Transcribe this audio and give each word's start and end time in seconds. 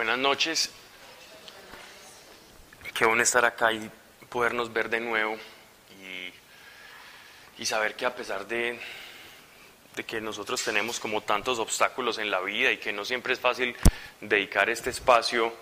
Buenas 0.00 0.18
noches. 0.18 0.70
Qué 2.94 3.04
bueno 3.04 3.22
estar 3.22 3.44
acá 3.44 3.70
y 3.70 3.90
podernos 4.30 4.72
ver 4.72 4.88
de 4.88 4.98
nuevo 4.98 5.36
y, 7.58 7.66
saber 7.66 7.94
que 7.94 8.06
a 8.06 8.14
pesar 8.16 8.46
de, 8.46 8.80
de 9.94 10.04
que 10.04 10.22
nosotros 10.22 10.64
tenemos 10.64 10.98
como 10.98 11.20
tantos 11.20 11.58
obstáculos 11.58 12.16
en 12.16 12.30
la 12.30 12.40
vida 12.40 12.72
y 12.72 12.78
que 12.78 12.94
no 12.94 13.04
siempre 13.04 13.34
es 13.34 13.40
fácil 13.40 13.76
dedicar 14.22 14.70
este 14.70 14.88
espacio, 14.88 15.52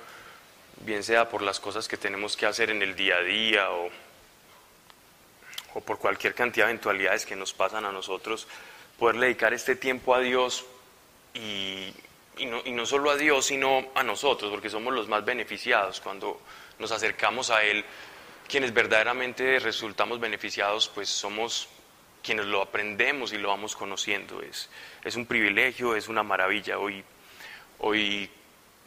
bien 0.83 1.03
sea 1.03 1.29
por 1.29 1.43
las 1.43 1.59
cosas 1.59 1.89
que 1.89 1.97
tenemos 1.97 2.37
que 2.37 2.47
hacer 2.47 2.71
en 2.71 2.81
el 2.81 2.95
día 2.95 3.17
a 3.17 3.23
día 3.23 3.73
o, 3.73 3.91
o 5.75 5.81
por 5.81 5.99
cualquier 5.99 6.37
cantidad 6.37 6.67
de 6.67 6.75
eventualidades 6.75 7.27
que 7.27 7.35
nos 7.35 7.53
pasan 7.53 7.85
a 7.87 7.91
nosotros, 7.91 8.47
poder 9.01 9.19
dedicar 9.19 9.53
este 9.53 9.75
tiempo 9.75 10.15
a 10.15 10.21
Dios 10.21 10.65
y, 11.35 11.93
y, 12.39 12.47
no, 12.47 12.87
solo 12.87 13.11
a 13.11 13.17
Dios, 13.17 13.47
sino 13.47 13.91
a 13.95 14.03
nosotros, 14.03 14.51
porque 14.51 14.71
somos 14.71 14.95
los 14.95 15.09
más 15.09 15.25
beneficiados 15.25 16.01
cuando 16.01 16.41
nos 16.79 16.93
acercamos 16.93 17.51
a 17.51 17.63
Él. 17.63 17.85
Quienes 18.49 18.73
verdaderamente 18.73 19.59
resultamos 19.59 20.21
beneficiados, 20.21 20.89
pues 20.89 21.09
somos 21.09 21.69
quienes 22.23 22.47
lo 22.47 22.63
aprendemos 22.63 23.33
y 23.33 23.39
lo 23.39 23.49
vamos 23.49 23.77
conociendo. 23.77 24.41
Es, 24.43 24.71
es 25.05 25.17
un 25.17 25.27
privilegio, 25.27 25.95
es 25.95 26.09
una 26.09 26.23
maravilla. 26.23 26.79
Hoy, 26.79 27.05
hoy 27.81 28.31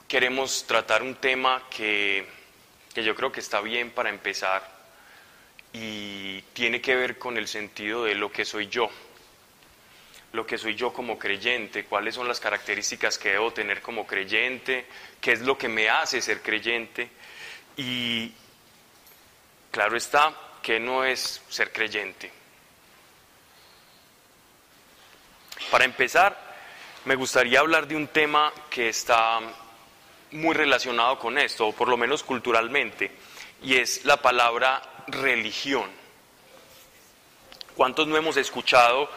queremos 0.07 0.65
tratar 0.65 1.03
un 1.03 1.15
tema 1.15 1.63
que, 1.69 2.25
que 2.93 3.03
yo 3.03 3.15
creo 3.15 3.31
que 3.31 3.39
está 3.39 3.61
bien 3.61 3.91
para 3.91 4.09
empezar 4.09 4.81
y 5.73 6.41
tiene 6.53 6.81
que 6.81 6.95
ver 6.95 7.17
con 7.17 7.37
el 7.37 7.47
sentido 7.47 8.03
de 8.03 8.15
lo 8.15 8.31
que 8.31 8.45
soy 8.45 8.67
yo, 8.67 8.89
lo 10.33 10.45
que 10.45 10.57
soy 10.57 10.75
yo 10.75 10.93
como 10.93 11.19
creyente, 11.19 11.85
cuáles 11.85 12.15
son 12.15 12.27
las 12.27 12.39
características 12.39 13.17
que 13.17 13.31
debo 13.31 13.51
tener 13.51 13.81
como 13.81 14.07
creyente, 14.07 14.85
qué 15.19 15.33
es 15.33 15.41
lo 15.41 15.57
que 15.57 15.67
me 15.67 15.89
hace 15.89 16.21
ser 16.21 16.41
creyente. 16.41 17.09
Y 17.75 18.31
claro 19.71 19.97
está 19.97 20.33
que 20.61 20.79
no 20.79 21.03
es 21.03 21.41
ser 21.49 21.71
creyente. 21.71 22.31
Para 25.69 25.85
empezar, 25.85 26.37
me 27.05 27.15
gustaría 27.15 27.59
hablar 27.59 27.87
de 27.87 27.95
un 27.95 28.07
tema 28.07 28.53
que 28.69 28.89
está 28.89 29.39
muy 30.31 30.55
relacionado 30.55 31.19
con 31.19 31.37
esto, 31.37 31.67
o 31.67 31.73
por 31.73 31.87
lo 31.87 31.97
menos 31.97 32.23
culturalmente, 32.23 33.11
y 33.63 33.75
es 33.75 34.05
la 34.05 34.17
palabra 34.17 34.81
religión. 35.07 35.89
¿Cuántos 37.75 38.07
no 38.07 38.17
hemos 38.17 38.37
escuchado 38.37 39.09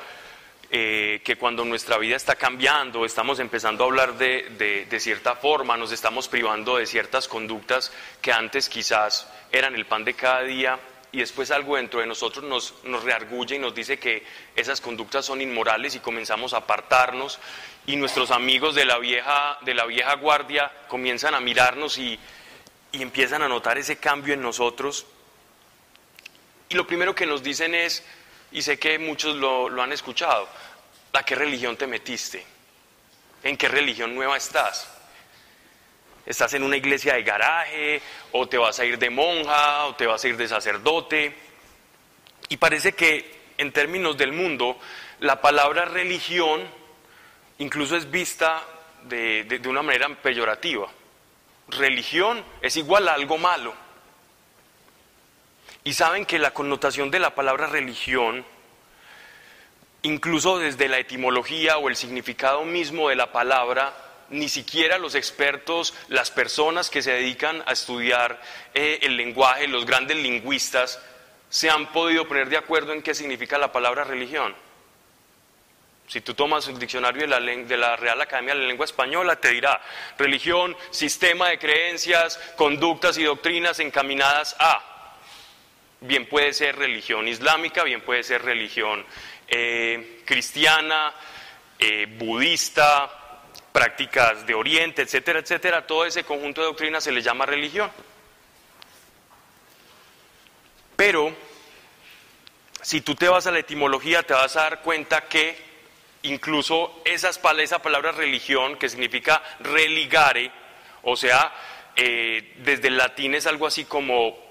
eh, 0.76 1.20
que 1.22 1.36
cuando 1.36 1.64
nuestra 1.64 1.98
vida 1.98 2.16
está 2.16 2.34
cambiando, 2.34 3.04
estamos 3.04 3.38
empezando 3.38 3.84
a 3.84 3.86
hablar 3.86 4.18
de, 4.18 4.86
de, 4.90 4.98
cierta 4.98 5.36
forma, 5.36 5.76
nos 5.76 5.92
estamos 5.92 6.26
privando 6.26 6.78
de 6.78 6.86
ciertas 6.86 7.28
conductas 7.28 7.92
que 8.20 8.32
antes 8.32 8.68
quizás 8.68 9.28
eran 9.52 9.76
el 9.76 9.86
pan 9.86 10.04
de 10.04 10.14
cada 10.14 10.42
día 10.42 10.80
y 11.12 11.18
después 11.18 11.52
algo 11.52 11.76
dentro 11.76 12.00
de 12.00 12.08
nosotros 12.08 12.44
nos, 12.44 12.74
nos 12.82 13.04
reargulle 13.04 13.54
y 13.54 13.60
nos 13.60 13.72
dice 13.72 14.00
que 14.00 14.24
esas 14.56 14.80
conductas 14.80 15.24
son 15.24 15.40
inmorales 15.40 15.94
y 15.94 16.00
comenzamos 16.00 16.54
a 16.54 16.56
apartarnos 16.56 17.38
y 17.86 17.94
nuestros 17.94 18.32
amigos 18.32 18.74
de 18.74 18.84
la 18.84 18.98
vieja, 18.98 19.58
de 19.60 19.74
la 19.74 19.86
vieja 19.86 20.16
guardia 20.16 20.72
comienzan 20.88 21.36
a 21.36 21.40
mirarnos 21.40 21.98
y, 21.98 22.18
y 22.90 23.00
empiezan 23.00 23.42
a 23.42 23.48
notar 23.48 23.78
ese 23.78 23.98
cambio 23.98 24.34
en 24.34 24.42
nosotros. 24.42 25.06
Y 26.68 26.74
lo 26.74 26.84
primero 26.84 27.14
que 27.14 27.26
nos 27.26 27.44
dicen 27.44 27.76
es, 27.76 28.04
y 28.54 28.62
sé 28.62 28.78
que 28.78 29.00
muchos 29.00 29.34
lo, 29.34 29.82
han 29.82 29.92
escuchado, 29.92 30.48
¿a 31.12 31.22
qué 31.24 31.34
religión 31.34 31.76
te 31.76 31.88
metiste? 31.88 32.46
¿En 33.42 33.56
qué 33.56 33.68
religión 33.68 34.14
nueva 34.14 34.36
estás? 34.36 34.88
¿Estás 36.24 36.54
en 36.54 36.62
una 36.62 36.76
iglesia 36.76 37.14
de 37.14 37.24
garaje? 37.24 38.00
¿O 38.30 38.48
te 38.48 38.56
vas 38.56 38.78
a 38.78 38.84
ir 38.84 38.96
de 38.96 39.10
monja? 39.10 39.86
¿O 39.86 39.96
te 39.96 40.06
vas 40.06 40.22
a 40.24 40.28
ir 40.28 40.36
de 40.36 40.46
sacerdote? 40.46 41.36
Y 42.48 42.56
parece 42.56 42.92
que 42.92 43.40
en 43.58 43.72
términos 43.72 44.16
del 44.16 44.32
mundo, 44.32 44.78
la 45.18 45.40
palabra 45.40 45.84
religión 45.84 46.62
incluso 47.58 47.96
es 47.96 48.08
vista 48.08 48.62
de, 49.02 49.44
de 49.44 49.68
una 49.68 49.82
manera 49.82 50.08
peyorativa. 50.08 50.88
Religión 51.68 52.42
es 52.62 52.76
igual 52.76 53.08
a 53.08 53.14
algo 53.14 53.36
malo. 53.36 53.74
Y 55.86 55.92
saben 55.92 56.24
que 56.24 56.38
la 56.38 56.52
connotación 56.52 57.10
de 57.10 57.18
la 57.18 57.34
palabra 57.34 57.66
religión, 57.66 58.42
incluso 60.00 60.58
desde 60.58 60.88
la 60.88 60.98
etimología 60.98 61.76
o 61.76 61.90
el 61.90 61.96
significado 61.96 62.64
mismo 62.64 63.10
de 63.10 63.16
la 63.16 63.32
palabra, 63.32 63.94
ni 64.30 64.48
siquiera 64.48 64.96
los 64.96 65.14
expertos, 65.14 65.92
las 66.08 66.30
personas 66.30 66.88
que 66.88 67.02
se 67.02 67.12
dedican 67.12 67.62
a 67.66 67.72
estudiar 67.72 68.40
eh, 68.72 69.00
el 69.02 69.18
lenguaje, 69.18 69.68
los 69.68 69.84
grandes 69.84 70.16
lingüistas, 70.16 71.02
se 71.50 71.68
han 71.68 71.92
podido 71.92 72.26
poner 72.26 72.48
de 72.48 72.56
acuerdo 72.56 72.94
en 72.94 73.02
qué 73.02 73.14
significa 73.14 73.58
la 73.58 73.70
palabra 73.70 74.04
religión. 74.04 74.54
Si 76.08 76.22
tú 76.22 76.32
tomas 76.32 76.66
un 76.66 76.78
diccionario 76.78 77.22
de 77.22 77.28
la, 77.28 77.40
de 77.40 77.76
la, 77.76 77.96
Real 77.96 78.20
Academia 78.22 78.54
de 78.54 78.60
la 78.60 78.68
Lengua 78.68 78.86
Española, 78.86 79.36
te 79.36 79.50
dirá 79.50 79.82
religión, 80.16 80.74
sistema 80.90 81.50
de 81.50 81.58
creencias, 81.58 82.38
conductas 82.56 83.18
y 83.18 83.24
doctrinas 83.24 83.80
encaminadas 83.80 84.56
a. 84.58 84.93
Bien 86.00 86.26
puede 86.26 86.52
ser 86.52 86.76
religión 86.76 87.26
islámica, 87.28 87.82
bien 87.84 88.02
puede 88.02 88.22
ser 88.22 88.42
religión 88.42 89.04
eh, 89.48 90.22
cristiana, 90.24 91.14
eh, 91.78 92.06
budista, 92.18 93.10
prácticas 93.72 94.46
de 94.46 94.54
Oriente, 94.54 95.02
etcétera, 95.02 95.40
etcétera. 95.40 95.86
Todo 95.86 96.04
ese 96.04 96.24
conjunto 96.24 96.60
de 96.60 96.68
doctrinas 96.68 97.04
se 97.04 97.12
le 97.12 97.22
llama 97.22 97.46
religión. 97.46 97.90
Pero, 100.96 101.34
si 102.82 103.00
tú 103.00 103.14
te 103.14 103.28
vas 103.28 103.46
a 103.46 103.50
la 103.50 103.58
etimología, 103.58 104.22
te 104.22 104.34
vas 104.34 104.56
a 104.56 104.62
dar 104.62 104.82
cuenta 104.82 105.22
que 105.22 105.56
incluso 106.22 107.02
esas, 107.04 107.40
esa 107.58 107.78
palabra 107.80 108.12
religión, 108.12 108.76
que 108.76 108.88
significa 108.88 109.42
religare, 109.60 110.50
o 111.02 111.16
sea, 111.16 111.52
eh, 111.96 112.54
desde 112.58 112.88
el 112.88 112.96
latín 112.96 113.34
es 113.34 113.46
algo 113.46 113.66
así 113.66 113.84
como 113.84 114.43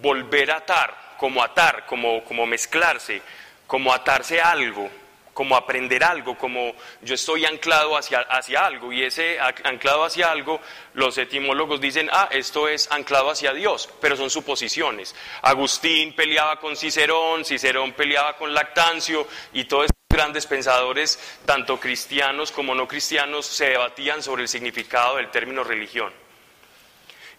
volver 0.00 0.50
a 0.50 0.56
atar, 0.56 1.16
como 1.18 1.42
atar, 1.42 1.86
como, 1.86 2.24
como 2.24 2.46
mezclarse, 2.46 3.22
como 3.66 3.92
atarse 3.92 4.40
a 4.40 4.50
algo, 4.50 4.90
como 5.32 5.56
aprender 5.56 6.04
algo, 6.04 6.36
como 6.36 6.74
yo 7.00 7.14
estoy 7.14 7.44
anclado 7.46 7.96
hacia, 7.96 8.20
hacia 8.20 8.66
algo, 8.66 8.92
y 8.92 9.02
ese 9.02 9.38
anclado 9.40 10.04
hacia 10.04 10.30
algo, 10.30 10.60
los 10.94 11.16
etimólogos 11.18 11.80
dicen, 11.80 12.08
ah, 12.12 12.28
esto 12.30 12.68
es 12.68 12.90
anclado 12.90 13.30
hacia 13.30 13.52
Dios, 13.52 13.88
pero 14.00 14.16
son 14.16 14.30
suposiciones. 14.30 15.14
Agustín 15.42 16.14
peleaba 16.14 16.56
con 16.56 16.76
Cicerón, 16.76 17.44
Cicerón 17.44 17.92
peleaba 17.92 18.36
con 18.36 18.52
Lactancio, 18.52 19.26
y 19.52 19.64
todos 19.64 19.86
estos 19.86 19.96
grandes 20.08 20.46
pensadores, 20.46 21.18
tanto 21.46 21.80
cristianos 21.80 22.52
como 22.52 22.74
no 22.74 22.86
cristianos, 22.86 23.46
se 23.46 23.70
debatían 23.70 24.22
sobre 24.22 24.42
el 24.42 24.48
significado 24.48 25.16
del 25.16 25.30
término 25.30 25.64
religión. 25.64 26.12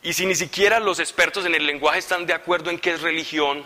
Y 0.04 0.12
si 0.14 0.26
ni 0.26 0.36
siquiera 0.36 0.82
los 0.82 1.00
expertos 1.00 1.46
en 1.46 1.56
el 1.56 1.66
lenguaje 1.66 2.00
están 2.00 2.26
de 2.26 2.34
acuerdo 2.34 2.70
en 2.70 2.78
qué 2.78 2.92
es 2.92 3.02
religión, 3.02 3.66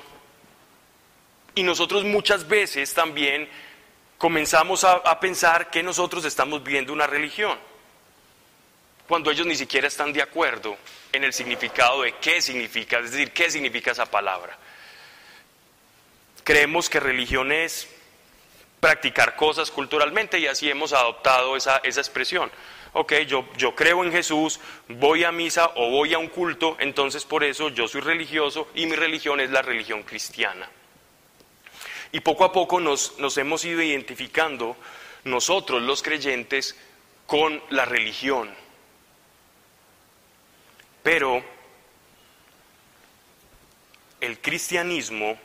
y 1.55 1.63
nosotros 1.63 2.03
muchas 2.03 2.47
veces 2.47 2.93
también 2.93 3.49
comenzamos 4.19 4.83
a, 4.83 5.19
pensar 5.19 5.71
que 5.71 5.81
nosotros 5.81 6.23
estamos 6.25 6.63
viendo 6.63 6.93
una 6.93 7.07
religión, 7.07 7.57
cuando 9.07 9.31
ellos 9.31 9.47
ni 9.47 9.55
siquiera 9.55 9.87
están 9.87 10.13
de 10.13 10.21
acuerdo 10.21 10.77
en 11.11 11.23
el 11.23 11.33
significado 11.33 12.03
de 12.03 12.13
qué 12.17 12.39
significa, 12.43 12.99
es 12.99 13.11
decir, 13.11 13.31
qué 13.31 13.49
significa 13.49 13.91
esa 13.91 14.05
palabra. 14.05 14.55
Creemos 16.43 16.89
que 16.89 16.99
religión 16.99 17.51
es 17.51 17.87
practicar 18.79 19.35
cosas 19.35 19.71
culturalmente 19.71 20.37
y 20.37 20.45
así 20.45 20.69
hemos 20.69 20.93
adoptado 20.93 21.57
esa, 21.57 21.77
esa 21.77 22.01
expresión. 22.01 22.51
Ok, 22.99 23.13
yo, 23.27 23.45
yo 23.55 23.75
creo 23.75 24.03
en 24.03 24.11
Jesús, 24.11 24.59
voy 24.87 25.23
a 25.23 25.31
misa 25.31 25.71
o 25.75 25.91
voy 25.91 26.15
a 26.15 26.17
un 26.17 26.29
culto, 26.29 26.75
entonces 26.79 27.25
por 27.25 27.43
eso 27.43 27.69
yo 27.69 27.87
soy 27.87 28.01
religioso 28.01 28.69
y 28.73 28.87
mi 28.87 28.95
religión 28.95 29.39
es 29.39 29.51
la 29.51 29.61
religión 29.61 30.01
cristiana. 30.01 30.67
Y 32.11 32.21
poco 32.21 32.43
a 32.43 32.51
poco 32.51 32.79
nos, 32.79 33.19
nos, 33.19 33.37
hemos 33.37 33.63
ido 33.65 33.83
identificando 33.83 34.75
nosotros 35.25 35.83
los 35.83 36.01
creyentes 36.01 36.75
con 37.27 37.61
la 37.69 37.85
religión. 37.85 38.49
Pero 41.03 41.43
el 44.19 44.41
cristianismo, 44.41 45.37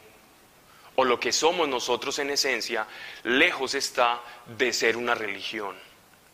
o 0.97 1.05
lo 1.05 1.21
que 1.21 1.33
somos 1.33 1.69
nosotros 1.69 2.19
en 2.19 2.31
esencia, 2.31 2.87
lejos 3.25 3.75
está 3.75 4.23
de 4.47 4.73
ser 4.73 4.97
una 4.97 5.15
religión. 5.15 5.92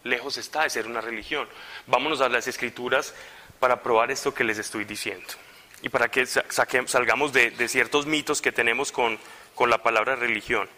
Lejos 0.09 0.37
está 0.37 0.63
de 0.63 0.71
ser 0.71 0.87
una 0.87 1.01
religión. 1.01 1.49
Vámonos 1.87 2.21
a 2.21 2.29
las 2.29 2.47
escrituras 2.47 3.15
para 3.61 3.83
probar 3.83 4.11
esto 4.11 4.35
que 4.35 4.45
les 4.45 4.59
estoy 4.59 4.85
diciendo. 4.85 5.27
Y 5.83 5.89
para 5.89 6.11
que 6.11 6.27
salgamos 6.27 7.33
de, 7.33 7.51
de 7.51 7.69
ciertos 7.69 8.07
mitos 8.07 8.43
que 8.43 8.53
tenemos 8.53 8.91
con, 8.91 9.19
con 9.55 9.71
la 9.71 9.79
palabra 9.79 10.17
religión. 10.17 10.69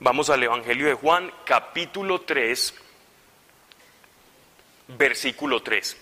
Vamos 0.00 0.30
al 0.30 0.42
Evangelio 0.42 0.86
de 0.86 0.94
Juan, 0.94 1.32
capítulo 1.44 2.20
3, 2.20 2.74
versículo 4.96 5.62
3. 5.62 5.96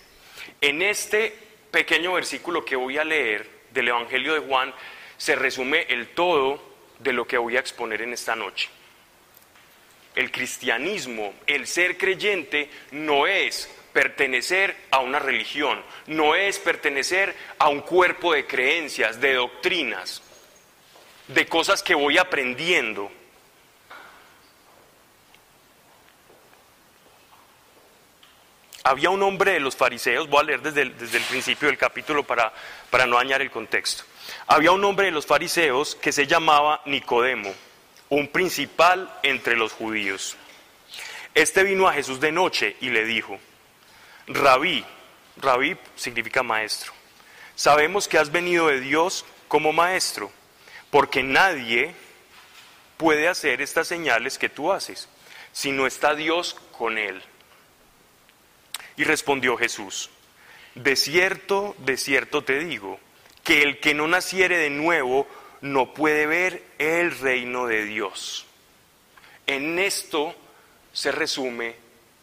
En 0.61 0.81
este 0.81 1.37
pequeño 1.71 2.13
versículo 2.13 2.63
que 2.63 2.75
voy 2.75 2.97
a 2.97 3.03
leer 3.03 3.49
del 3.71 3.89
Evangelio 3.89 4.33
de 4.33 4.39
Juan 4.39 4.73
se 5.17 5.35
resume 5.35 5.87
el 5.89 6.09
todo 6.09 6.63
de 6.99 7.13
lo 7.13 7.27
que 7.27 7.37
voy 7.37 7.57
a 7.57 7.59
exponer 7.59 8.01
en 8.01 8.13
esta 8.13 8.35
noche. 8.35 8.69
El 10.17 10.31
cristianismo, 10.31 11.31
el 11.45 11.67
ser 11.67 11.95
creyente, 11.95 12.71
no 12.89 13.27
es 13.27 13.69
pertenecer 13.93 14.75
a 14.89 14.97
una 14.97 15.19
religión, 15.19 15.79
no 16.07 16.33
es 16.33 16.57
pertenecer 16.57 17.35
a 17.59 17.69
un 17.69 17.81
cuerpo 17.81 18.33
de 18.33 18.47
creencias, 18.47 19.21
de 19.21 19.35
doctrinas, 19.35 20.23
de 21.27 21.45
cosas 21.45 21.83
que 21.83 21.93
voy 21.93 22.17
aprendiendo. 22.17 23.11
Había 28.85 29.11
un 29.11 29.21
hombre 29.21 29.51
de 29.51 29.59
los 29.59 29.75
fariseos, 29.75 30.27
voy 30.27 30.39
a 30.39 30.43
leer 30.45 30.61
desde 30.63 30.81
el, 30.81 30.97
desde 30.97 31.19
el 31.19 31.23
principio 31.25 31.67
del 31.67 31.77
capítulo 31.77 32.23
para, 32.23 32.51
para 32.89 33.05
no 33.05 33.17
dañar 33.17 33.43
el 33.43 33.51
contexto. 33.51 34.03
Había 34.47 34.71
un 34.71 34.83
hombre 34.83 35.05
de 35.05 35.11
los 35.11 35.27
fariseos 35.27 35.93
que 35.93 36.11
se 36.11 36.25
llamaba 36.25 36.81
Nicodemo, 36.85 37.53
un 38.09 38.27
principal 38.27 39.13
entre 39.23 39.55
los 39.55 39.73
judíos. 39.73 40.37
Este 41.33 41.63
vino 41.63 41.87
a 41.87 41.93
Jesús 41.93 42.19
de 42.19 42.31
noche 42.31 42.75
y 42.81 42.89
le 42.89 43.05
dijo, 43.05 43.39
Rabí, 44.27 44.83
Rabí 45.37 45.77
significa 45.95 46.43
maestro, 46.43 46.93
sabemos 47.55 48.07
que 48.07 48.17
has 48.17 48.31
venido 48.31 48.67
de 48.67 48.79
Dios 48.79 49.25
como 49.47 49.73
maestro, 49.73 50.31
porque 50.89 51.23
nadie 51.23 51.93
puede 52.97 53.27
hacer 53.27 53.61
estas 53.61 53.87
señales 53.87 54.37
que 54.37 54.49
tú 54.49 54.71
haces 54.71 55.07
si 55.51 55.71
no 55.71 55.87
está 55.87 56.15
Dios 56.15 56.55
con 56.77 56.97
él. 56.97 57.21
Y 58.95 59.03
respondió 59.03 59.57
Jesús, 59.57 60.09
de 60.75 60.95
cierto, 60.95 61.75
de 61.79 61.97
cierto 61.97 62.43
te 62.43 62.59
digo, 62.59 62.99
que 63.43 63.61
el 63.61 63.79
que 63.79 63.93
no 63.93 64.07
naciere 64.07 64.57
de 64.57 64.69
nuevo 64.69 65.27
no 65.61 65.93
puede 65.93 66.25
ver 66.25 66.63
el 66.77 67.17
reino 67.17 67.67
de 67.67 67.85
Dios. 67.85 68.45
En 69.45 69.79
esto 69.79 70.35
se 70.93 71.11
resume 71.11 71.75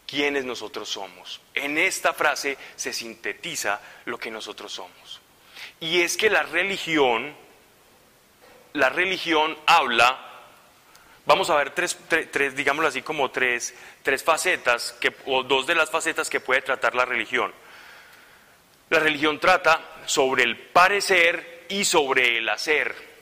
quiénes 0.07 0.45
nosotros 0.45 0.89
somos. 0.89 1.41
En 1.55 1.79
esta 1.79 2.13
frase 2.13 2.57
se 2.77 2.93
sintetiza 2.93 3.81
lo 4.05 4.19
que 4.19 4.31
nosotros 4.31 4.73
somos. 4.73 5.21
Y 5.81 6.03
es 6.03 6.17
que 6.17 6.31
la 6.31 6.43
religión, 6.43 7.35
la 8.75 8.89
religión 8.89 9.57
habla 9.67 10.33
Vamos 11.27 11.49
a 11.49 11.57
ver 11.57 11.71
tres, 11.71 11.97
tres, 12.31 12.55
digámoslo 12.55 12.89
así, 12.89 13.01
como 13.01 13.31
tres, 13.31 13.75
tres 14.03 14.23
facetas, 14.23 14.93
que, 15.01 15.15
o 15.27 15.43
dos 15.43 15.67
de 15.67 15.75
las 15.75 15.91
facetas 15.91 16.29
que 16.29 16.41
puede 16.41 16.61
tratar 16.61 16.95
la 16.95 17.07
religión. 17.07 17.53
La 18.91 18.99
religión 18.99 19.41
trata 19.41 20.03
sobre 20.05 20.43
el 20.43 20.59
parecer 20.59 21.65
y 21.71 21.87
sobre 21.87 22.39
el 22.39 22.49
hacer. 22.49 23.14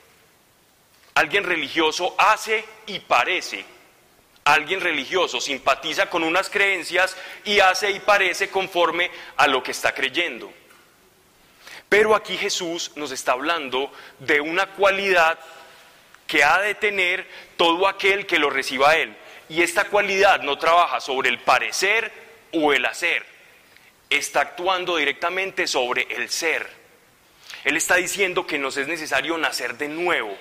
Alguien 1.14 1.44
religioso 1.44 2.14
hace 2.18 2.64
y 2.86 3.00
parece. 3.00 3.64
Alguien 4.44 4.80
religioso 4.80 5.40
simpatiza 5.40 6.10
con 6.10 6.24
unas 6.24 6.50
creencias 6.50 7.16
y 7.44 7.60
hace 7.60 7.90
y 7.90 8.00
parece 8.00 8.48
conforme 8.50 9.10
a 9.36 9.46
lo 9.46 9.62
que 9.62 9.70
está 9.70 9.94
creyendo. 9.94 10.52
Pero 11.88 12.14
aquí 12.14 12.36
Jesús 12.36 12.92
nos 12.96 13.12
está 13.12 13.32
hablando 13.32 13.92
de 14.18 14.40
una 14.40 14.66
cualidad 14.66 15.38
que 16.26 16.42
ha 16.42 16.60
de 16.60 16.74
tener 16.74 17.28
todo 17.56 17.86
aquel 17.86 18.26
que 18.26 18.38
lo 18.38 18.48
reciba 18.48 18.90
a 18.90 18.96
Él. 18.96 19.14
Y 19.48 19.62
esta 19.62 19.84
cualidad 19.84 20.40
no 20.40 20.58
trabaja 20.58 21.00
sobre 21.00 21.28
el 21.28 21.38
parecer 21.40 22.10
o 22.52 22.72
el 22.72 22.86
hacer, 22.86 23.24
está 24.08 24.40
actuando 24.40 24.96
directamente 24.96 25.66
sobre 25.66 26.06
el 26.14 26.30
ser. 26.30 26.66
Él 27.64 27.76
está 27.76 27.96
diciendo 27.96 28.46
que 28.46 28.58
nos 28.58 28.76
es 28.76 28.88
necesario 28.88 29.36
nacer 29.38 29.76
de 29.76 29.88
nuevo. 29.88 30.36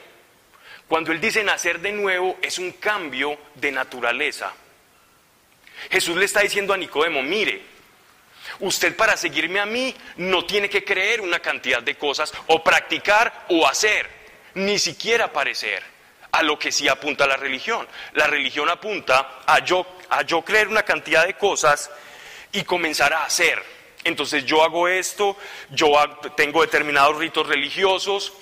Cuando 0.92 1.14
Él 1.14 1.22
dice 1.22 1.42
nacer 1.42 1.80
de 1.80 1.94
nuevo 1.94 2.38
es 2.42 2.60
un 2.60 2.74
cambio 2.74 3.38
de 3.56 3.72
naturaleza. 3.72 4.52
Jesús 5.90 6.18
le 6.18 6.26
está 6.26 6.42
diciendo 6.42 6.74
a 6.74 6.78
Nicodemo, 6.78 7.24
mire, 7.24 7.62
usted 8.60 8.94
para 8.98 9.16
seguirme 9.16 9.62
a 9.62 9.66
mí 9.66 9.96
no 10.18 10.44
tiene 10.46 10.70
que 10.70 10.84
creer 10.84 11.22
una 11.22 11.40
cantidad 11.40 11.82
de 11.82 11.96
cosas 11.96 12.34
o 12.48 12.62
practicar 12.62 13.46
o 13.48 13.66
hacer 13.66 14.10
ni 14.56 14.78
siquiera 14.78 15.32
parecer 15.32 15.82
a 16.30 16.44
lo 16.44 16.60
que 16.60 16.74
sí 16.74 16.90
apunta 16.90 17.26
la 17.26 17.38
religión. 17.38 17.88
La 18.12 18.28
religión 18.28 18.68
apunta 18.68 19.44
a 19.48 19.64
yo, 19.64 19.88
a 20.10 20.24
yo 20.24 20.42
creer 20.42 20.68
una 20.68 20.84
cantidad 20.84 21.26
de 21.26 21.36
cosas 21.36 21.90
y 22.52 22.64
comenzar 22.66 23.14
a 23.14 23.24
hacer. 23.24 23.64
Entonces 24.04 24.44
yo 24.44 24.62
hago 24.62 24.90
esto, 24.90 25.38
yo 25.70 25.94
tengo 26.36 26.62
determinados 26.64 27.18
ritos 27.18 27.48
religiosos, 27.48 28.34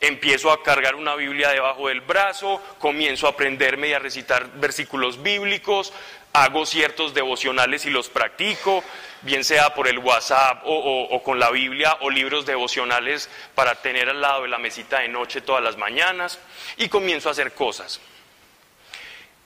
empiezo 0.00 0.50
a 0.50 0.62
cargar 0.62 0.94
una 0.94 1.14
Biblia 1.14 1.50
debajo 1.50 1.88
del 1.88 2.00
brazo, 2.00 2.60
comienzo 2.78 3.26
a 3.26 3.30
aprenderme 3.30 3.88
y 3.88 3.92
a 3.92 3.98
recitar 3.98 4.50
versículos 4.58 5.22
bíblicos, 5.22 5.92
hago 6.34 6.66
ciertos 6.66 7.14
devocionales 7.14 7.86
y 7.86 7.90
los 7.90 8.08
practico, 8.08 8.82
bien 9.22 9.44
sea 9.44 9.72
por 9.72 9.88
el 9.88 9.98
WhatsApp 9.98 10.62
o, 10.64 11.22
con 11.22 11.38
la 11.38 11.50
Biblia 11.50 11.96
o 12.00 12.10
libros 12.10 12.44
devocionales 12.44 13.30
para 13.54 13.76
tener 13.76 14.10
al 14.10 14.20
lado 14.20 14.42
de 14.42 14.48
la 14.48 14.58
mesita 14.58 15.00
de 15.00 15.08
noche 15.08 15.40
todas 15.40 15.62
las 15.62 15.76
mañanas 15.76 16.38
y 16.76 16.88
comienzo 16.88 17.28
a 17.28 17.32
hacer 17.32 17.52
cosas. 17.52 18.00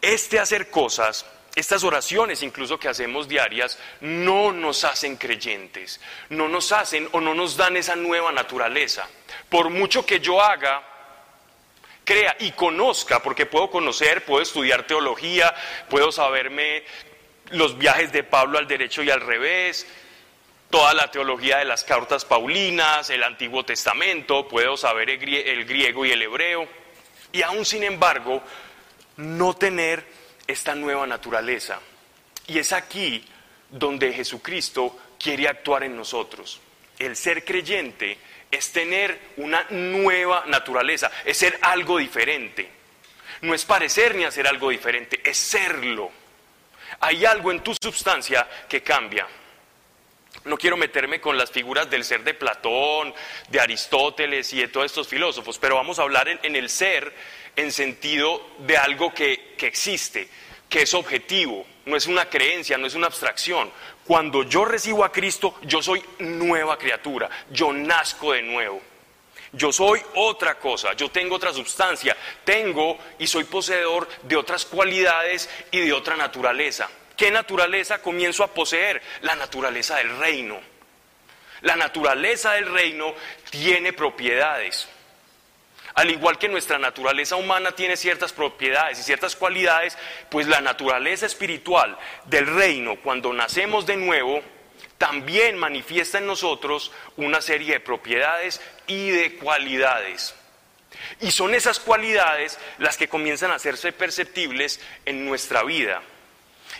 Este 0.00 0.40
hacer 0.40 0.70
cosas, 0.70 1.26
estas 1.54 1.84
oraciones 1.84 2.42
incluso 2.42 2.78
que 2.78 2.88
hacemos 2.88 3.28
diarias, 3.28 3.78
no 4.00 4.52
nos 4.52 4.84
hacen 4.84 5.16
creyentes, 5.16 6.00
no 6.30 6.48
nos 6.48 6.72
hacen 6.72 7.06
o 7.12 7.20
no 7.20 7.34
nos 7.34 7.56
dan 7.56 7.76
esa 7.76 7.96
nueva 7.96 8.32
naturaleza. 8.32 9.06
Por 9.48 9.70
mucho 9.70 10.04
que 10.04 10.20
yo 10.20 10.42
haga, 10.42 10.82
crea 12.04 12.36
y 12.40 12.52
conozca, 12.52 13.22
porque 13.22 13.46
puedo 13.46 13.70
conocer, 13.70 14.24
puedo 14.24 14.42
estudiar 14.42 14.86
teología, 14.86 15.54
puedo 15.88 16.10
saberme 16.10 16.82
los 17.50 17.78
viajes 17.78 18.12
de 18.12 18.24
Pablo 18.24 18.58
al 18.58 18.66
derecho 18.66 19.02
y 19.02 19.10
al 19.10 19.20
revés, 19.20 19.86
toda 20.70 20.92
la 20.94 21.10
teología 21.10 21.58
de 21.58 21.64
las 21.64 21.84
cartas 21.84 22.24
paulinas, 22.24 23.08
el 23.10 23.22
Antiguo 23.22 23.64
Testamento, 23.64 24.46
puedo 24.48 24.76
saber 24.76 25.10
el 25.10 25.64
griego 25.64 26.04
y 26.04 26.12
el 26.12 26.22
hebreo, 26.22 26.68
y 27.32 27.42
aún 27.42 27.64
sin 27.64 27.84
embargo, 27.84 28.42
no 29.16 29.54
tener 29.56 30.04
esta 30.46 30.74
nueva 30.74 31.06
naturaleza. 31.06 31.80
Y 32.46 32.58
es 32.58 32.72
aquí 32.72 33.24
donde 33.68 34.12
Jesucristo 34.12 34.96
quiere 35.18 35.48
actuar 35.48 35.84
en 35.84 35.96
nosotros. 35.96 36.60
El 36.98 37.16
ser 37.16 37.44
creyente 37.44 38.18
es 38.50 38.72
tener 38.72 39.18
una 39.36 39.66
nueva 39.70 40.44
naturaleza, 40.46 41.10
es 41.24 41.36
ser 41.36 41.58
algo 41.62 41.98
diferente. 41.98 42.68
No 43.42 43.54
es 43.54 43.64
parecer 43.64 44.14
ni 44.14 44.24
hacer 44.24 44.46
algo 44.46 44.70
diferente, 44.70 45.20
es 45.24 45.36
serlo. 45.36 46.10
Hay 47.00 47.24
algo 47.24 47.52
en 47.52 47.60
tu 47.60 47.74
sustancia 47.80 48.48
que 48.68 48.82
cambia. 48.82 49.26
No 50.44 50.56
quiero 50.56 50.76
meterme 50.76 51.20
con 51.20 51.36
las 51.36 51.50
figuras 51.50 51.90
del 51.90 52.04
ser 52.04 52.22
de 52.24 52.34
Platón, 52.34 53.14
de 53.48 53.60
Aristóteles 53.60 54.52
y 54.52 54.60
de 54.60 54.68
todos 54.68 54.86
estos 54.86 55.08
filósofos, 55.08 55.58
pero 55.58 55.76
vamos 55.76 55.98
a 55.98 56.02
hablar 56.02 56.28
en, 56.28 56.56
el 56.56 56.70
ser 56.70 57.12
en 57.56 57.72
sentido 57.72 58.54
de 58.58 58.76
algo 58.76 59.12
que, 59.12 59.54
que 59.58 59.66
existe, 59.66 60.28
que 60.68 60.82
es 60.82 60.94
objetivo, 60.94 61.66
no 61.86 61.96
es 61.96 62.06
una 62.06 62.26
creencia, 62.26 62.76
no 62.76 62.86
es 62.86 62.94
una 62.94 63.06
abstracción. 63.06 63.70
Cuando 64.04 64.42
yo 64.42 64.64
recibo 64.64 65.04
a 65.04 65.12
Cristo, 65.12 65.56
yo 65.62 65.82
soy 65.82 66.02
nueva 66.18 66.78
criatura, 66.78 67.28
yo 67.50 67.72
nazco 67.72 68.32
de 68.32 68.42
nuevo. 68.42 68.80
Yo 69.52 69.72
soy 69.72 70.02
otra 70.14 70.58
cosa, 70.58 70.92
yo 70.92 71.10
tengo 71.10 71.36
otra 71.36 71.54
sustancia, 71.54 72.14
tengo 72.44 72.98
y 73.18 73.26
soy 73.26 73.44
poseedor 73.44 74.06
de 74.22 74.36
otras 74.36 74.66
cualidades 74.66 75.48
y 75.70 75.80
de 75.80 75.92
otra 75.92 76.16
naturaleza. 76.16 76.88
¿Qué 77.16 77.30
naturaleza 77.30 78.02
comienzo 78.02 78.44
a 78.44 78.52
poseer? 78.52 79.02
La 79.22 79.34
naturaleza 79.34 79.96
del 79.96 80.18
reino. 80.18 80.60
La 81.62 81.76
naturaleza 81.76 82.52
del 82.52 82.70
reino 82.70 83.14
tiene 83.50 83.92
propiedades. 83.92 84.86
Al 85.98 86.12
igual 86.12 86.38
que 86.38 86.46
nuestra 86.46 86.78
naturaleza 86.78 87.34
humana 87.34 87.72
tiene 87.72 87.96
ciertas 87.96 88.32
propiedades 88.32 89.00
y 89.00 89.02
ciertas 89.02 89.34
cualidades, 89.34 89.98
pues 90.30 90.46
la 90.46 90.60
naturaleza 90.60 91.26
espiritual 91.26 91.98
del 92.26 92.46
reino, 92.46 93.00
cuando 93.02 93.32
nacemos 93.32 93.84
de 93.84 93.96
nuevo, 93.96 94.40
también 94.96 95.58
manifiesta 95.58 96.18
en 96.18 96.28
nosotros 96.28 96.92
una 97.16 97.40
serie 97.40 97.72
de 97.72 97.80
propiedades 97.80 98.60
y 98.86 99.10
de 99.10 99.34
cualidades. 99.38 100.36
Y 101.20 101.32
son 101.32 101.52
esas 101.52 101.80
cualidades 101.80 102.60
las 102.78 102.96
que 102.96 103.08
comienzan 103.08 103.50
a 103.50 103.56
hacerse 103.56 103.90
perceptibles 103.90 104.78
en 105.04 105.24
nuestra 105.24 105.64
vida. 105.64 106.00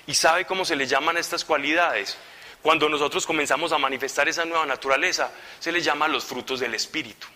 ¿Y 0.07 0.15
sabe 0.15 0.45
cómo 0.45 0.65
se 0.65 0.77
le 0.77 0.87
llaman 0.87 1.17
estas 1.17 1.45
cualidades? 1.45 2.17
Cuando 2.63 2.89
nosotros 2.89 3.27
comenzamos 3.27 3.73
a 3.73 3.79
manifestar 3.79 4.29
esa 4.29 4.45
nueva 4.45 4.65
naturaleza, 4.65 5.33
se 5.59 5.73
les 5.73 5.85
llama 5.85 6.07
los 6.07 6.25
frutos 6.25 6.61
del 6.61 6.75
Espíritu. 6.75 7.27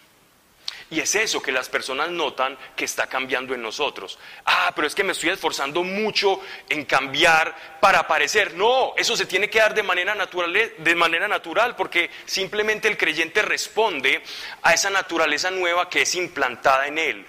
Y 0.92 1.00
es 1.00 1.14
eso 1.14 1.40
que 1.40 1.52
las 1.52 1.70
personas 1.70 2.10
notan 2.10 2.58
que 2.76 2.84
está 2.84 3.06
cambiando 3.06 3.54
en 3.54 3.62
nosotros. 3.62 4.18
Ah, 4.44 4.72
pero 4.76 4.86
es 4.86 4.94
que 4.94 5.02
me 5.02 5.12
estoy 5.12 5.30
esforzando 5.30 5.82
mucho 5.82 6.42
en 6.68 6.84
cambiar 6.84 7.78
para 7.80 8.06
parecer. 8.06 8.52
No, 8.52 8.92
eso 8.98 9.16
se 9.16 9.24
tiene 9.24 9.48
que 9.48 9.58
dar 9.58 9.72
de 9.72 9.82
manera 9.82 10.14
natural, 10.14 10.52
de 10.52 10.94
manera 10.94 11.26
natural 11.26 11.76
porque 11.76 12.10
simplemente 12.26 12.88
el 12.88 12.98
creyente 12.98 13.40
responde 13.40 14.22
a 14.60 14.74
esa 14.74 14.90
naturaleza 14.90 15.50
nueva 15.50 15.88
que 15.88 16.02
es 16.02 16.14
implantada 16.14 16.86
en 16.86 16.98
él. 16.98 17.26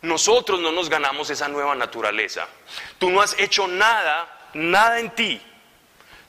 Nosotros 0.00 0.58
no 0.58 0.72
nos 0.72 0.88
ganamos 0.88 1.28
esa 1.28 1.48
nueva 1.48 1.74
naturaleza. 1.74 2.48
Tú 2.98 3.10
no 3.10 3.20
has 3.20 3.38
hecho 3.38 3.68
nada, 3.68 4.48
nada 4.54 5.00
en 5.00 5.14
ti, 5.14 5.38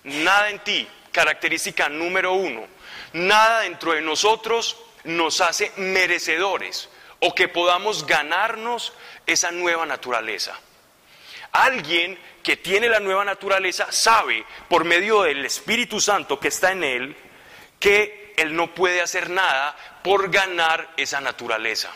nada 0.04 0.50
en 0.50 0.60
ti. 0.60 0.86
Característica 1.14 1.88
número 1.88 2.34
uno, 2.34 2.68
nada 3.14 3.62
dentro 3.62 3.94
de 3.94 4.02
nosotros 4.02 4.76
nos 5.04 5.42
hace 5.42 5.72
merecedores 5.78 6.90
o 7.20 7.36
que 7.36 7.48
podamos 7.48 8.06
ganarnos 8.06 8.94
esa 9.26 9.52
nueva 9.52 9.86
naturaleza. 9.86 10.60
Alguien 11.52 12.18
que 12.44 12.58
tiene 12.58 12.90
la 12.90 13.00
nueva 13.00 13.26
naturaleza 13.26 13.92
sabe 13.92 14.46
por 14.70 14.86
medio 14.86 15.24
del 15.24 15.46
Espíritu 15.46 16.00
Santo 16.00 16.40
que 16.40 16.48
está 16.48 16.72
en 16.72 16.84
él 16.84 17.16
que 17.80 18.34
él 18.38 18.56
no 18.56 18.74
puede 18.74 19.02
hacer 19.02 19.30
nada 19.30 19.76
por 20.04 20.32
ganar 20.32 20.94
esa 20.98 21.20
naturaleza. 21.20 21.92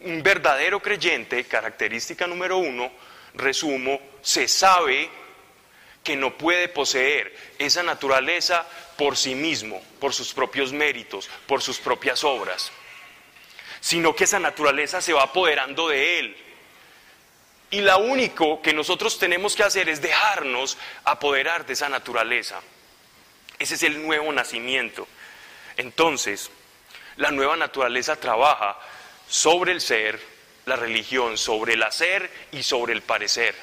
Un 0.00 0.22
verdadero 0.22 0.80
creyente, 0.80 1.44
característica 1.44 2.26
número 2.26 2.58
uno, 2.58 2.90
resumo, 3.34 4.00
se 4.22 4.48
sabe 4.48 5.10
que 6.02 6.16
no 6.16 6.36
puede 6.36 6.68
poseer 6.68 7.34
esa 7.58 7.82
naturaleza 7.82 8.66
por 9.00 9.16
sí 9.16 9.34
mismo, 9.34 9.82
por 9.98 10.12
sus 10.12 10.34
propios 10.34 10.74
méritos, 10.74 11.30
por 11.46 11.62
sus 11.62 11.78
propias 11.78 12.22
obras, 12.22 12.70
sino 13.80 14.14
que 14.14 14.24
esa 14.24 14.38
naturaleza 14.38 15.00
se 15.00 15.14
va 15.14 15.22
apoderando 15.22 15.88
de 15.88 16.18
él. 16.18 16.36
Y 17.70 17.80
lo 17.80 17.96
único 17.96 18.60
que 18.60 18.74
nosotros 18.74 19.18
tenemos 19.18 19.56
que 19.56 19.62
hacer 19.62 19.88
es 19.88 20.02
dejarnos 20.02 20.76
apoderar 21.02 21.64
de 21.64 21.72
esa 21.72 21.88
naturaleza. 21.88 22.60
Ese 23.58 23.76
es 23.76 23.82
el 23.84 24.06
nuevo 24.06 24.30
nacimiento. 24.34 25.08
Entonces, 25.78 26.50
la 27.16 27.30
nueva 27.30 27.56
naturaleza 27.56 28.16
trabaja 28.16 28.76
sobre 29.26 29.72
el 29.72 29.80
ser, 29.80 30.20
la 30.66 30.76
religión, 30.76 31.38
sobre 31.38 31.72
el 31.72 31.82
hacer 31.84 32.30
y 32.52 32.62
sobre 32.62 32.92
el 32.92 33.00
parecer. 33.00 33.54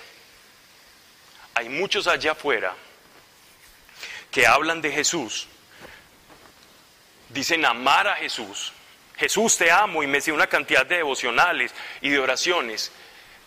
Hay 1.53 1.69
muchos 1.69 2.07
allá 2.07 2.31
afuera 2.31 2.73
que 4.37 4.45
hablan 4.45 4.83
de 4.83 4.91
Jesús, 4.91 5.47
dicen 7.29 7.65
amar 7.65 8.07
a 8.07 8.17
Jesús. 8.17 8.71
Jesús 9.15 9.57
te 9.57 9.71
amo 9.71 10.03
y 10.03 10.05
me 10.05 10.21
sé 10.21 10.31
una 10.31 10.45
cantidad 10.45 10.85
de 10.85 10.97
devocionales 10.97 11.73
y 12.01 12.11
de 12.11 12.19
oraciones, 12.19 12.91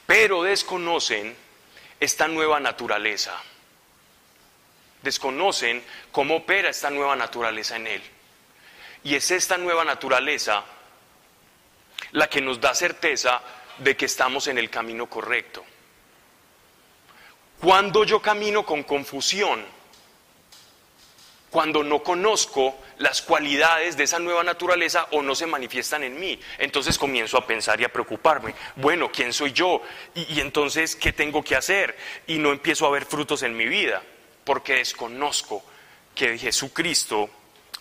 pero 0.05 0.43
desconocen 0.43 1.37
esta 2.01 2.27
nueva 2.27 2.59
naturaleza. 2.59 3.41
Desconocen 5.01 5.81
cómo 6.11 6.39
opera 6.39 6.71
esta 6.71 6.91
nueva 6.91 7.15
naturaleza 7.15 7.77
en 7.77 7.87
él. 7.87 8.03
Y 9.05 9.15
es 9.15 9.31
esta 9.31 9.59
nueva 9.59 9.85
naturaleza 9.85 10.65
la 12.11 12.29
que 12.29 12.41
nos 12.41 12.61
da 12.61 12.75
certeza 12.75 13.41
de 13.79 13.97
que 13.97 14.07
estamos 14.07 14.49
en 14.49 14.59
el 14.59 14.69
camino 14.71 15.07
correcto. 15.07 15.65
Cuando 17.61 18.03
yo 18.03 18.21
camino 18.21 18.67
con 18.67 18.83
confusión, 18.83 19.79
cuando 21.51 21.83
no 21.83 22.03
conozco 22.03 22.77
las 22.99 23.23
cualidades 23.23 23.97
de 23.97 24.05
esa 24.05 24.19
nueva 24.19 24.45
naturaleza 24.45 25.09
o 25.11 25.21
no 25.21 25.35
se 25.35 25.47
manifiestan 25.47 26.05
en 26.05 26.19
mí. 26.19 26.39
Entonces 26.59 26.97
comienzo 26.97 27.37
a 27.37 27.47
pensar 27.47 27.81
y 27.81 27.85
a 27.85 27.93
preocuparme. 27.93 28.55
Bueno, 28.77 29.11
¿quién 29.11 29.33
soy 29.33 29.53
yo? 29.53 29.83
Y, 30.15 30.41
entonces, 30.41 30.95
¿qué 30.95 31.13
tengo 31.13 31.43
que 31.43 31.57
hacer? 31.57 31.97
Y 32.27 32.39
no 32.39 32.53
empiezo 32.53 32.87
a 32.87 32.91
ver 32.91 33.05
frutos 33.05 33.43
en 33.43 33.57
mi 33.57 33.67
vida, 33.67 34.03
porque 34.45 34.77
desconozco 34.77 35.63
que 36.15 36.39
Jesucristo 36.39 37.29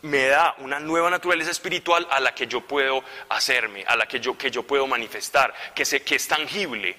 me 0.01 0.27
da 0.27 0.55
una 0.59 0.79
nueva 0.79 1.09
naturaleza 1.09 1.51
espiritual 1.51 2.07
a 2.09 2.19
la 2.19 2.33
que 2.33 2.47
yo 2.47 2.61
puedo 2.61 3.03
hacerme, 3.27 3.83
a 3.85 3.95
la 3.95 4.07
que 4.07 4.19
yo, 4.19 4.37
que 4.37 4.49
yo 4.49 4.63
puedo 4.63 4.87
manifestar, 4.87 5.53
que, 5.75 5.85
sé, 5.85 6.01
que 6.01 6.15
es 6.15 6.27
tangible. 6.27 6.95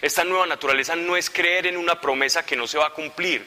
Esta 0.00 0.24
nueva 0.24 0.46
naturaleza 0.46 0.96
no 0.96 1.16
es 1.16 1.30
creer 1.30 1.66
en 1.66 1.76
una 1.76 2.00
promesa 2.00 2.44
que 2.44 2.56
no 2.56 2.66
se 2.66 2.78
va 2.78 2.86
a 2.86 2.90
cumplir, 2.90 3.46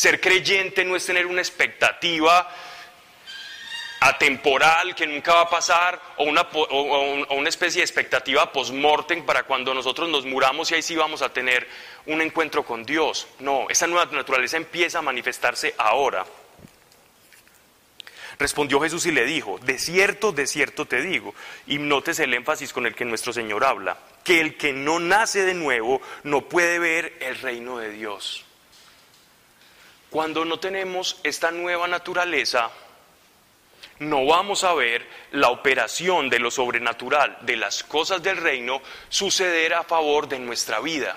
ser 0.00 0.18
creyente 0.18 0.82
no 0.82 0.96
es 0.96 1.04
tener 1.04 1.26
una 1.26 1.42
expectativa 1.42 2.48
atemporal 4.00 4.94
que 4.94 5.06
nunca 5.06 5.34
va 5.34 5.42
a 5.42 5.50
pasar 5.50 6.00
o 6.16 6.24
una, 6.24 7.48
especie 7.50 7.80
de 7.80 7.84
expectativa 7.84 8.50
post-mortem 8.50 9.26
para 9.26 9.42
cuando 9.42 9.74
nosotros 9.74 10.08
nos 10.08 10.24
muramos 10.24 10.70
y 10.70 10.76
ahí 10.76 10.80
sí 10.80 10.96
vamos 10.96 11.20
a 11.20 11.34
tener 11.34 11.68
un 12.06 12.22
encuentro 12.22 12.64
con 12.64 12.82
Dios. 12.82 13.28
No, 13.40 13.66
esa 13.68 13.86
nueva 13.86 14.10
naturaleza 14.10 14.56
empieza 14.56 15.00
a 15.00 15.02
manifestarse 15.02 15.74
ahora. 15.76 16.24
Respondió 18.38 18.80
Jesús 18.80 19.04
y 19.04 19.12
le 19.12 19.26
dijo, 19.26 19.58
de 19.58 19.78
cierto, 19.78 20.32
de 20.32 20.46
cierto 20.46 20.86
te 20.86 21.02
digo, 21.02 21.34
y 21.66 21.76
notes 21.76 22.20
el 22.20 22.32
énfasis 22.32 22.72
con 22.72 22.86
el 22.86 22.94
que 22.94 23.04
nuestro 23.04 23.34
Señor 23.34 23.66
habla, 23.66 23.98
que 24.24 24.40
el 24.40 24.56
que 24.56 24.72
no 24.72 24.98
nace 24.98 25.44
de 25.44 25.52
nuevo 25.52 26.00
no 26.22 26.48
puede 26.48 26.78
ver 26.78 27.18
el 27.20 27.36
reino 27.38 27.76
de 27.76 27.90
Dios. 27.90 28.46
Cuando 30.10 30.44
no 30.44 30.58
tenemos 30.58 31.20
esta 31.22 31.52
nueva 31.52 31.86
naturaleza, 31.86 32.68
no 34.00 34.26
vamos 34.26 34.64
a 34.64 34.74
ver 34.74 35.06
la 35.30 35.50
operación 35.50 36.28
de 36.28 36.40
lo 36.40 36.50
sobrenatural, 36.50 37.38
de 37.42 37.56
las 37.56 37.84
cosas 37.84 38.20
del 38.20 38.38
reino, 38.38 38.82
suceder 39.08 39.72
a 39.72 39.84
favor 39.84 40.26
de 40.26 40.40
nuestra 40.40 40.80
vida. 40.80 41.16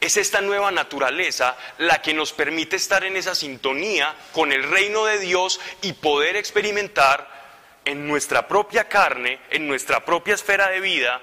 Es 0.00 0.16
esta 0.16 0.40
nueva 0.40 0.72
naturaleza 0.72 1.56
la 1.78 2.02
que 2.02 2.12
nos 2.12 2.32
permite 2.32 2.74
estar 2.74 3.04
en 3.04 3.16
esa 3.16 3.36
sintonía 3.36 4.16
con 4.32 4.50
el 4.50 4.64
reino 4.64 5.04
de 5.04 5.20
Dios 5.20 5.60
y 5.82 5.92
poder 5.92 6.34
experimentar 6.34 7.36
en 7.84 8.08
nuestra 8.08 8.48
propia 8.48 8.88
carne, 8.88 9.38
en 9.50 9.68
nuestra 9.68 10.04
propia 10.04 10.34
esfera 10.34 10.70
de 10.70 10.80
vida, 10.80 11.22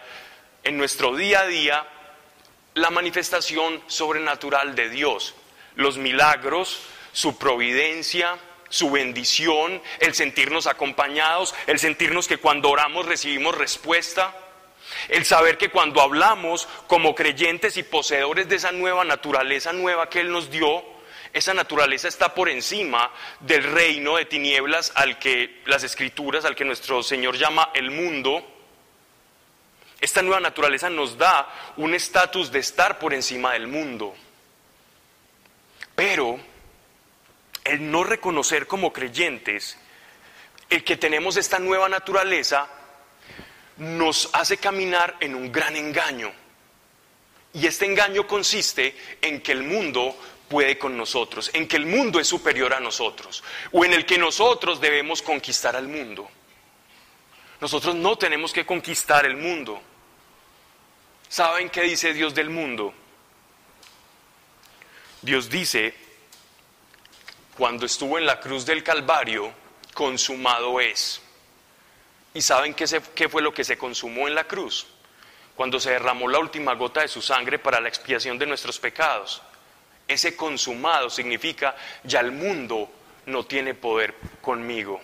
en 0.63 0.77
nuestro 0.77 1.13
día 1.13 1.41
a 1.41 1.46
día, 1.46 1.86
la 2.75 2.89
manifestación 2.89 3.84
sobrenatural 3.88 4.75
de 4.75 4.89
Dios 4.89 5.36
los 5.75 5.98
milagros, 5.98 6.82
su 7.12 7.38
providencia, 7.38 8.38
su 8.70 8.89
bendición, 8.89 9.82
el 10.00 10.15
sentirnos 10.15 10.68
acompañados, 10.68 11.53
el 11.68 11.80
sentirnos 11.80 12.27
que 12.27 12.38
cuando 12.38 12.70
oramos 12.70 13.06
recibimos 13.06 13.56
respuesta, 13.56 14.36
el 15.10 15.25
saber 15.25 15.58
que 15.58 15.70
cuando 15.70 16.01
hablamos 16.01 16.68
como 16.88 17.15
creyentes 17.15 17.77
y 17.77 17.84
poseedores 17.84 18.50
de 18.50 18.56
esa 18.56 18.72
nueva 18.72 19.03
naturaleza 19.03 19.74
nueva 19.74 20.10
que 20.10 20.22
Él 20.22 20.32
nos 20.32 20.50
dio, 20.50 20.84
esa 21.34 21.53
naturaleza 21.53 22.08
está 22.08 22.36
por 22.36 22.48
encima 22.48 23.12
del 23.39 23.63
reino 23.63 24.18
de 24.18 24.25
tinieblas 24.25 24.92
al 24.96 25.18
que 25.18 25.62
las 25.65 25.84
escrituras, 25.84 26.46
al 26.46 26.56
que 26.56 26.65
nuestro 26.65 27.01
Señor 27.01 27.38
llama 27.38 27.72
el 27.74 27.89
mundo. 27.89 28.44
Esta 30.00 30.22
nueva 30.22 30.39
naturaleza 30.39 30.89
nos 30.89 31.18
da 31.18 31.74
un 31.77 31.96
estatus 31.96 32.51
de 32.51 32.60
estar 32.60 33.00
por 33.00 33.13
encima 33.13 33.53
del 33.53 33.68
mundo. 33.68 34.15
Pero 35.95 36.39
el 37.63 37.91
no 37.91 38.03
reconocer 38.03 38.67
como 38.67 38.91
creyentes 38.91 39.77
el 40.69 40.83
que 40.83 40.97
tenemos 40.97 41.38
esta 41.38 41.59
nueva 41.59 41.88
naturaleza 41.88 42.67
nos 43.77 44.29
hace 44.33 44.57
caminar 44.57 45.17
en 45.19 45.35
un 45.35 45.51
gran 45.51 45.75
engaño. 45.75 46.31
Y 47.53 47.67
este 47.67 47.85
engaño 47.85 48.25
consiste 48.25 48.95
en 49.21 49.41
que 49.41 49.51
el 49.51 49.63
mundo 49.63 50.17
puede 50.50 50.77
con 50.77 50.97
nosotros, 50.97 51.51
en 51.53 51.67
que 51.67 51.77
el 51.77 51.85
mundo 51.85 52.19
es 52.19 52.27
superior 52.27 52.73
a 52.73 52.79
nosotros, 52.79 53.43
o 53.71 53.85
en 53.85 53.93
el 53.93 54.05
que 54.05 54.17
nosotros 54.17 54.81
debemos 54.81 55.21
conquistar 55.21 55.75
al 55.75 55.88
mundo. 55.88 56.29
Nosotros 57.62 57.95
no 57.95 58.17
tenemos 58.17 58.51
que 58.51 58.65
conquistar 58.65 59.25
el 59.25 59.38
mundo. 59.38 59.81
¿Saben 61.29 61.69
qué 61.69 61.81
dice 61.81 62.13
Dios 62.13 62.33
del 62.33 62.50
mundo? 62.50 62.93
Dios 65.24 65.50
dice, 65.50 65.94
cuando 67.58 67.86
estuvo 67.86 68.18
en 68.18 68.25
la 68.25 68.42
cruz 68.42 68.65
del 68.65 68.84
Calvario, 68.84 69.53
consumado 69.94 70.82
es. 70.82 71.22
¿Y 72.34 72.42
saben 72.42 72.74
qué, 72.74 72.86
qué, 73.15 73.30
fue 73.30 73.42
lo 73.42 73.53
que 73.53 73.63
se 73.63 73.77
consumó 73.77 74.27
en 74.27 74.36
la 74.36 74.44
cruz? 74.44 74.86
Cuando 75.56 75.80
se 75.80 75.92
derramó 75.92 76.27
la 76.27 76.39
última 76.39 76.74
gota 76.75 77.01
de 77.01 77.08
su 77.08 77.22
sangre 77.22 77.58
para 77.58 77.80
la 77.80 77.88
expiación 77.88 78.38
de 78.38 78.48
nuestros 78.48 78.80
pecados. 78.80 79.42
Ese 80.08 80.36
consumado 80.36 81.10
significa 81.10 81.74
ya 82.03 82.20
el 82.20 82.34
mundo 82.34 82.92
no 83.25 83.46
tiene 83.46 83.74
poder 83.74 84.15
conmigo 84.42 85.01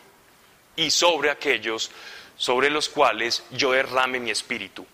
y 0.75 0.91
sobre 0.91 1.29
aquellos 1.29 1.91
sobre 2.35 2.69
los 2.69 2.89
cuales 2.89 3.45
yo 3.51 3.71
derrame 3.71 4.19
mi 4.19 4.31
espíritu. 4.31 4.85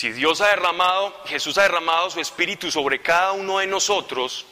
Si 0.00 0.12
Dios 0.12 0.40
ha 0.40 0.46
derramado, 0.46 1.14
Jesús 1.26 1.58
ha 1.58 1.64
derramado 1.64 2.08
su 2.08 2.20
espíritu 2.20 2.70
sobre 2.70 3.02
cada 3.02 3.32
uno 3.32 3.58
de 3.58 3.66
nosotros, 3.66 4.46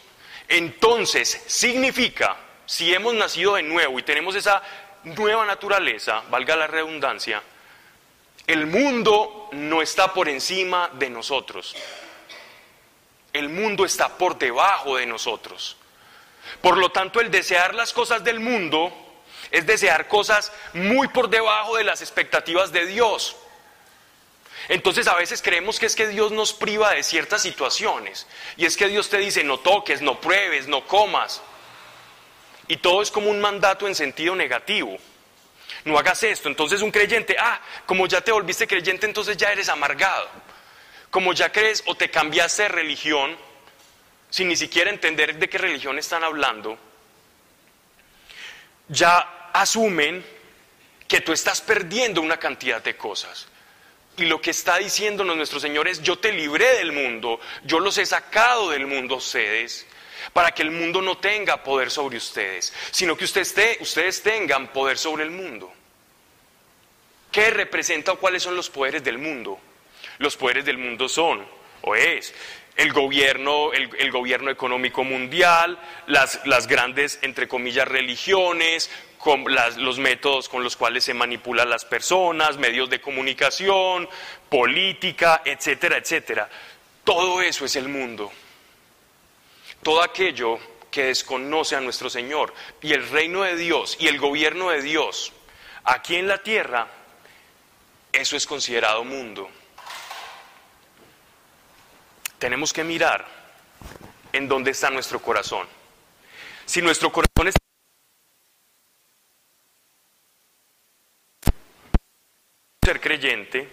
entonces 0.47 1.43
significa, 1.47 2.37
si 2.67 2.93
hemos 2.93 3.15
nacido 3.15 3.55
de 3.55 3.63
nuevo 3.63 3.99
y 3.99 4.03
tenemos 4.03 4.35
esa 4.35 4.63
nueva 5.05 5.47
naturaleza, 5.47 6.23
valga 6.29 6.55
la 6.55 6.67
redundancia, 6.67 7.43
el 8.47 8.67
mundo 8.67 9.49
no 9.53 9.81
está 9.81 10.13
por 10.13 10.29
encima 10.29 10.91
de 10.93 11.09
nosotros. 11.09 11.75
El 13.33 13.49
mundo 13.49 13.87
está 13.87 14.19
por 14.19 14.37
debajo 14.37 14.99
de 14.99 15.07
nosotros. 15.07 15.79
Por 16.61 16.77
lo 16.77 16.91
tanto, 16.91 17.23
el 17.23 17.31
desear 17.31 17.75
las 17.75 17.95
cosas 17.95 18.23
del 18.23 18.39
mundo 18.39 18.93
es 19.51 19.65
desear 19.67 20.09
cosas 20.09 20.53
muy 20.75 21.09
por 21.09 21.31
debajo 21.31 21.79
de 21.79 21.85
las 21.85 22.03
expectativas 22.03 22.71
de 22.71 22.85
Dios. 22.85 23.35
Entonces 24.69 25.09
a 25.09 25.15
veces 25.15 25.41
creemos 25.41 25.79
que 25.79 25.87
es 25.87 25.97
que 25.97 26.07
Dios 26.07 26.31
nos 26.31 26.53
priva 26.53 26.93
de 26.93 27.03
ciertas 27.03 27.41
situaciones. 27.41 28.27
Y 28.57 28.67
es 28.67 28.77
que 28.77 28.89
Dios 28.89 29.09
te 29.09 29.17
dice, 29.17 29.43
no 29.43 29.59
toques, 29.59 30.03
no 30.03 30.21
pruebes, 30.21 30.69
no 30.69 30.87
comas. 30.87 31.41
Y 32.69 32.77
todo 32.77 33.01
es 33.01 33.11
como 33.11 33.31
un 33.31 33.41
mandato 33.41 33.87
en 33.87 33.95
sentido 33.95 34.37
negativo. 34.37 34.99
No 35.85 35.99
hagas 35.99 36.23
esto. 36.23 36.49
Entonces 36.49 36.83
un 36.83 36.91
creyente, 36.91 37.35
ah, 37.39 37.61
como 37.87 38.07
ya 38.07 38.21
te 38.21 38.31
volviste 38.31 38.67
creyente, 38.67 39.07
entonces 39.07 39.39
ya 39.39 39.51
eres 39.51 39.71
amargado. 39.71 40.29
Como 41.11 41.33
ya 41.33 41.51
crees 41.51 41.83
o 41.87 41.95
te 41.95 42.11
cambiaste 42.11 42.65
de 42.65 42.69
religión, 42.69 43.37
sin 44.29 44.49
ni 44.49 44.57
siquiera 44.57 44.91
entender 44.91 45.39
de 45.39 45.49
qué 45.49 45.57
religión 45.57 45.99
están 45.99 46.23
hablando, 46.25 46.79
ya 48.89 49.51
asumen 49.55 50.23
que 51.07 51.23
tú 51.23 51.33
estás 51.33 51.63
perdiendo 51.63 52.21
una 52.21 52.37
cantidad 52.37 52.83
de 52.83 52.99
cosas. 52.99 53.49
Y 54.19 54.27
lo 54.27 54.41
que 54.41 54.51
está 54.51 54.79
diciéndonos 54.79 55.37
nuestro 55.37 55.61
Señor 55.61 55.89
es, 55.89 56.03
yo 56.03 56.19
te 56.19 56.33
libré 56.33 56.77
del 56.79 56.93
mundo, 56.93 57.41
yo 57.65 57.79
los 57.81 57.97
he 57.99 58.05
sacado 58.05 58.71
del 58.71 58.87
mundo 58.87 59.17
ustedes, 59.17 59.87
para 60.33 60.51
que 60.51 60.63
el 60.63 60.73
mundo 60.73 61.01
no 61.01 61.19
tenga 61.19 61.63
poder 61.63 61.91
sobre 61.91 62.17
ustedes, 62.17 62.75
sino 62.91 63.17
que 63.17 63.25
ustedes, 63.25 63.55
ustedes 63.81 64.23
tengan 64.23 64.73
poder 64.73 64.99
sobre 64.99 65.25
el 65.25 65.31
mundo. 65.31 65.73
¿Qué 67.31 67.51
representa 67.51 68.13
o 68.13 68.19
cuáles 68.19 68.43
son 68.43 68.57
los 68.57 68.69
poderes 68.71 69.05
del 69.05 69.19
mundo? 69.19 69.59
Los 70.19 70.37
poderes 70.37 70.65
del 70.65 70.79
mundo 70.79 71.09
son, 71.09 71.47
o 71.83 71.95
es, 71.95 72.35
el 72.77 72.93
gobierno, 72.93 73.73
el, 73.73 74.11
gobierno 74.11 74.51
económico 74.51 75.05
mundial, 75.05 75.79
las, 76.07 76.41
las, 76.47 76.67
grandes, 76.67 77.19
entre 77.23 77.49
comillas, 77.49 77.87
religiones, 77.87 78.91
con 79.19 79.45
los 79.77 79.99
métodos 79.99 80.49
con 80.49 80.63
los 80.63 80.77
cuales 80.77 81.05
se 81.05 81.13
manipulan 81.13 81.69
las 81.69 81.85
personas, 81.85 82.57
medios 82.57 82.89
de 82.89 83.01
comunicación, 83.01 84.09
política, 84.49 85.43
etcétera, 85.45 85.99
etcétera. 85.99 86.49
Todo 87.05 87.43
eso 87.43 87.65
es 87.65 87.77
el 87.77 87.89
mundo. 87.89 88.31
Todo 89.83 90.03
aquello 90.03 90.59
que 90.91 91.05
desconoce 91.05 91.77
a 91.77 91.81
nuestro 91.81 92.09
Señor 92.09 92.55
y 92.81 92.93
el 92.93 93.09
reino 93.09 93.43
de 93.43 93.57
Dios 93.57 93.97
y 94.01 94.09
el 94.09 94.19
gobierno 94.19 94.71
de 94.71 94.83
Dios 94.83 95.33
aquí 95.85 96.17
en 96.17 96.29
la 96.29 96.39
tierra, 96.39 96.87
eso 98.13 98.37
es 98.37 98.47
considerado 98.47 99.05
mundo. 99.05 99.49
Tenemos 102.39 102.73
que 102.73 102.85
mirar 102.85 103.27
en 104.33 104.49
dónde 104.49 104.71
está 104.71 104.91
nuestro 104.91 105.21
corazón. 105.21 105.67
Si 106.67 106.81
nuestro 106.83 107.11
corazón 107.11 107.49
está 107.49 107.68
ser 112.89 113.01
creyente, 113.03 113.69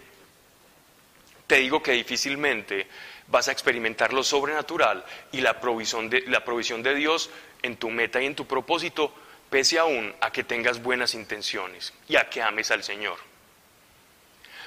te 1.48 1.56
digo 1.56 1.82
que 1.82 1.94
difícilmente 1.94 2.86
vas 3.28 3.48
a 3.48 3.54
experimentar 3.54 4.12
lo 4.12 4.26
sobrenatural 4.26 5.06
y 5.32 5.40
la 5.40 5.62
provisión, 5.62 6.10
de, 6.10 6.26
la 6.28 6.44
provisión 6.44 6.84
de 6.84 6.94
Dios 6.96 7.30
en 7.62 7.78
tu 7.78 7.90
meta 7.90 8.22
y 8.22 8.26
en 8.26 8.36
tu 8.36 8.46
propósito, 8.46 9.14
pese 9.50 9.80
aún 9.80 10.14
a 10.20 10.32
que 10.32 10.44
tengas 10.44 10.84
buenas 10.84 11.14
intenciones 11.14 11.94
y 12.10 12.18
a 12.18 12.30
que 12.30 12.42
ames 12.42 12.72
al 12.72 12.84
Señor. 12.84 13.18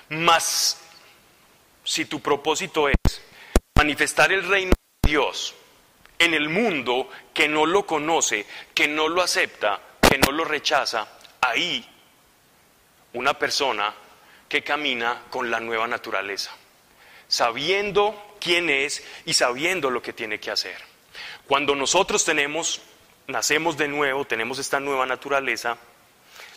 Mas, 0.09 0.81
si 1.85 2.07
tu 2.07 2.23
propósito 2.23 2.89
es 2.89 3.21
manifestar 3.77 4.33
el 4.33 4.49
reino 4.49 4.73
de 5.03 5.11
Dios 5.11 5.55
en 6.19 6.33
el 6.33 6.49
mundo 6.49 7.11
que 7.35 7.49
no 7.49 7.67
lo 7.67 7.85
conoce, 7.85 8.47
que 8.73 8.89
no 8.89 9.09
lo 9.09 9.21
acepta, 9.21 9.79
que 10.01 10.17
no 10.17 10.33
lo 10.33 10.47
rechaza, 10.47 11.07
ahí 11.39 11.87
una 13.13 13.35
persona 13.35 14.08
que 14.49 14.65
camina 14.65 15.23
con 15.31 15.51
la 15.51 15.61
nueva 15.61 15.87
naturaleza, 15.87 16.51
sabiendo 17.29 18.37
quién 18.41 18.71
es 18.71 19.05
y 19.27 19.35
sabiendo 19.35 19.91
lo 19.91 20.03
que 20.03 20.13
tiene 20.13 20.41
que 20.41 20.51
hacer. 20.51 20.77
Cuando 21.47 21.75
nosotros 21.75 22.25
tenemos, 22.25 22.81
nacemos 23.27 23.77
de 23.77 23.89
nuevo, 23.89 24.25
tenemos 24.25 24.59
esta 24.59 24.81
nueva 24.81 25.07
naturaleza, 25.07 25.77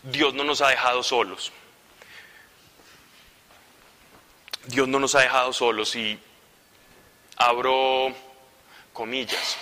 Dios 0.04 0.34
no 0.34 0.44
nos 0.44 0.62
ha 0.62 0.70
dejado 0.70 1.04
solos. 1.04 1.52
Dios 4.66 4.88
no 4.88 5.00
nos 5.00 5.16
ha 5.16 5.22
dejado 5.22 5.54
solos 5.54 5.96
y 5.96 6.20
abro 7.36 8.14
comillas. 8.94 9.58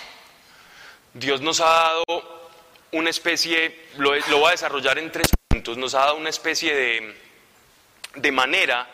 Dios 1.14 1.40
nos 1.40 1.60
ha 1.60 1.64
dado 1.64 2.04
una 2.92 3.10
especie, 3.10 3.88
lo, 3.96 4.14
lo 4.14 4.38
voy 4.38 4.48
a 4.48 4.50
desarrollar 4.52 4.98
en 4.98 5.10
tres 5.10 5.28
puntos, 5.48 5.76
nos 5.76 5.94
ha 5.94 6.00
dado 6.00 6.16
una 6.16 6.28
especie 6.28 6.74
de, 6.74 7.29
de 8.14 8.32
manera 8.32 8.88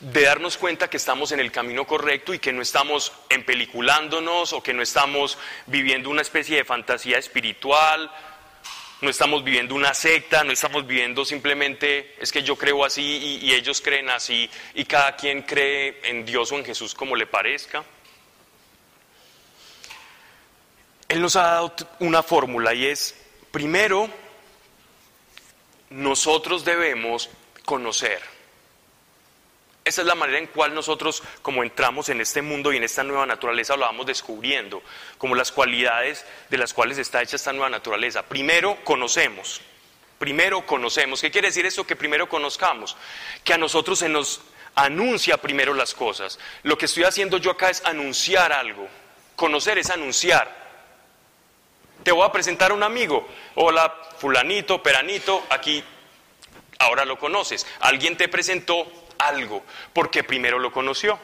de 0.00 0.22
darnos 0.22 0.58
cuenta 0.58 0.90
que 0.90 0.96
estamos 0.96 1.32
en 1.32 1.40
el 1.40 1.52
camino 1.52 1.86
correcto 1.86 2.34
y 2.34 2.38
que 2.38 2.52
no 2.52 2.60
estamos 2.62 3.12
empeliculándonos 3.28 4.52
o 4.52 4.62
que 4.62 4.74
no 4.74 4.82
estamos 4.82 5.38
viviendo 5.66 6.10
una 6.10 6.22
especie 6.22 6.56
de 6.56 6.64
fantasía 6.64 7.18
espiritual, 7.18 8.10
no 9.00 9.10
estamos 9.10 9.44
viviendo 9.44 9.74
una 9.74 9.94
secta, 9.94 10.44
no 10.44 10.52
estamos 10.52 10.86
viviendo 10.86 11.24
simplemente 11.24 12.16
es 12.18 12.32
que 12.32 12.42
yo 12.42 12.56
creo 12.56 12.84
así 12.84 13.38
y, 13.42 13.52
ellos 13.52 13.80
creen 13.80 14.10
así 14.10 14.48
y 14.74 14.84
cada 14.84 15.16
quien 15.16 15.42
cree 15.42 16.00
en 16.04 16.24
Dios 16.24 16.50
o 16.52 16.58
en 16.58 16.64
Jesús 16.64 16.94
como 16.94 17.14
le 17.14 17.26
parezca. 17.26 17.84
Él 21.08 21.20
nos 21.20 21.36
ha 21.36 21.42
dado 21.42 21.74
una 22.00 22.22
fórmula 22.22 22.74
y 22.74 22.86
es, 22.86 23.14
primero, 23.50 24.08
nosotros 25.90 26.64
debemos 26.64 27.28
conocer. 27.64 28.33
Esa 29.86 30.00
es 30.00 30.06
la 30.06 30.14
manera 30.14 30.38
en 30.38 30.46
cual 30.46 30.74
nosotros, 30.74 31.22
como 31.42 31.62
entramos 31.62 32.08
en 32.08 32.18
este 32.22 32.40
mundo 32.40 32.72
y 32.72 32.78
en 32.78 32.84
esta 32.84 33.04
nueva 33.04 33.26
naturaleza, 33.26 33.76
lo 33.76 33.84
vamos 33.84 34.06
descubriendo, 34.06 34.82
como 35.18 35.34
las 35.34 35.52
cualidades 35.52 36.24
de 36.48 36.56
las 36.56 36.72
cuales 36.72 36.96
está 36.96 37.20
hecha 37.20 37.36
esta 37.36 37.52
nueva 37.52 37.68
naturaleza. 37.68 38.22
Primero 38.22 38.78
conocemos, 38.82 39.60
primero 40.18 40.64
conocemos. 40.64 41.20
¿Qué 41.20 41.30
quiere 41.30 41.48
decir 41.48 41.66
eso? 41.66 41.86
Que 41.86 41.96
primero 41.96 42.30
conozcamos, 42.30 42.96
que 43.44 43.52
a 43.52 43.58
nosotros 43.58 43.98
se 43.98 44.08
nos 44.08 44.40
anuncia 44.74 45.36
primero 45.36 45.74
las 45.74 45.92
cosas. 45.92 46.38
Lo 46.62 46.78
que 46.78 46.86
estoy 46.86 47.04
haciendo 47.04 47.36
yo 47.36 47.50
acá 47.50 47.68
es 47.68 47.84
anunciar 47.84 48.54
algo. 48.54 48.88
Conocer 49.36 49.76
es 49.76 49.90
anunciar. 49.90 50.64
Te 52.02 52.10
voy 52.10 52.26
a 52.26 52.32
presentar 52.32 52.70
a 52.70 52.74
un 52.74 52.82
amigo. 52.82 53.28
Hola, 53.56 53.94
fulanito, 54.16 54.82
peranito, 54.82 55.44
aquí 55.50 55.84
ahora 56.78 57.04
lo 57.04 57.18
conoces. 57.18 57.66
Alguien 57.80 58.16
te 58.16 58.28
presentó 58.28 59.03
algo, 59.26 59.64
porque 59.92 60.24
primero 60.24 60.58
lo 60.58 60.72
conoció. 60.72 61.18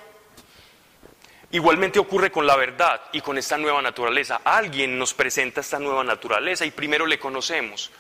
Igualmente 1.53 1.99
ocurre 1.99 2.31
con 2.31 2.47
la 2.47 2.55
verdad 2.55 3.01
y 3.13 3.21
con 3.21 3.37
esta 3.37 3.59
nueva 3.59 3.83
naturaleza. 3.83 4.41
Alguien 4.45 4.99
nos 4.99 5.15
presenta 5.15 5.61
esta 5.61 5.81
nueva 5.81 6.05
naturaleza 6.05 6.65
y 6.65 6.71
primero 6.71 7.07
le 7.07 7.19
conocemos. 7.19 7.91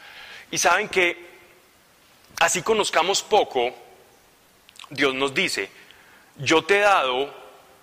Y 0.52 0.58
saben 0.58 0.88
que 0.88 1.30
así 2.38 2.62
conozcamos 2.62 3.22
poco, 3.22 3.74
Dios 4.88 5.14
nos 5.14 5.34
dice, 5.34 5.68
yo 6.36 6.64
te 6.64 6.78
he 6.78 6.80
dado 6.80 7.34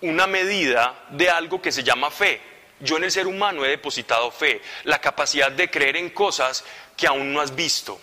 una 0.01 0.25
medida 0.25 1.05
de 1.09 1.29
algo 1.29 1.61
que 1.61 1.71
se 1.71 1.83
llama 1.83 2.11
fe. 2.11 2.41
Yo 2.79 2.97
en 2.97 3.05
el 3.05 3.11
ser 3.11 3.27
humano 3.27 3.65
he 3.65 3.69
depositado 3.69 4.31
fe, 4.31 4.61
la 4.83 5.01
capacidad 5.01 5.51
de 5.51 5.69
creer 5.69 5.97
en 5.97 6.11
cosas 6.11 6.63
que 6.95 7.07
aún 7.07 7.33
no 7.33 7.41
has 7.41 7.55
visto. 7.55 7.99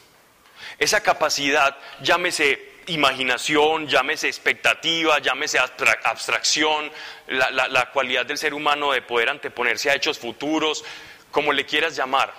Esa 0.79 1.01
capacidad, 1.03 1.77
llámese 2.03 2.74
imaginación, 2.89 3.87
llámese 3.87 4.29
expectativa, 4.29 5.19
llámese 5.19 5.59
abstracción, 5.59 6.91
la, 7.29 7.91
cualidad 7.93 8.27
del 8.27 8.39
ser 8.39 8.55
humano 8.55 8.93
de 8.93 9.03
poder 9.03 9.29
anteponerse 9.29 9.91
a 9.91 9.95
hechos 9.95 10.19
futuros, 10.19 10.85
como 11.31 11.53
le 11.53 11.65
quieras 11.65 11.97
llamar. 11.97 12.33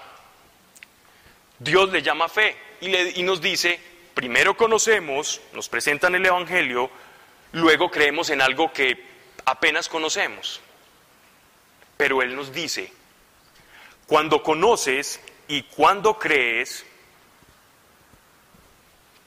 Dios 1.60 1.92
le 1.92 2.02
llama 2.02 2.30
fe 2.30 2.58
y, 2.82 3.20
y 3.20 3.24
nos 3.24 3.42
dice, 3.42 3.80
primero 4.14 4.56
conocemos, 4.56 5.42
nos 5.54 5.70
presentan 5.70 6.16
el 6.16 6.26
Evangelio, 6.26 6.90
luego 7.54 7.90
creemos 7.90 8.30
en 8.30 8.42
algo 8.42 8.72
que 8.72 9.04
apenas 9.46 9.90
conocemos. 9.90 10.62
Pero 11.98 12.22
Él 12.22 12.36
nos 12.36 12.52
dice, 12.52 12.92
cuando 14.08 14.44
conoces 14.44 15.22
y 15.48 15.64
cuando 15.64 16.20
crees, 16.20 16.86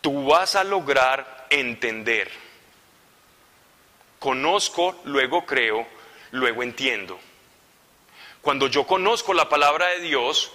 tú 0.00 0.26
vas 0.26 0.56
a 0.56 0.64
lograr 0.64 1.46
entender. 1.50 2.30
Conozco, 4.18 5.00
luego 5.04 5.46
creo, 5.46 5.86
luego 6.32 6.62
entiendo. 6.62 7.18
Cuando 8.40 8.66
yo 8.68 8.86
conozco 8.86 9.32
la 9.34 9.48
palabra 9.48 9.88
de 9.88 10.00
Dios, 10.00 10.52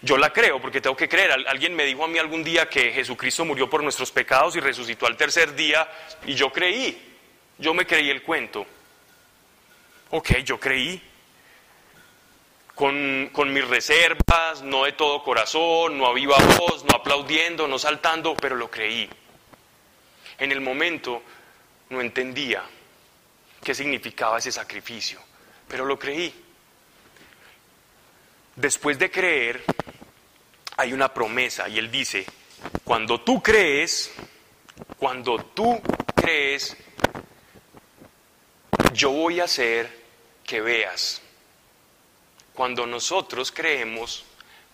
Yo 0.00 0.16
la 0.16 0.32
creo 0.32 0.60
porque 0.60 0.80
tengo 0.80 0.96
que 0.96 1.08
creer. 1.08 1.32
Alguien 1.48 1.74
me 1.74 1.84
dijo 1.84 2.04
a 2.04 2.08
mí 2.08 2.18
algún 2.18 2.44
día 2.44 2.68
que 2.68 2.92
Jesucristo 2.92 3.44
murió 3.44 3.68
por 3.68 3.82
nuestros 3.82 4.12
pecados 4.12 4.54
y 4.54 4.60
resucitó 4.60 5.06
al 5.06 5.16
tercer 5.16 5.54
día 5.54 5.88
y 6.24 6.34
yo 6.34 6.52
creí. 6.52 7.16
Yo 7.58 7.74
me 7.74 7.86
creí 7.86 8.08
el 8.08 8.22
cuento. 8.22 8.64
Ok, 10.10 10.36
yo 10.44 10.60
creí. 10.60 11.02
Con, 12.78 13.52
mis 13.52 13.66
reservas, 13.66 14.62
no 14.62 14.84
de 14.84 14.92
todo 14.92 15.24
corazón, 15.24 15.98
no 15.98 16.06
a 16.06 16.12
viva 16.12 16.36
voz, 16.60 16.84
no 16.84 16.94
aplaudiendo, 16.94 17.66
no 17.66 17.76
saltando, 17.76 18.36
pero 18.36 18.54
lo 18.54 18.70
creí. 18.70 19.10
En 20.38 20.52
el 20.52 20.60
momento 20.60 21.20
no 21.90 22.00
entendía 22.00 22.62
qué 23.64 23.74
significaba 23.74 24.38
ese 24.38 24.52
sacrificio, 24.52 25.18
pero 25.66 25.84
lo 25.84 25.98
creí. 25.98 26.32
Después 28.54 28.96
de 28.96 29.10
creer, 29.10 29.64
hay 30.76 30.92
una 30.92 31.12
promesa 31.12 31.68
y 31.68 31.78
él 31.78 31.90
dice, 31.90 32.26
cuando 32.84 33.22
tú 33.22 33.42
crees, 33.42 34.14
cuando 35.00 35.36
tú 35.46 35.82
crees, 36.14 36.76
yo 38.92 39.10
voy 39.10 39.40
a 39.40 39.44
hacer 39.44 39.90
que 40.44 40.60
veas. 40.60 41.22
Cuando 42.58 42.88
nosotros 42.88 43.52
creemos, 43.52 44.24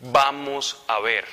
vamos 0.01 0.83
a 0.89 1.01
ver. 1.01 1.27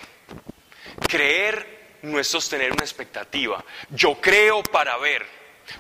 Creer 1.07 1.99
no 2.01 2.19
es 2.19 2.27
sostener 2.27 2.73
una 2.73 2.83
expectativa. 2.83 3.63
Yo 3.89 4.15
creo 4.15 4.61
para 4.61 4.97
ver. 4.97 5.25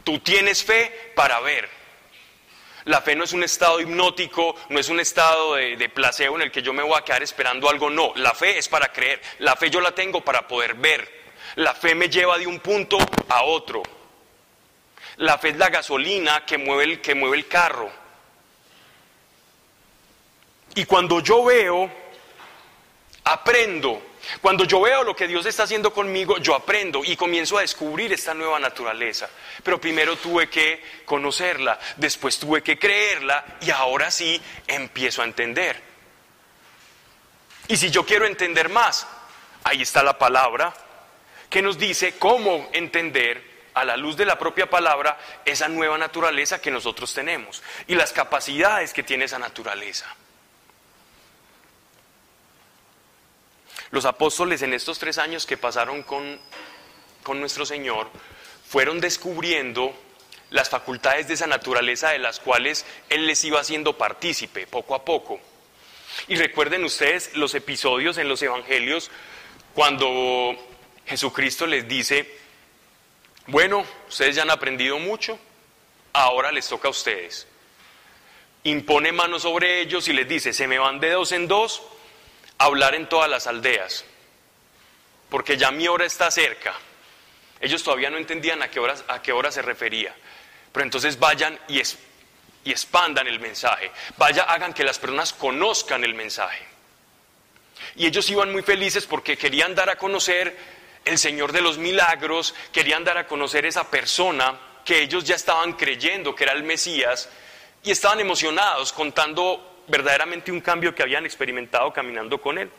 Tú 0.05 0.19
tienes 0.19 0.63
fe 0.63 1.11
para 1.13 1.41
ver. 1.41 1.67
La 2.85 3.01
fe 3.01 3.17
no 3.17 3.25
es 3.25 3.33
un 3.33 3.43
estado 3.43 3.81
hipnótico, 3.81 4.55
no 4.69 4.79
es 4.79 4.87
un 4.87 5.01
estado 5.01 5.55
de, 5.55 5.75
de, 5.75 5.89
placebo 5.89 6.37
en 6.37 6.43
el 6.43 6.51
que 6.53 6.61
yo 6.61 6.71
me 6.71 6.83
voy 6.83 6.97
a 6.97 7.03
quedar 7.03 7.21
esperando 7.21 7.69
algo, 7.69 7.89
no. 7.89 8.13
La 8.15 8.33
fe 8.33 8.57
es 8.57 8.69
para 8.69 8.93
creer. 8.93 9.21
La 9.39 9.57
fe 9.57 9.69
yo 9.69 9.81
la 9.81 9.93
tengo 9.93 10.23
para 10.23 10.47
poder 10.47 10.75
ver. 10.75 11.05
La 11.55 11.75
fe 11.75 11.95
me 11.95 12.07
lleva 12.07 12.37
de 12.37 12.47
un 12.47 12.61
punto 12.61 12.97
a 13.27 13.43
otro. 13.43 13.83
La 15.17 15.37
fe 15.37 15.49
es 15.49 15.57
la 15.57 15.67
gasolina 15.67 16.45
que 16.45 16.57
mueve 16.57 16.85
el, 16.85 17.01
que 17.01 17.13
mueve 17.13 17.35
el 17.35 17.47
carro. 17.49 18.00
Y 20.75 20.85
cuando 20.85 21.19
yo 21.19 21.43
veo, 21.43 21.91
aprendo. 23.23 24.01
Cuando 24.39 24.65
yo 24.65 24.81
veo 24.81 25.03
lo 25.03 25.15
que 25.15 25.27
Dios 25.27 25.45
está 25.45 25.63
haciendo 25.63 25.91
conmigo, 25.91 26.37
yo 26.37 26.55
aprendo 26.55 27.03
y 27.03 27.15
comienzo 27.15 27.57
a 27.57 27.61
descubrir 27.61 28.13
esta 28.13 28.33
nueva 28.33 28.59
naturaleza. 28.59 29.29
Pero 29.63 29.81
primero 29.81 30.15
tuve 30.15 30.47
que 30.49 30.81
conocerla, 31.05 31.79
después 31.97 32.37
tuve 32.37 32.61
que 32.61 32.77
creerla 32.77 33.43
y 33.61 33.71
ahora 33.71 34.11
sí 34.11 34.39
empiezo 34.67 35.21
a 35.21 35.25
entender. 35.25 35.81
Y 37.67 37.77
si 37.77 37.89
yo 37.89 38.05
quiero 38.05 38.25
entender 38.25 38.69
más, 38.69 39.07
ahí 39.63 39.81
está 39.81 40.03
la 40.03 40.17
palabra 40.17 40.73
que 41.49 41.61
nos 41.61 41.77
dice 41.77 42.17
cómo 42.17 42.69
entender 42.73 43.49
a 43.73 43.83
la 43.85 43.97
luz 43.97 44.17
de 44.17 44.25
la 44.25 44.37
propia 44.37 44.69
palabra 44.69 45.17
esa 45.45 45.67
nueva 45.67 45.97
naturaleza 45.97 46.61
que 46.61 46.71
nosotros 46.71 47.13
tenemos 47.13 47.63
y 47.87 47.95
las 47.95 48.13
capacidades 48.13 48.93
que 48.93 49.03
tiene 49.03 49.25
esa 49.25 49.39
naturaleza. 49.39 50.13
Los 53.91 54.05
apóstoles 54.05 54.61
en 54.61 54.73
estos 54.73 54.99
tres 54.99 55.17
años 55.17 55.45
que 55.45 55.57
pasaron 55.57 56.03
con, 56.03 56.39
con 57.23 57.39
nuestro 57.39 57.65
Señor 57.65 58.09
fueron 58.67 59.01
descubriendo 59.01 59.93
las 60.49 60.69
facultades 60.69 61.27
de 61.27 61.33
esa 61.33 61.47
naturaleza 61.47 62.09
de 62.09 62.19
las 62.19 62.39
cuales 62.39 62.85
Él 63.09 63.25
les 63.27 63.43
iba 63.43 63.59
haciendo 63.59 63.97
partícipe 63.97 64.65
poco 64.65 64.95
a 64.95 65.03
poco. 65.03 65.39
Y 66.27 66.35
recuerden 66.35 66.83
ustedes 66.83 67.35
los 67.35 67.53
episodios 67.53 68.17
en 68.17 68.29
los 68.29 68.41
evangelios 68.41 69.11
cuando 69.73 70.55
Jesucristo 71.05 71.67
les 71.67 71.87
dice, 71.87 72.29
bueno, 73.47 73.85
ustedes 74.07 74.35
ya 74.35 74.43
han 74.43 74.51
aprendido 74.51 74.99
mucho, 74.99 75.37
ahora 76.13 76.51
les 76.51 76.67
toca 76.67 76.87
a 76.87 76.91
ustedes. 76.91 77.47
Impone 78.63 79.11
manos 79.11 79.41
sobre 79.41 79.81
ellos 79.81 80.07
y 80.07 80.13
les 80.13 80.27
dice, 80.27 80.53
se 80.53 80.67
me 80.67 80.79
van 80.79 80.99
de 80.99 81.11
dos 81.11 81.31
en 81.31 81.47
dos 81.47 81.81
hablar 82.63 82.95
en 82.95 83.07
todas 83.07 83.29
las 83.29 83.47
aldeas, 83.47 84.05
porque 85.29 85.57
ya 85.57 85.71
mi 85.71 85.87
hora 85.87 86.05
está 86.05 86.29
cerca. 86.31 86.73
Ellos 87.59 87.83
todavía 87.83 88.09
no 88.09 88.17
entendían 88.17 88.61
a 88.61 88.69
qué 88.69 88.79
hora, 88.79 88.95
a 89.07 89.21
qué 89.21 89.31
hora 89.31 89.51
se 89.51 89.61
refería, 89.61 90.13
pero 90.71 90.83
entonces 90.83 91.19
vayan 91.19 91.57
y, 91.67 91.81
y 92.63 92.71
expandan 92.71 93.27
el 93.27 93.39
mensaje, 93.39 93.91
vaya, 94.17 94.43
hagan 94.43 94.73
que 94.73 94.83
las 94.83 94.99
personas 94.99 95.33
conozcan 95.33 96.03
el 96.03 96.13
mensaje. 96.13 96.65
Y 97.95 98.05
ellos 98.05 98.29
iban 98.29 98.51
muy 98.51 98.63
felices 98.63 99.05
porque 99.05 99.37
querían 99.37 99.75
dar 99.75 99.89
a 99.89 99.97
conocer 99.97 100.55
el 101.05 101.17
Señor 101.17 101.51
de 101.51 101.61
los 101.61 101.77
milagros, 101.77 102.53
querían 102.71 103.03
dar 103.03 103.17
a 103.17 103.27
conocer 103.27 103.65
esa 103.65 103.89
persona 103.89 104.59
que 104.85 105.01
ellos 105.01 105.23
ya 105.23 105.35
estaban 105.35 105.73
creyendo 105.73 106.35
que 106.35 106.43
era 106.43 106.53
el 106.53 106.63
Mesías 106.63 107.29
y 107.83 107.91
estaban 107.91 108.19
emocionados 108.19 108.93
contando 108.93 109.70
verdaderamente 109.91 110.51
un 110.51 110.61
cambio 110.61 110.95
que 110.95 111.03
habían 111.03 111.25
experimentado 111.25 111.91
caminando 111.91 112.41
con 112.41 112.57
Él. 112.57 112.71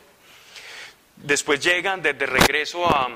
Después 1.15 1.59
llegan 1.59 2.01
desde 2.01 2.25
regreso 2.25 2.85
a, 2.87 3.07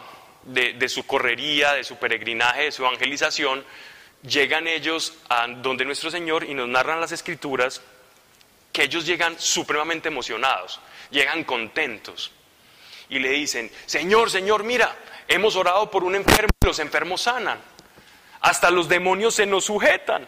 de, 0.44 0.88
su 0.88 1.06
correría, 1.06 1.74
de 1.74 1.84
su 1.84 1.98
peregrinaje, 1.98 2.66
de 2.66 2.72
su 2.72 2.84
evangelización, 2.84 3.66
llegan 4.22 4.68
ellos 4.68 5.18
a 5.30 5.48
donde 5.48 5.84
nuestro 5.84 6.12
Señor 6.12 6.44
y 6.44 6.54
nos 6.54 6.70
narran 6.70 7.02
las 7.02 7.12
escrituras 7.12 7.82
que 8.72 8.84
ellos 8.84 9.06
llegan 9.06 9.40
supremamente 9.40 10.10
emocionados, 10.10 10.80
llegan 11.10 11.44
contentos 11.44 12.32
y 13.10 13.18
le 13.18 13.30
dicen, 13.30 13.72
Señor, 13.88 14.30
Señor, 14.30 14.64
mira, 14.64 14.96
hemos 15.28 15.56
orado 15.56 15.90
por 15.90 16.04
un 16.04 16.14
enfermo 16.14 16.50
y 16.62 16.66
los 16.68 16.78
enfermos 16.78 17.22
sanan, 17.22 17.60
hasta 18.42 18.70
los 18.70 18.88
demonios 18.88 19.34
se 19.34 19.48
nos 19.48 19.66
sujetan, 19.66 20.28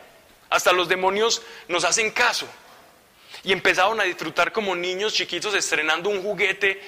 hasta 0.49 0.73
los 0.73 0.89
demonios 0.89 1.43
nos 1.67 1.83
hacen 1.83 2.09
caso. 2.09 2.47
Y 3.43 3.51
empezaron 3.51 3.99
a 3.99 4.03
disfrutar 4.03 4.51
como 4.51 4.75
niños 4.75 5.13
chiquitos 5.13 5.53
estrenando 5.53 6.09
un 6.09 6.21
juguete, 6.21 6.81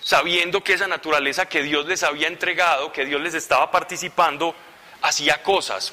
sabiendo 0.00 0.62
que 0.62 0.74
esa 0.74 0.86
naturaleza 0.86 1.48
que 1.48 1.62
Dios 1.62 1.86
les 1.86 2.02
había 2.02 2.28
entregado, 2.28 2.92
que 2.92 3.04
Dios 3.04 3.20
les 3.20 3.34
estaba 3.34 3.70
participando, 3.70 4.54
hacía 5.02 5.42
cosas 5.42 5.92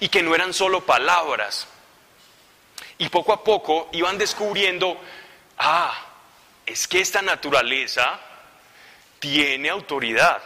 y 0.00 0.08
que 0.08 0.22
no 0.22 0.34
eran 0.34 0.52
solo 0.52 0.84
palabras. 0.84 1.66
Y 2.98 3.08
poco 3.08 3.32
a 3.32 3.42
poco 3.42 3.88
iban 3.92 4.18
descubriendo, 4.18 5.00
ah, 5.58 6.06
es 6.66 6.86
que 6.86 7.00
esta 7.00 7.22
naturaleza 7.22 8.20
tiene 9.18 9.70
autoridad. 9.70 10.42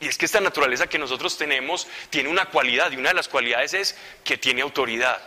Y 0.00 0.08
es 0.08 0.16
que 0.16 0.24
esta 0.24 0.40
naturaleza 0.40 0.86
que 0.86 0.98
nosotros 0.98 1.36
tenemos 1.36 1.86
tiene 2.08 2.30
una 2.30 2.46
cualidad 2.46 2.90
y 2.90 2.96
una 2.96 3.10
de 3.10 3.14
las 3.14 3.28
cualidades 3.28 3.74
es 3.74 3.98
que 4.24 4.38
tiene 4.38 4.62
autoridad. 4.62 5.20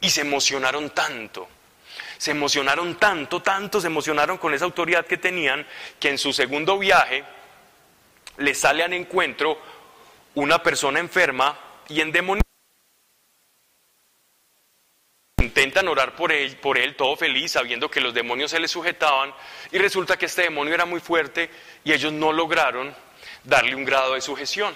Y 0.00 0.10
se 0.10 0.22
emocionaron 0.22 0.90
tanto, 0.90 1.48
se 2.16 2.30
emocionaron 2.30 2.96
tanto, 2.96 3.42
tanto, 3.42 3.80
se 3.80 3.86
emocionaron 3.86 4.38
con 4.38 4.54
esa 4.54 4.64
autoridad 4.64 5.06
que 5.06 5.16
tenían, 5.16 5.66
que 5.98 6.08
en 6.08 6.18
su 6.18 6.32
segundo 6.32 6.78
viaje 6.78 7.24
les 8.38 8.58
sale 8.58 8.82
al 8.82 8.92
encuentro 8.92 9.58
una 10.34 10.62
persona 10.62 11.00
enferma 11.00 11.58
y 11.88 12.00
endemoniada. 12.00 12.44
Intentan 15.42 15.88
orar 15.88 16.14
por 16.14 16.32
él, 16.32 16.56
por 16.56 16.78
él, 16.78 16.96
todo 16.96 17.16
feliz, 17.16 17.52
sabiendo 17.52 17.90
que 17.90 18.00
los 18.00 18.14
demonios 18.14 18.50
se 18.50 18.60
le 18.60 18.68
sujetaban, 18.68 19.34
y 19.72 19.78
resulta 19.78 20.16
que 20.16 20.26
este 20.26 20.42
demonio 20.42 20.74
era 20.74 20.84
muy 20.84 21.00
fuerte 21.00 21.50
y 21.84 21.92
ellos 21.92 22.12
no 22.12 22.32
lograron 22.32 22.94
darle 23.44 23.74
un 23.74 23.84
grado 23.84 24.14
de 24.14 24.20
sujeción. 24.20 24.74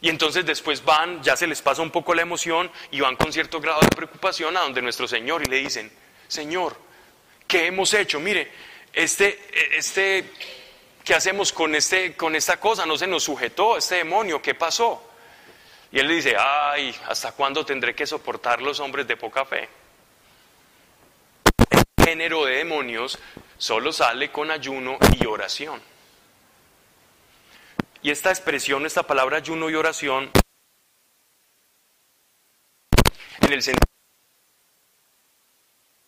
Y 0.00 0.08
entonces 0.08 0.46
después 0.46 0.84
van, 0.84 1.22
ya 1.22 1.36
se 1.36 1.46
les 1.46 1.60
pasa 1.60 1.82
un 1.82 1.90
poco 1.90 2.14
la 2.14 2.22
emoción 2.22 2.70
y 2.90 3.00
van 3.00 3.16
con 3.16 3.32
cierto 3.32 3.60
grado 3.60 3.80
de 3.80 3.88
preocupación 3.88 4.56
a 4.56 4.60
donde 4.60 4.80
nuestro 4.80 5.08
Señor 5.08 5.42
y 5.42 5.46
le 5.46 5.56
dicen, 5.56 5.90
Señor, 6.28 6.76
¿qué 7.46 7.66
hemos 7.66 7.92
hecho? 7.94 8.20
Mire, 8.20 8.52
este, 8.92 9.40
este, 9.76 10.30
¿qué 11.04 11.14
hacemos 11.14 11.52
con, 11.52 11.74
este, 11.74 12.14
con 12.14 12.36
esta 12.36 12.60
cosa? 12.60 12.86
No 12.86 12.96
se 12.96 13.06
nos 13.06 13.24
sujetó 13.24 13.76
este 13.76 13.96
demonio, 13.96 14.40
¿qué 14.40 14.54
pasó? 14.54 15.04
Y 15.90 15.98
él 15.98 16.06
le 16.06 16.14
dice, 16.14 16.36
ay, 16.38 16.94
¿hasta 17.08 17.32
cuándo 17.32 17.64
tendré 17.64 17.94
que 17.94 18.06
soportar 18.06 18.62
los 18.62 18.78
hombres 18.78 19.08
de 19.08 19.16
poca 19.16 19.44
fe? 19.44 19.68
El 21.70 22.04
género 22.04 22.44
de 22.44 22.56
demonios 22.56 23.18
solo 23.56 23.92
sale 23.92 24.30
con 24.30 24.50
ayuno 24.50 24.98
y 25.18 25.26
oración. 25.26 25.80
Y 28.02 28.10
esta 28.10 28.30
expresión, 28.30 28.86
esta 28.86 29.02
palabra 29.02 29.38
ayuno 29.38 29.68
y 29.68 29.74
oración, 29.74 30.30
en 33.40 33.52
el 33.52 33.62
sentido 33.62 33.86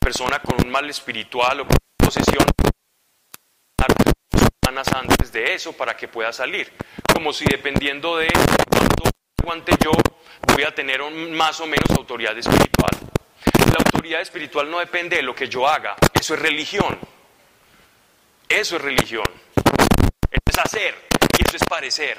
de 0.01 0.07
persona 0.07 0.41
con 0.41 0.65
un 0.65 0.71
mal 0.71 0.89
espiritual 0.89 1.61
o 1.61 1.67
con 1.67 1.77
posesión, 1.97 2.47
semanas 4.65 4.89
antes 4.93 5.33
de 5.33 5.53
eso 5.53 5.73
para 5.73 5.97
que 5.97 6.07
pueda 6.07 6.33
salir. 6.33 6.73
Como 7.13 7.33
si 7.33 7.45
dependiendo 7.45 8.19
de 8.19 8.29
cuánto 8.71 9.11
aguante 9.43 9.73
yo, 9.83 9.91
voy 10.55 10.63
a 10.63 10.73
tener 10.73 11.03
más 11.33 11.61
o 11.61 11.67
menos 11.67 11.91
autoridad 11.91 12.39
espiritual. 12.39 12.91
La 13.67 13.79
autoridad 13.79 14.21
espiritual 14.21 14.71
no 14.71 14.79
depende 14.79 15.17
de 15.17 15.23
lo 15.23 15.35
que 15.35 15.49
yo 15.49 15.67
haga, 15.67 15.97
eso 16.15 16.35
es 16.35 16.41
religión. 16.41 16.99
Eso 18.49 18.77
es 18.77 18.83
religión. 18.83 19.27
Eso 20.31 20.43
es 20.47 20.59
hacer 20.59 21.10
y 21.41 21.49
eso 21.49 21.57
es 21.57 21.65
parecer. 21.65 22.19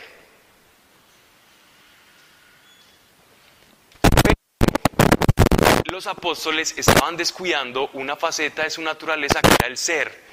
Los 5.85 6.07
apóstoles 6.07 6.73
estaban 6.77 7.17
descuidando 7.17 7.89
una 7.93 8.15
faceta 8.15 8.63
de 8.63 8.71
su 8.71 8.81
naturaleza 8.81 9.41
que 9.41 9.53
era 9.59 9.67
el 9.67 9.77
ser. 9.77 10.23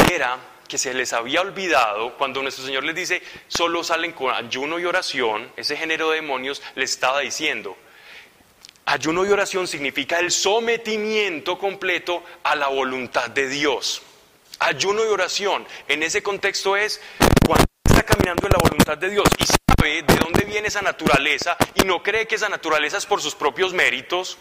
Y 0.00 0.12
era 0.12 0.38
que 0.66 0.78
se 0.78 0.94
les 0.94 1.12
había 1.12 1.42
olvidado 1.42 2.16
cuando 2.16 2.42
nuestro 2.42 2.64
Señor 2.64 2.84
les 2.84 2.94
dice, 2.96 3.22
solo 3.46 3.84
salen 3.84 4.12
con 4.12 4.34
ayuno 4.34 4.78
y 4.78 4.84
oración, 4.84 5.52
ese 5.56 5.76
género 5.76 6.10
de 6.10 6.16
demonios 6.16 6.62
les 6.74 6.90
estaba 6.90 7.20
diciendo, 7.20 7.76
ayuno 8.86 9.24
y 9.24 9.28
oración 9.28 9.68
significa 9.68 10.18
el 10.18 10.32
sometimiento 10.32 11.58
completo 11.58 12.24
a 12.42 12.56
la 12.56 12.68
voluntad 12.68 13.30
de 13.30 13.48
Dios. 13.48 14.02
Ayuno 14.58 15.04
y 15.04 15.08
oración 15.08 15.66
en 15.86 16.02
ese 16.02 16.22
contexto 16.22 16.76
es 16.76 17.00
cuando 17.46 17.73
caminando 18.04 18.46
en 18.46 18.52
la 18.52 18.58
voluntad 18.58 18.98
de 18.98 19.10
Dios 19.10 19.24
y 19.38 19.44
sabe 19.44 20.02
de 20.02 20.16
dónde 20.16 20.44
viene 20.44 20.68
esa 20.68 20.82
naturaleza 20.82 21.56
y 21.74 21.84
no 21.84 22.02
cree 22.02 22.26
que 22.26 22.34
esa 22.36 22.48
naturaleza 22.48 22.98
es 22.98 23.06
por 23.06 23.20
sus 23.20 23.34
propios 23.34 23.72
méritos, 23.72 24.38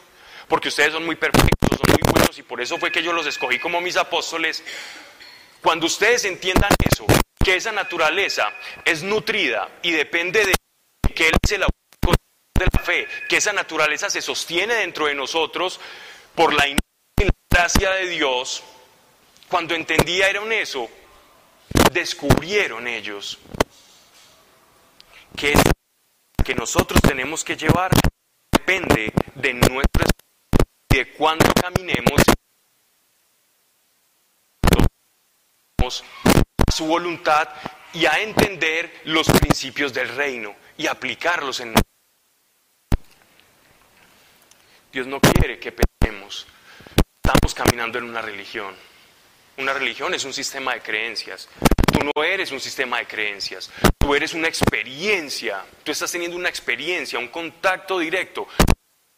porque 0.47 0.67
ustedes 0.69 0.93
son 0.93 1.06
muy 1.06 1.15
perfectos, 1.15 1.78
son 1.78 1.89
muy 1.89 2.12
buenos 2.12 2.38
y 2.38 2.43
por 2.43 2.62
eso 2.62 2.78
fue 2.78 2.91
que 2.91 3.04
yo 3.04 3.13
los 3.13 3.26
escogí 3.26 3.60
como 3.60 3.82
mis 3.82 3.97
apóstoles. 3.97 4.63
Cuando 5.62 5.86
ustedes 5.86 6.26
entiendan 6.26 6.71
eso, 6.91 7.06
que 7.43 7.56
esa 7.56 7.71
naturaleza 7.71 8.52
es 8.86 9.04
nutrida 9.04 9.69
y 9.82 9.91
depende 9.91 10.45
de 10.45 10.54
que 11.13 11.28
Él 11.28 11.34
es 11.41 11.52
el 11.52 11.62
de 11.62 12.65
la 12.71 12.84
fe, 12.84 13.08
que 13.28 13.38
esa 13.38 13.54
naturaleza 13.54 14.10
se 14.10 14.21
sostiene 14.21 14.76
dentro 14.76 15.08
de 15.08 15.15
nosotros 15.15 15.80
por 16.36 16.54
la 16.54 16.65
gracia 17.52 17.91
de 17.91 18.08
Dios, 18.08 18.63
cuando 19.47 19.76
entendieron 19.76 20.52
eso, 20.52 20.89
descubrieron 21.92 22.88
ellos 22.88 23.40
que 25.36 25.54
que 26.44 26.54
nosotros 26.56 27.02
tenemos 27.02 27.44
que 27.44 27.56
llevar 27.56 27.92
depende 28.52 29.14
de 29.36 29.54
nuestro 29.54 30.06
de 30.90 31.14
cuándo 31.14 31.46
caminemos 31.54 32.22
a 35.82 36.72
su 36.72 36.86
voluntad 36.86 37.50
y 37.94 38.06
a 38.06 38.20
entender 38.20 39.02
los 39.06 39.28
principios 39.28 39.94
del 39.94 40.10
reino 40.10 40.56
y 40.78 40.88
aplicarlos 40.88 41.60
en 41.62 41.74
Dios 44.92 45.08
no 45.08 45.20
quiere 45.20 45.60
que 45.60 45.72
pensemos. 45.72 46.46
Estamos 47.24 47.56
caminando 47.56 47.98
en 47.98 48.04
una 48.04 48.22
religión. 48.22 48.76
Una 49.58 49.74
religión 49.74 50.13
es 50.13 50.26
un 50.26 50.34
sistema 50.34 50.74
de 50.74 50.82
creencias. 50.82 51.48
Tú 51.92 52.00
no 52.04 52.24
eres 52.24 52.52
un 52.52 52.60
sistema 52.60 52.98
de 53.00 53.06
creencias. 53.06 53.70
Tú 53.98 54.16
eres 54.16 54.34
una 54.34 54.48
experiencia. 54.48 55.63
Tú 55.84 55.92
estás 55.92 56.12
teniendo 56.12 56.38
una 56.38 56.50
experiencia, 56.50 57.20
un 57.20 57.28
contacto 57.28 58.00
directo. 58.00 58.48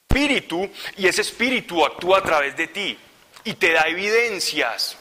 Espíritu 0.09 0.69
y 0.97 1.07
ese 1.07 1.21
espíritu 1.21 1.85
actúa 1.85 2.19
a 2.19 2.23
través 2.23 2.55
de 2.57 2.67
ti 2.67 2.97
y 3.43 3.53
te 3.53 3.71
da 3.71 3.87
evidencias 3.87 4.97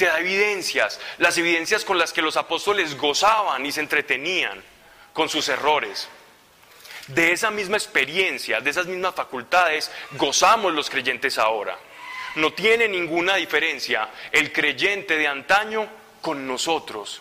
te 0.00 0.06
da 0.06 0.18
evidencias, 0.18 0.98
las 1.18 1.36
evidencias 1.36 1.84
con 1.84 1.98
las 1.98 2.14
que 2.14 2.22
los 2.22 2.38
apóstoles 2.38 2.96
gozaban 2.96 3.66
y 3.66 3.70
se 3.70 3.80
entretenían 3.80 4.62
con 5.12 5.28
sus 5.28 5.50
errores. 5.50 6.08
De 7.08 7.32
esa 7.32 7.50
misma 7.50 7.76
experiencia, 7.76 8.62
de 8.62 8.70
esas 8.70 8.86
mismas 8.86 9.14
facultades, 9.14 9.90
gozamos 10.12 10.72
los 10.72 10.88
creyentes 10.88 11.36
ahora. 11.36 11.76
No 12.36 12.52
tiene 12.52 12.88
ninguna 12.88 13.36
diferencia 13.36 14.08
el 14.30 14.52
creyente 14.52 15.16
de 15.16 15.26
antaño 15.26 15.88
con 16.20 16.46
nosotros. 16.46 17.20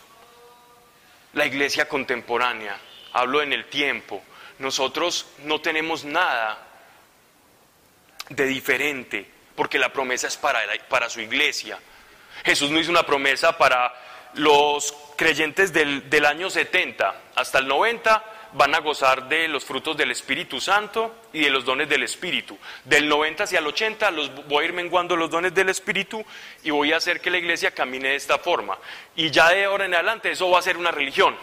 La 1.33 1.45
iglesia 1.45 1.87
contemporánea, 1.87 2.77
hablo 3.13 3.41
en 3.41 3.53
el 3.53 3.65
tiempo, 3.65 4.23
nosotros 4.59 5.27
no 5.43 5.61
tenemos 5.61 6.03
nada 6.03 6.65
de 8.29 8.45
diferente, 8.45 9.25
porque 9.55 9.79
la 9.79 9.91
promesa 9.91 10.27
es 10.27 10.37
para, 10.37 10.59
para 10.87 11.09
su 11.09 11.21
iglesia. 11.21 11.79
Jesús 12.43 12.69
no 12.69 12.79
hizo 12.79 12.91
una 12.91 13.05
promesa 13.05 13.57
para 13.57 13.93
los 14.35 14.93
creyentes 15.15 15.73
del, 15.73 16.25
año 16.25 16.49
70 16.49 17.15
hasta 17.35 17.59
el 17.59 17.67
90 17.67 18.23
van 18.53 18.73
a 18.73 18.79
gozar 18.79 19.27
de 19.29 19.47
los 19.47 19.63
frutos 19.63 19.95
del 19.95 20.11
Espíritu 20.11 20.59
Santo 20.59 21.15
y 21.33 21.41
de 21.41 21.49
los 21.49 21.65
dones 21.65 21.87
del 21.87 22.03
Espíritu. 22.03 22.57
Del 22.83 23.07
90 23.07 23.43
hacia 23.43 23.59
el 23.59 23.67
80 23.67 24.11
los 24.11 24.47
voy 24.47 24.63
a 24.63 24.67
ir 24.67 24.73
menguando 24.73 25.15
los 25.15 25.29
dones 25.29 25.53
del 25.53 25.69
Espíritu 25.69 26.25
y 26.63 26.71
voy 26.71 26.93
a 26.93 26.97
hacer 26.97 27.21
que 27.21 27.29
la 27.29 27.37
iglesia 27.37 27.71
camine 27.71 28.09
de 28.09 28.15
esta 28.15 28.37
forma. 28.37 28.77
Y 29.15 29.29
ya 29.29 29.49
de 29.49 29.65
ahora 29.65 29.85
en 29.85 29.93
adelante 29.93 30.31
eso 30.31 30.49
va 30.49 30.59
a 30.59 30.63
ser 30.63 30.77
una 30.77 30.91
religión. 30.91 31.35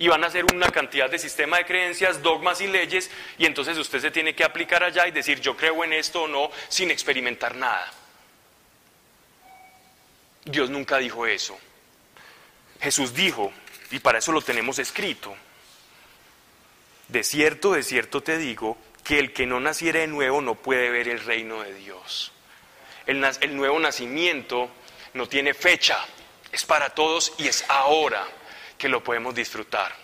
Y 0.00 0.06
van 0.06 0.22
a 0.22 0.30
ser 0.30 0.44
una 0.44 0.70
cantidad 0.70 1.10
de 1.10 1.18
sistema 1.18 1.58
de 1.58 1.66
creencias, 1.66 2.22
dogmas 2.22 2.60
y 2.60 2.68
leyes, 2.68 3.10
y 3.36 3.46
entonces 3.46 3.76
usted 3.76 3.98
se 3.98 4.12
tiene 4.12 4.32
que 4.34 4.44
aplicar 4.44 4.84
allá 4.84 5.08
y 5.08 5.10
decir 5.10 5.40
yo 5.40 5.56
creo 5.56 5.82
en 5.82 5.92
esto 5.92 6.22
o 6.22 6.28
no 6.28 6.50
sin 6.68 6.92
experimentar 6.92 7.56
nada. 7.56 7.92
Dios 10.44 10.70
nunca 10.70 10.98
dijo 10.98 11.26
eso. 11.26 11.58
Jesús 12.80 13.12
dijo, 13.12 13.52
y 13.90 13.98
para 13.98 14.18
eso 14.18 14.30
lo 14.30 14.40
tenemos 14.40 14.78
escrito, 14.78 15.36
de 17.08 17.24
cierto, 17.24 17.72
de 17.72 17.82
cierto 17.82 18.22
te 18.22 18.38
digo, 18.38 18.76
que 19.04 19.18
el 19.18 19.32
que 19.32 19.46
no 19.46 19.60
naciere 19.60 20.00
de 20.00 20.06
nuevo 20.06 20.40
no 20.40 20.54
puede 20.54 20.90
ver 20.90 21.08
el 21.08 21.20
reino 21.20 21.62
de 21.62 21.74
Dios. 21.74 22.32
El, 23.06 23.24
el 23.40 23.56
nuevo 23.56 23.78
nacimiento 23.78 24.70
no 25.14 25.26
tiene 25.26 25.54
fecha, 25.54 26.04
es 26.52 26.64
para 26.64 26.90
todos 26.90 27.32
y 27.38 27.48
es 27.48 27.64
ahora 27.68 28.26
que 28.76 28.88
lo 28.88 29.02
podemos 29.02 29.34
disfrutar. 29.34 29.94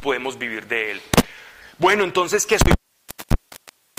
Podemos 0.00 0.38
vivir 0.38 0.66
de 0.66 0.92
él. 0.92 1.02
Bueno, 1.78 2.04
entonces, 2.04 2.46
¿qué 2.46 2.58
soy? 2.58 2.72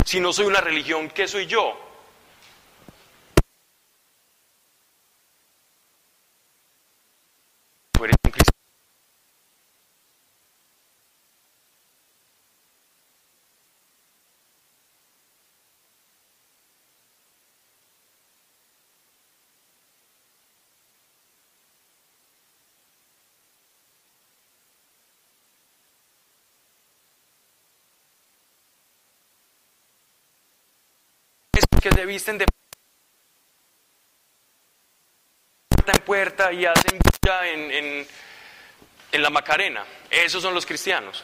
Si 0.06 0.20
no 0.20 0.34
soy 0.34 0.46
una 0.46 0.62
religión, 0.62 1.10
¿qué 1.10 1.28
soy 1.28 1.46
yo? 1.46 1.89
Que 31.90 31.96
se 31.96 32.06
visten 32.06 32.38
de 32.38 32.46
puerta 35.70 35.92
en 35.92 36.04
puerta 36.04 36.54
y 36.54 36.66
hacen 36.66 37.00
bulla 37.00 37.48
en, 37.48 38.08
en 39.12 39.22
la 39.22 39.30
Macarena. 39.30 39.86
Esos 40.10 40.42
son 40.42 40.54
los 40.54 40.66
cristianos. 40.66 41.24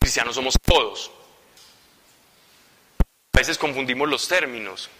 Cristianos 0.00 0.34
somos 0.34 0.54
todos. 0.62 1.10
A 3.34 3.38
veces 3.38 3.56
confundimos 3.56 4.08
los 4.08 4.26
términos. 4.26 4.90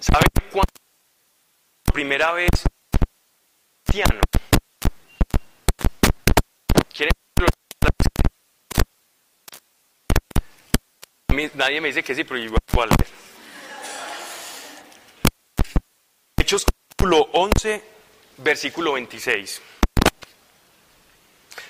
¿Saben 0.00 0.28
cuándo 0.50 0.72
primera 1.92 2.32
vez 2.32 2.50
cristiano? 3.84 4.20
Nadie 11.54 11.80
me 11.80 11.88
dice 11.88 12.02
que 12.02 12.14
sí, 12.14 12.24
pero 12.24 12.38
igual 12.38 12.60
cuál. 12.72 12.90
Hechos 16.38 16.64
capítulo 16.64 17.28
11, 17.32 17.82
versículo 18.38 18.92
26. 18.94 19.62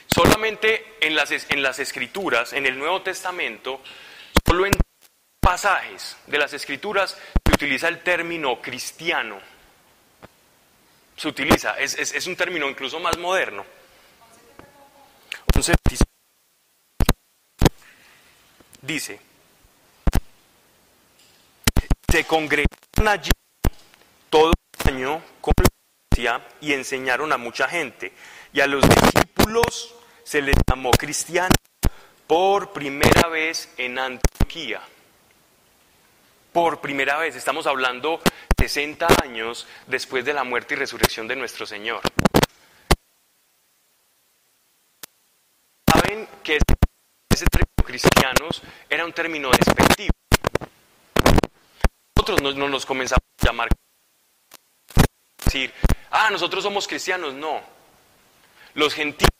Solamente 0.07 0.97
en 1.01 1.15
las, 1.15 1.31
en 1.31 1.63
las 1.63 1.79
escrituras, 1.79 2.53
en 2.53 2.67
el 2.67 2.79
Nuevo 2.79 3.03
Testamento, 3.03 3.83
solo 4.47 4.67
en 4.67 4.73
pasajes 5.41 6.17
de 6.27 6.39
las 6.39 6.53
escrituras 6.53 7.17
se 7.45 7.55
utiliza 7.55 7.89
el 7.89 8.03
término 8.03 8.61
cristiano. 8.61 9.39
Se 11.17 11.29
utiliza, 11.29 11.79
es, 11.79 11.95
es, 11.99 12.15
es 12.15 12.27
un 12.27 12.37
término 12.37 12.69
incluso 12.69 13.01
más 13.01 13.17
moderno. 13.19 13.65
11, 15.55 15.75
dice, 18.83 19.21
se 22.17 22.25
congregaron 22.25 23.09
allí 23.09 23.31
todo 24.31 24.51
el 24.85 24.95
año 24.95 25.23
con 25.43 25.53
la 26.17 26.41
y 26.63 26.73
enseñaron 26.73 27.31
a 27.31 27.37
mucha 27.37 27.69
gente. 27.69 28.11
Y 28.55 28.61
a 28.61 28.67
los 28.67 28.89
discípulos 28.89 29.95
se 30.25 30.41
les 30.41 30.55
llamó 30.67 30.93
cristianos 30.93 31.59
por 32.27 32.73
primera 32.73 33.29
vez 33.29 33.71
en 33.77 33.99
Antioquía. 33.99 34.81
por 36.55 36.81
primera 36.81 37.19
vez. 37.19 37.37
Estamos 37.37 37.67
hablando 37.67 38.19
60 38.59 39.07
años 39.23 39.67
después 39.87 40.25
de 40.25 40.33
la 40.33 40.43
muerte 40.43 40.73
y 40.73 40.79
resurrección 40.79 41.29
de 41.29 41.37
nuestro 41.37 41.67
Señor. 41.67 42.01
Saben 45.93 46.27
que 46.43 46.57
ese 47.29 47.45
término 47.45 47.85
cristianos 47.85 48.63
era 48.89 49.05
un 49.05 49.13
término 49.13 49.51
despectivo. 49.51 50.26
Nosotros 52.27 52.55
no, 52.55 52.59
no 52.59 52.69
nos 52.69 52.85
comenzamos 52.85 53.23
a 53.41 53.47
llamar 53.47 53.69
decir, 55.45 55.73
ah, 56.11 56.29
nosotros 56.33 56.65
somos 56.65 56.89
cristianos. 56.89 57.35
No. 57.35 57.61
Los 58.75 58.95
gentiles 58.95 59.31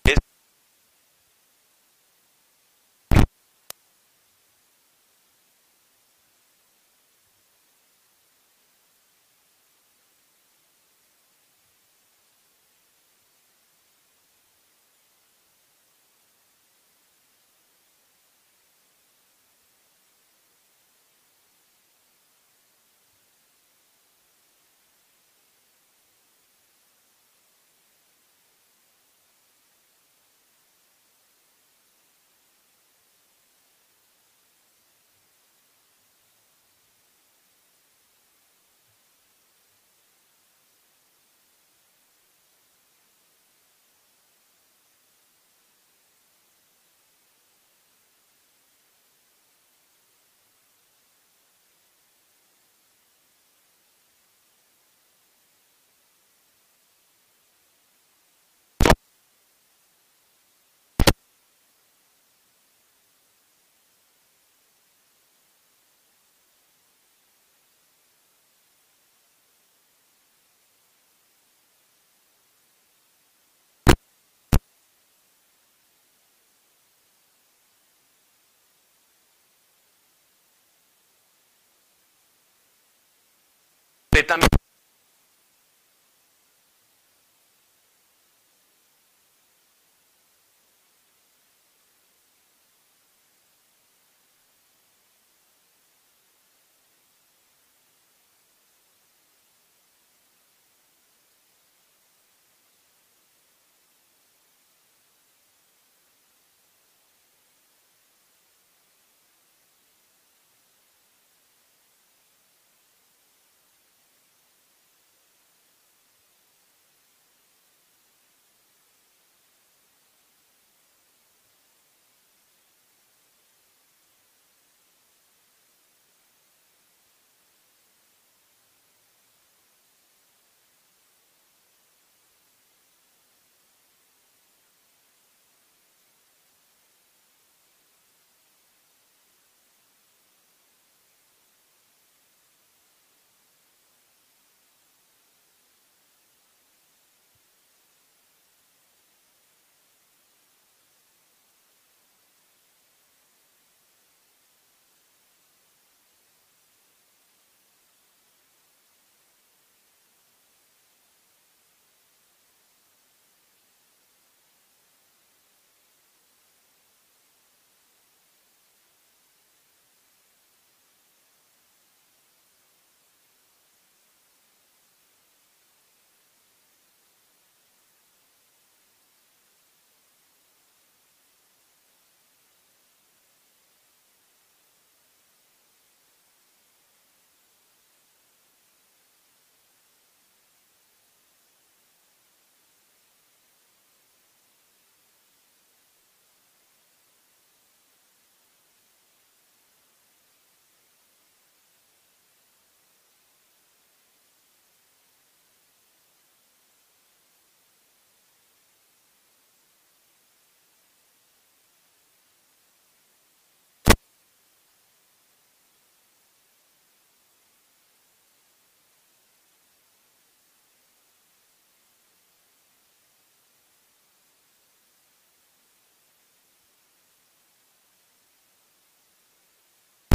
completamente 84.27 84.56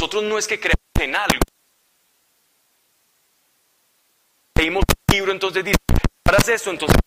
Nosotros 0.02 0.24
no 0.24 0.36
es 0.36 0.48
que 0.48 0.58
creamos 0.58 0.80
en 1.00 1.14
algo. 1.14 1.40
Leímos 4.56 4.82
un 4.82 5.14
libro, 5.14 5.30
entonces 5.30 5.64
dice, 5.64 5.78
harás 6.24 6.48
eso, 6.48 6.70
entonces 6.70 6.98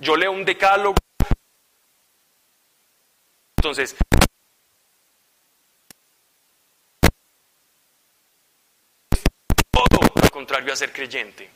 yo 0.00 0.16
leo 0.16 0.32
un 0.32 0.44
decálogo. 0.44 0.96
Entonces, 3.58 3.94
todo 9.70 10.00
lo 10.20 10.30
contrario 10.32 10.72
a 10.72 10.76
ser 10.76 10.92
creyente. 10.92 11.48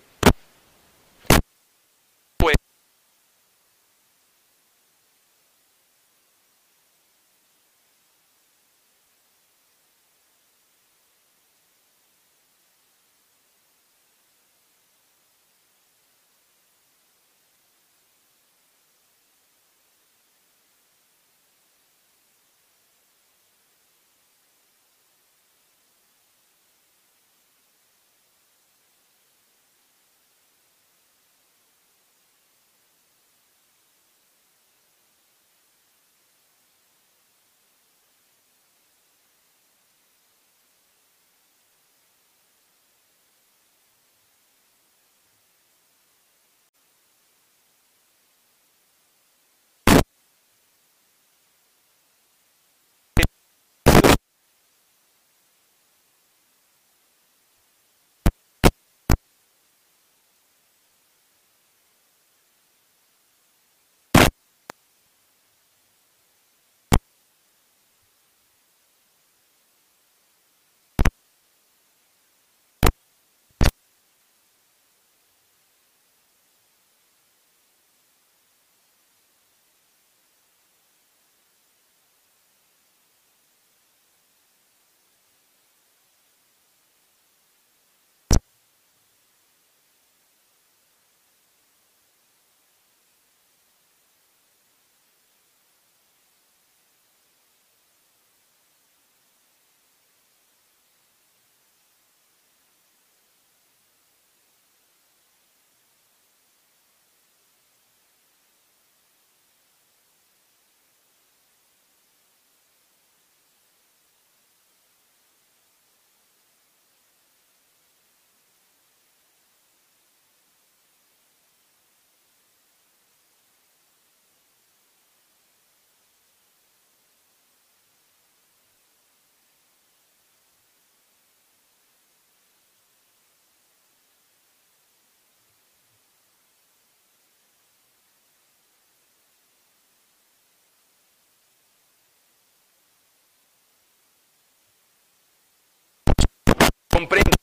Comprende. 146.96 147.36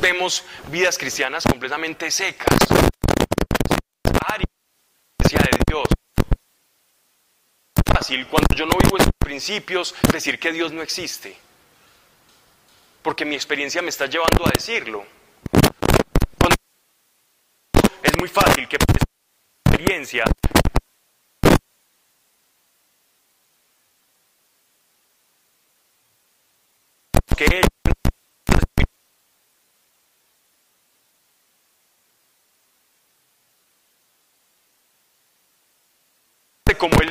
Vemos 0.00 0.44
vidas 0.70 0.96
cristianas 0.96 1.42
completamente 1.42 2.08
secas, 2.12 2.56
de 5.28 5.60
Dios. 5.66 5.88
Fácil 7.92 8.28
cuando 8.28 8.54
yo 8.54 8.64
no 8.64 8.76
vivo 8.82 8.96
esos 8.96 9.10
principios 9.18 9.94
decir 10.12 10.38
que 10.38 10.52
Dios 10.52 10.72
no 10.72 10.82
existe, 10.82 11.36
porque 13.02 13.24
mi 13.24 13.34
experiencia 13.34 13.82
me 13.82 13.88
está 13.88 14.06
llevando 14.06 14.46
a 14.46 14.50
decirlo. 14.50 15.04
es 18.04 18.16
muy 18.18 18.28
fácil 18.28 18.68
que 18.68 18.76
experiencia 19.66 20.24
que 27.38 27.62
como 36.78 37.00
el 37.02 37.10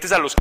dijo 0.00 0.14
a 0.14 0.18
los 0.18 0.34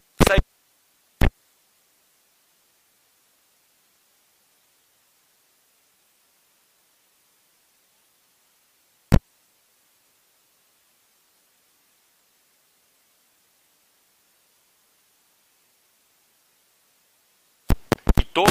y 18.15 18.25
todo 18.33 18.45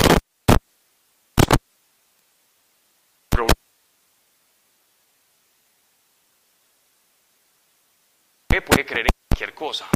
puede 8.62 8.84
creer 8.84 9.07
en 9.07 9.12
cualquier 9.28 9.55
cosa. 9.55 9.86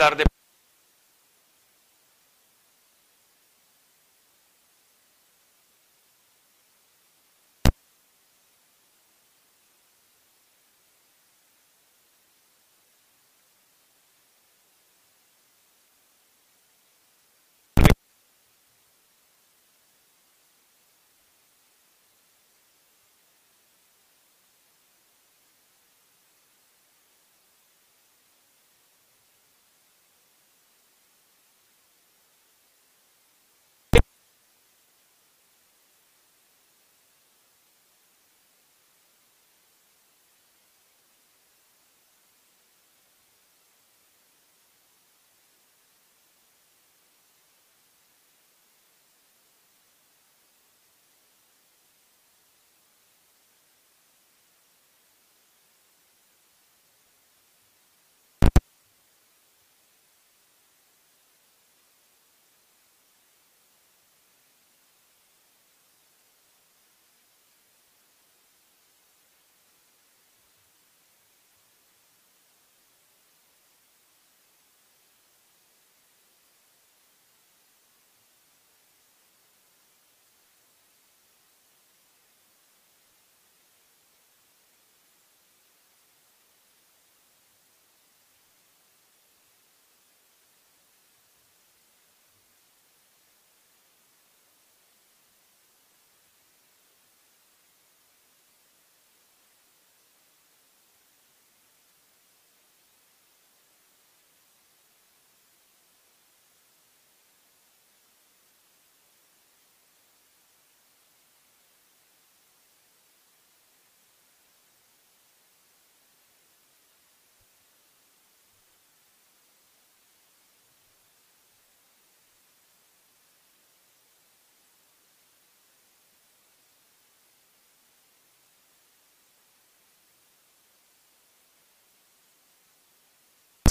Tarde 0.00 0.24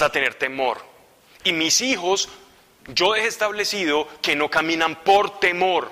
a 0.02 0.12
tener 0.12 0.34
temor. 0.34 0.84
Y 1.44 1.52
mis 1.52 1.80
hijos, 1.80 2.28
yo 2.88 3.14
he 3.14 3.26
establecido 3.26 4.08
que 4.22 4.36
no 4.36 4.50
caminan 4.50 4.96
por 4.96 5.40
temor. 5.40 5.90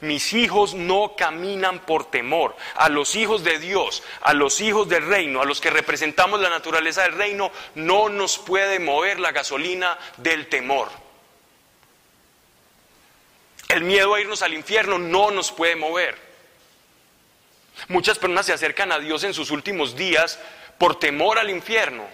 Mis 0.00 0.32
hijos 0.32 0.74
no 0.74 1.14
caminan 1.16 1.80
por 1.80 2.10
temor. 2.10 2.56
A 2.74 2.88
los 2.88 3.16
hijos 3.16 3.44
de 3.44 3.58
Dios, 3.58 4.02
a 4.22 4.32
los 4.32 4.60
hijos 4.60 4.88
del 4.88 5.06
reino, 5.06 5.42
a 5.42 5.44
los 5.44 5.60
que 5.60 5.70
representamos 5.70 6.40
la 6.40 6.48
naturaleza 6.48 7.02
del 7.02 7.12
reino, 7.12 7.50
no 7.74 8.08
nos 8.08 8.38
puede 8.38 8.78
mover 8.78 9.20
la 9.20 9.32
gasolina 9.32 9.98
del 10.16 10.48
temor. 10.48 10.88
El 13.68 13.84
miedo 13.84 14.14
a 14.14 14.20
irnos 14.20 14.42
al 14.42 14.54
infierno 14.54 14.98
no 14.98 15.30
nos 15.30 15.52
puede 15.52 15.76
mover. 15.76 16.16
Muchas 17.88 18.18
personas 18.18 18.46
se 18.46 18.52
acercan 18.52 18.90
a 18.92 18.98
Dios 18.98 19.22
en 19.24 19.34
sus 19.34 19.50
últimos 19.50 19.96
días 19.96 20.38
por 20.78 20.98
temor 20.98 21.38
al 21.38 21.50
infierno. 21.50 22.04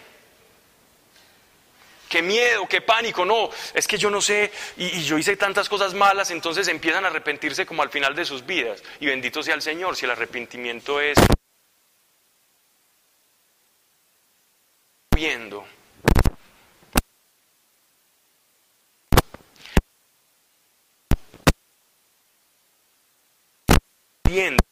Qué 2.09 2.23
miedo, 2.23 2.67
qué 2.69 2.81
pánico, 2.81 3.25
no, 3.25 3.51
es 3.75 3.87
que 3.87 3.99
yo 3.99 4.11
no 4.11 4.21
sé 4.21 4.51
y, 4.77 5.03
yo 5.03 5.19
hice 5.19 5.37
tantas 5.37 5.69
cosas 5.69 5.95
malas, 5.95 6.31
entonces 6.31 6.69
empiezan 6.69 7.05
a 7.05 7.09
arrepentirse 7.09 7.67
como 7.67 7.83
al 7.83 7.91
final 7.91 8.15
de 8.15 8.25
sus 8.25 8.45
vidas. 8.45 8.83
Y 9.01 9.07
bendito 9.07 9.43
sea 9.43 9.55
el 9.55 9.63
Señor 9.63 9.97
si 9.97 10.05
el 10.05 10.13
arrepentimiento 10.13 11.01
es 11.01 11.17
viendo. 15.15 15.65
Viendo. 24.25 24.63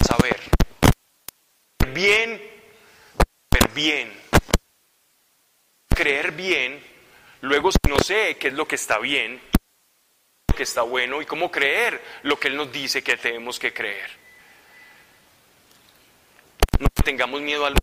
Saber. 0.00 0.40
Bien, 1.92 2.55
bien. 3.76 4.10
Creer 5.94 6.32
bien. 6.32 6.82
Luego, 7.42 7.70
si 7.70 7.78
no 7.88 7.98
sé 7.98 8.36
qué 8.38 8.48
es 8.48 8.54
lo 8.54 8.66
que 8.66 8.74
está 8.74 8.98
bien, 8.98 9.40
lo 10.48 10.56
que 10.56 10.62
está 10.62 10.82
bueno 10.82 11.20
y 11.20 11.26
cómo 11.26 11.50
creer 11.50 12.02
lo 12.22 12.40
que 12.40 12.48
Él 12.48 12.56
nos 12.56 12.72
dice 12.72 13.04
que 13.04 13.16
tenemos 13.18 13.58
que 13.58 13.72
creer. 13.72 14.10
No 16.80 16.88
tengamos 17.04 17.40
miedo 17.40 17.64
al 17.66 17.74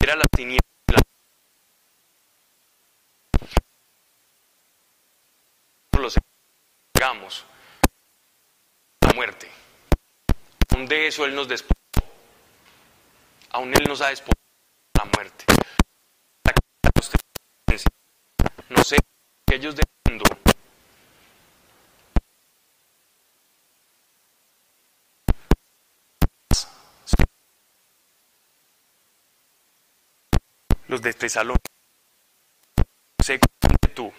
era 0.00 0.16
la 0.16 0.26
tiniebla. 0.36 0.60
Los 5.98 6.18
hagamos 6.94 7.46
la 9.00 9.12
muerte. 9.14 9.48
De 10.88 11.06
eso 11.06 11.24
Él 11.24 11.34
nos 11.34 11.48
despojó. 11.48 11.74
Aún 13.50 13.72
Él 13.74 13.84
nos 13.88 14.00
ha 14.00 14.08
despojado 14.08 14.40
la 14.94 15.04
muerte. 15.16 15.44
No 18.70 18.82
sé, 18.82 18.96
aquellos 19.46 19.76
del 19.76 19.84
mundo 20.08 20.24
los 30.94 31.02
de 31.02 31.12
Tesalónica. 31.12 31.70
Sé 33.20 33.40
que 33.40 33.88
tú, 33.88 34.12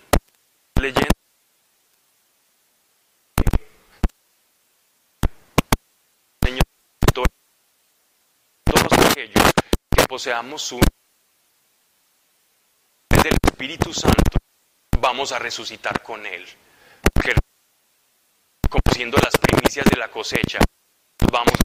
leyendo. 0.81 1.07
Señor, 6.43 6.63
todos 7.13 7.27
aquellos 9.11 9.43
que 9.95 10.04
poseamos 10.15 10.61
su 10.61 10.79
del 13.09 13.33
Espíritu 13.43 13.93
Santo, 13.93 14.37
vamos 14.97 15.33
a 15.33 15.39
resucitar 15.39 16.01
con 16.01 16.25
Él. 16.25 16.47
como 18.69 18.81
siendo 18.93 19.17
las 19.17 19.35
primicias 19.37 19.85
de 19.87 19.97
la 19.97 20.07
cosecha, 20.07 20.59
vamos 21.29 21.55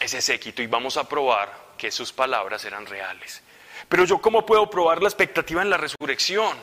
ese 0.00 0.22
séquito 0.22 0.62
y 0.62 0.68
vamos 0.68 0.96
a 0.96 1.08
probar 1.08 1.74
que 1.76 1.90
sus 1.90 2.12
palabras 2.12 2.64
eran 2.64 2.86
reales. 2.86 3.42
Pero 3.88 4.04
yo 4.04 4.18
cómo 4.18 4.44
puedo 4.44 4.68
probar 4.68 5.02
la 5.02 5.08
expectativa 5.08 5.62
en 5.62 5.70
la 5.70 5.76
resurrección? 5.76 6.56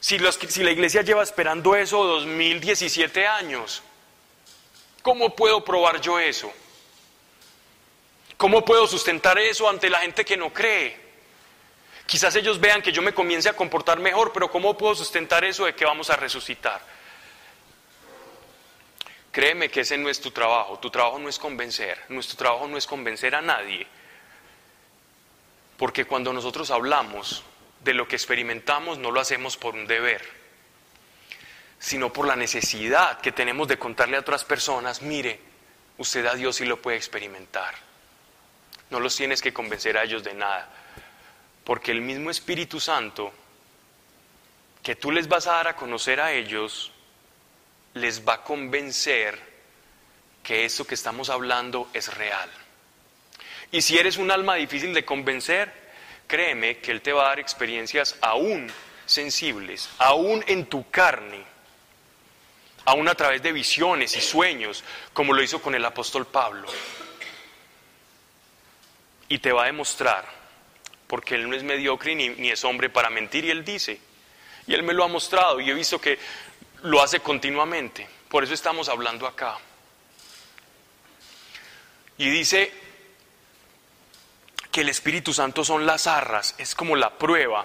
Si, 0.00 0.18
si 0.48 0.62
la 0.62 0.70
iglesia 0.70 1.02
lleva 1.02 1.22
esperando 1.22 1.74
eso 1.74 2.04
2017 2.04 3.26
años, 3.26 3.82
¿cómo 5.02 5.34
puedo 5.34 5.64
probar 5.64 6.00
yo 6.00 6.18
eso? 6.18 6.52
¿Cómo 8.36 8.64
puedo 8.64 8.86
sustentar 8.86 9.38
eso 9.38 9.68
ante 9.68 9.88
la 9.88 10.00
gente 10.00 10.24
que 10.24 10.36
no 10.36 10.52
cree? 10.52 11.06
Quizás 12.06 12.36
ellos 12.36 12.60
vean 12.60 12.82
que 12.82 12.92
yo 12.92 13.02
me 13.02 13.14
comience 13.14 13.48
a 13.48 13.56
comportar 13.56 13.98
mejor, 13.98 14.32
pero 14.32 14.50
¿cómo 14.50 14.76
puedo 14.76 14.94
sustentar 14.94 15.44
eso 15.44 15.64
de 15.64 15.74
que 15.74 15.84
vamos 15.84 16.10
a 16.10 16.16
resucitar? 16.16 16.80
Créeme 19.32 19.68
que 19.68 19.80
ese 19.80 19.98
no 19.98 20.08
es 20.08 20.20
tu 20.20 20.30
trabajo, 20.30 20.78
tu 20.78 20.88
trabajo 20.88 21.18
no 21.18 21.28
es 21.28 21.38
convencer, 21.38 21.98
nuestro 22.08 22.36
trabajo 22.36 22.68
no 22.68 22.76
es 22.76 22.86
convencer 22.86 23.34
a 23.34 23.42
nadie. 23.42 23.86
Porque 25.76 26.04
cuando 26.04 26.32
nosotros 26.32 26.70
hablamos 26.70 27.42
de 27.84 27.94
lo 27.94 28.08
que 28.08 28.16
experimentamos, 28.16 28.98
no 28.98 29.10
lo 29.10 29.20
hacemos 29.20 29.56
por 29.56 29.74
un 29.74 29.86
deber, 29.86 30.22
sino 31.78 32.12
por 32.12 32.26
la 32.26 32.36
necesidad 32.36 33.20
que 33.20 33.32
tenemos 33.32 33.68
de 33.68 33.78
contarle 33.78 34.16
a 34.16 34.20
otras 34.20 34.44
personas, 34.44 35.02
mire, 35.02 35.40
usted 35.98 36.24
a 36.26 36.34
Dios 36.34 36.56
sí 36.56 36.64
lo 36.64 36.80
puede 36.80 36.96
experimentar. 36.96 37.74
No 38.90 39.00
los 39.00 39.16
tienes 39.16 39.42
que 39.42 39.52
convencer 39.52 39.98
a 39.98 40.04
ellos 40.04 40.24
de 40.24 40.34
nada 40.34 40.70
porque 41.66 41.90
el 41.90 42.00
mismo 42.00 42.30
Espíritu 42.30 42.78
Santo 42.78 43.32
que 44.84 44.94
tú 44.94 45.10
les 45.10 45.26
vas 45.26 45.48
a 45.48 45.54
dar 45.54 45.66
a 45.66 45.74
conocer 45.74 46.20
a 46.20 46.30
ellos, 46.30 46.92
les 47.94 48.24
va 48.26 48.34
a 48.34 48.44
convencer 48.44 49.36
que 50.44 50.64
eso 50.64 50.86
que 50.86 50.94
estamos 50.94 51.28
hablando 51.28 51.88
es 51.92 52.14
real. 52.14 52.48
Y 53.72 53.82
si 53.82 53.98
eres 53.98 54.16
un 54.16 54.30
alma 54.30 54.54
difícil 54.54 54.94
de 54.94 55.04
convencer, 55.04 55.72
créeme 56.26 56.78
que 56.78 56.92
Él 56.92 57.02
te 57.02 57.12
va 57.12 57.26
a 57.26 57.28
dar 57.28 57.40
experiencias 57.40 58.16
aún 58.20 58.70
sensibles, 59.04 59.88
aún 59.98 60.44
en 60.46 60.66
tu 60.66 60.90
carne, 60.90 61.44
aún 62.84 63.08
a 63.08 63.14
través 63.14 63.42
de 63.42 63.52
visiones 63.52 64.16
y 64.16 64.20
sueños, 64.20 64.84
como 65.12 65.32
lo 65.32 65.42
hizo 65.42 65.60
con 65.60 65.74
el 65.74 65.84
apóstol 65.84 66.26
Pablo. 66.26 66.68
Y 69.28 69.38
te 69.38 69.52
va 69.52 69.64
a 69.64 69.66
demostrar 69.66 70.36
porque 71.06 71.36
Él 71.36 71.48
no 71.48 71.56
es 71.56 71.62
mediocre 71.62 72.14
ni, 72.14 72.50
es 72.50 72.64
hombre 72.64 72.90
para 72.90 73.10
mentir, 73.10 73.44
y 73.44 73.50
Él 73.50 73.64
dice, 73.64 74.00
y 74.66 74.74
Él 74.74 74.82
me 74.82 74.92
lo 74.92 75.04
ha 75.04 75.08
mostrado, 75.08 75.60
y 75.60 75.70
he 75.70 75.74
visto 75.74 76.00
que 76.00 76.18
lo 76.82 77.02
hace 77.02 77.20
continuamente, 77.20 78.08
por 78.28 78.44
eso 78.44 78.54
estamos 78.54 78.88
hablando 78.88 79.26
acá. 79.26 79.58
Y 82.18 82.28
dice 82.28 82.72
que 84.76 84.82
el 84.82 84.90
Espíritu 84.90 85.32
Santo 85.32 85.64
son 85.64 85.86
las 85.86 86.06
arras, 86.06 86.54
es 86.58 86.74
como 86.74 86.96
la 86.96 87.16
prueba, 87.16 87.64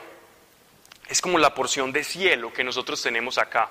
es 1.09 1.19
como 1.19 1.39
la 1.39 1.53
porción 1.53 1.91
de 1.91 2.05
cielo 2.05 2.53
que 2.53 2.63
nosotros 2.63 3.01
tenemos 3.01 3.37
acá, 3.37 3.69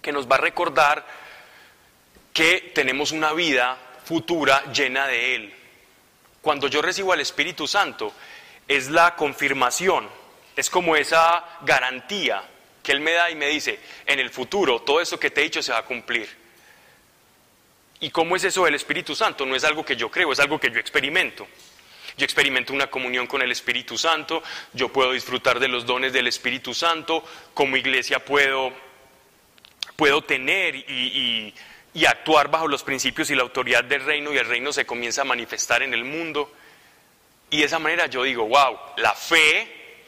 que 0.00 0.10
nos 0.10 0.26
va 0.26 0.36
a 0.36 0.40
recordar 0.40 1.04
que 2.32 2.72
tenemos 2.74 3.12
una 3.12 3.34
vida 3.34 3.76
futura 4.06 4.72
llena 4.72 5.06
de 5.06 5.34
Él. 5.34 5.54
Cuando 6.40 6.68
yo 6.68 6.80
recibo 6.80 7.12
al 7.12 7.20
Espíritu 7.20 7.66
Santo, 7.66 8.14
es 8.66 8.88
la 8.88 9.14
confirmación, 9.14 10.08
es 10.56 10.70
como 10.70 10.96
esa 10.96 11.44
garantía 11.60 12.42
que 12.82 12.92
Él 12.92 13.00
me 13.00 13.12
da 13.12 13.28
y 13.28 13.34
me 13.34 13.48
dice, 13.48 13.80
en 14.06 14.18
el 14.18 14.30
futuro 14.30 14.80
todo 14.80 15.02
eso 15.02 15.20
que 15.20 15.28
te 15.28 15.42
he 15.42 15.44
dicho 15.44 15.62
se 15.62 15.72
va 15.72 15.80
a 15.80 15.84
cumplir. 15.84 16.26
¿Y 18.00 18.08
cómo 18.08 18.34
es 18.34 18.44
eso 18.44 18.64
del 18.64 18.76
Espíritu 18.76 19.14
Santo? 19.14 19.44
No 19.44 19.54
es 19.54 19.64
algo 19.64 19.84
que 19.84 19.94
yo 19.94 20.10
creo, 20.10 20.32
es 20.32 20.40
algo 20.40 20.58
que 20.58 20.70
yo 20.70 20.80
experimento. 20.80 21.46
Yo 22.18 22.24
experimento 22.24 22.72
una 22.72 22.88
comunión 22.88 23.28
con 23.28 23.42
el 23.42 23.52
Espíritu 23.52 23.96
Santo, 23.96 24.42
yo 24.72 24.88
puedo 24.88 25.12
disfrutar 25.12 25.60
de 25.60 25.68
los 25.68 25.86
dones 25.86 26.12
del 26.12 26.26
Espíritu 26.26 26.74
Santo, 26.74 27.24
como 27.54 27.76
iglesia 27.76 28.24
puedo, 28.24 28.72
puedo 29.94 30.22
tener 30.22 30.74
y, 30.74 31.54
y 31.94 32.04
actuar 32.06 32.50
bajo 32.50 32.66
los 32.66 32.82
principios 32.82 33.30
y 33.30 33.36
la 33.36 33.42
autoridad 33.42 33.84
del 33.84 34.04
reino 34.04 34.32
y 34.32 34.36
el 34.36 34.46
reino 34.46 34.72
se 34.72 34.84
comienza 34.84 35.22
a 35.22 35.24
manifestar 35.24 35.84
en 35.84 35.94
el 35.94 36.04
mundo. 36.04 36.52
Y 37.50 37.58
de 37.58 37.66
esa 37.66 37.78
manera 37.78 38.06
yo 38.06 38.24
digo, 38.24 38.46
wow, 38.46 38.76
la 38.96 39.14
fe, 39.14 40.02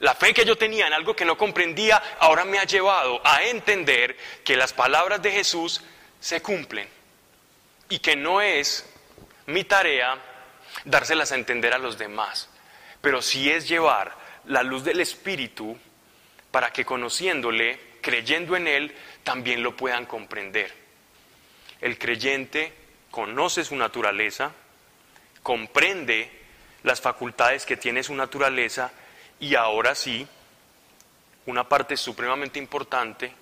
la 0.00 0.14
fe 0.14 0.32
que 0.32 0.46
yo 0.46 0.56
tenía 0.56 0.86
en 0.86 0.94
algo 0.94 1.14
que 1.14 1.26
no 1.26 1.36
comprendía, 1.36 2.02
ahora 2.18 2.46
me 2.46 2.58
ha 2.58 2.64
llevado 2.64 3.20
a 3.24 3.42
entender 3.44 4.16
que 4.42 4.56
las 4.56 4.72
palabras 4.72 5.20
de 5.20 5.32
Jesús 5.32 5.82
se 6.18 6.40
cumplen 6.40 6.88
y 7.90 7.98
que 7.98 8.16
no 8.16 8.40
es 8.40 8.90
mi 9.46 9.64
tarea 9.64 10.18
dárselas 10.84 11.32
a 11.32 11.36
entender 11.36 11.72
a 11.72 11.78
los 11.78 11.98
demás, 11.98 12.48
pero 13.00 13.22
sí 13.22 13.50
es 13.50 13.68
llevar 13.68 14.14
la 14.46 14.62
luz 14.62 14.84
del 14.84 15.00
Espíritu 15.00 15.78
para 16.50 16.72
que 16.72 16.84
conociéndole, 16.84 17.78
creyendo 18.00 18.56
en 18.56 18.68
Él, 18.68 18.94
también 19.22 19.62
lo 19.62 19.76
puedan 19.76 20.06
comprender. 20.06 20.72
El 21.80 21.98
creyente 21.98 22.72
conoce 23.10 23.64
su 23.64 23.76
naturaleza, 23.76 24.52
comprende 25.42 26.30
las 26.82 27.00
facultades 27.00 27.66
que 27.66 27.76
tiene 27.76 28.02
su 28.02 28.14
naturaleza 28.14 28.92
y 29.40 29.54
ahora 29.54 29.94
sí, 29.94 30.26
una 31.46 31.68
parte 31.68 31.96
supremamente 31.96 32.58
importante, 32.58 33.32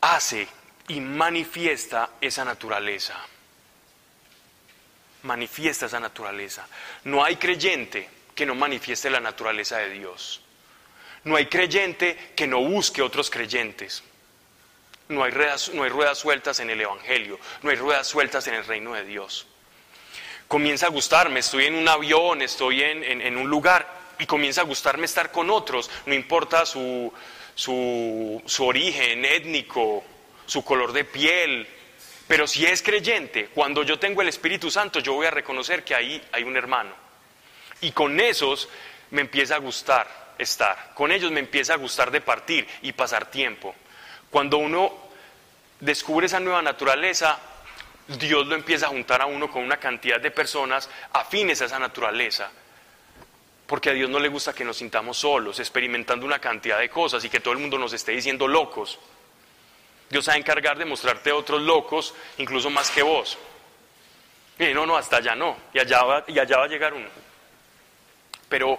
hace 0.00 0.48
y 0.88 1.00
manifiesta 1.00 2.10
esa 2.20 2.44
naturaleza. 2.44 3.16
Manifiesta 5.22 5.86
esa 5.86 6.00
naturaleza. 6.00 6.66
No 7.04 7.24
hay 7.24 7.36
creyente 7.36 8.08
que 8.34 8.46
no 8.46 8.54
manifieste 8.54 9.10
la 9.10 9.20
naturaleza 9.20 9.78
de 9.78 9.90
Dios. 9.90 10.40
No 11.24 11.36
hay 11.36 11.46
creyente 11.46 12.32
que 12.34 12.46
no 12.46 12.60
busque 12.60 13.02
otros 13.02 13.28
creyentes. 13.30 14.02
No 15.08 15.24
hay, 15.24 15.32
ruedas, 15.32 15.70
no 15.74 15.82
hay 15.82 15.90
ruedas 15.90 16.18
sueltas 16.18 16.60
en 16.60 16.70
el 16.70 16.80
Evangelio, 16.80 17.38
no 17.62 17.70
hay 17.70 17.76
ruedas 17.76 18.06
sueltas 18.06 18.46
en 18.46 18.54
el 18.54 18.64
reino 18.64 18.94
de 18.94 19.04
Dios. 19.04 19.46
Comienza 20.46 20.86
a 20.86 20.90
gustarme, 20.90 21.40
estoy 21.40 21.66
en 21.66 21.74
un 21.74 21.88
avión, 21.88 22.42
estoy 22.42 22.82
en, 22.82 23.36
un 23.36 23.50
lugar 23.50 23.86
y 24.20 24.26
comienza 24.26 24.60
a 24.60 24.64
gustarme 24.64 25.06
estar 25.06 25.32
con 25.32 25.50
otros, 25.50 25.90
no 26.06 26.14
importa 26.14 26.64
su, 26.64 27.12
su, 27.56 28.40
su 28.46 28.64
origen 28.64 29.24
étnico, 29.24 30.04
su 30.46 30.64
color 30.64 30.92
de 30.92 31.04
piel, 31.04 31.68
pero 32.30 32.46
si 32.46 32.64
es 32.64 32.80
creyente, 32.80 33.48
cuando 33.48 33.82
yo 33.82 33.98
tengo 33.98 34.22
el 34.22 34.28
Espíritu 34.28 34.70
Santo, 34.70 35.00
yo 35.00 35.14
voy 35.14 35.26
a 35.26 35.32
reconocer 35.32 35.82
que 35.82 35.96
ahí 35.96 36.22
hay 36.30 36.44
un 36.44 36.56
hermano. 36.56 36.92
Y 37.80 37.90
con 37.90 38.20
esos 38.20 38.68
me 39.10 39.22
empieza 39.22 39.56
a 39.56 39.58
gustar 39.58 40.34
estar. 40.38 40.92
Con 40.94 41.10
ellos 41.10 41.32
me 41.32 41.40
empieza 41.40 41.74
a 41.74 41.76
gustar 41.76 42.12
de 42.12 42.20
partir 42.20 42.68
y 42.82 42.92
pasar 42.92 43.32
tiempo. 43.32 43.74
Cuando 44.30 44.58
uno 44.58 44.94
descubre 45.80 46.26
esa 46.26 46.38
nueva 46.38 46.62
naturaleza, 46.62 47.36
Dios 48.06 48.46
lo 48.46 48.54
empieza 48.54 48.86
a 48.86 48.90
juntar 48.90 49.22
a 49.22 49.26
uno 49.26 49.50
con 49.50 49.64
una 49.64 49.78
cantidad 49.78 50.20
de 50.20 50.30
personas 50.30 50.88
afines 51.12 51.60
a 51.62 51.64
esa 51.64 51.80
naturaleza. 51.80 52.48
Porque 53.66 53.90
a 53.90 53.92
Dios 53.92 54.08
no 54.08 54.20
le 54.20 54.28
gusta 54.28 54.52
que 54.52 54.64
nos 54.64 54.76
sintamos 54.76 55.16
solos, 55.16 55.58
experimentando 55.58 56.26
una 56.26 56.38
cantidad 56.38 56.78
de 56.78 56.90
cosas 56.90 57.24
y 57.24 57.28
que 57.28 57.40
todo 57.40 57.54
el 57.54 57.58
mundo 57.58 57.76
nos 57.76 57.92
esté 57.92 58.12
diciendo 58.12 58.46
locos. 58.46 59.00
Dios 60.10 60.28
va 60.28 60.32
a 60.32 60.36
encargar 60.36 60.76
de 60.76 60.84
mostrarte 60.84 61.30
a 61.30 61.36
otros 61.36 61.62
locos, 61.62 62.14
incluso 62.38 62.68
más 62.68 62.90
que 62.90 63.02
vos. 63.02 63.38
Y 64.58 64.74
no, 64.74 64.84
no, 64.84 64.96
hasta 64.96 65.18
allá 65.18 65.36
no. 65.36 65.56
Y 65.72 65.78
allá 65.78 66.02
va, 66.02 66.24
y 66.26 66.38
allá 66.38 66.58
va 66.58 66.64
a 66.64 66.68
llegar 66.68 66.92
uno. 66.92 67.08
Pero 68.48 68.78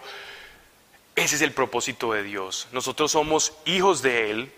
ese 1.15 1.37
es 1.37 1.41
el 1.41 1.53
propósito 1.53 2.11
de 2.11 2.23
Dios. 2.23 2.67
Nosotros 2.73 3.13
somos 3.13 3.53
hijos 3.65 4.01
de 4.01 4.29
Él 4.29 4.51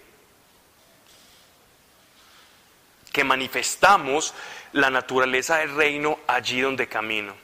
que 3.11 3.23
manifestamos 3.23 4.33
la 4.71 4.89
naturaleza 4.89 5.57
del 5.57 5.75
reino 5.75 6.19
allí 6.25 6.59
donde 6.59 6.87
camino. 6.87 7.35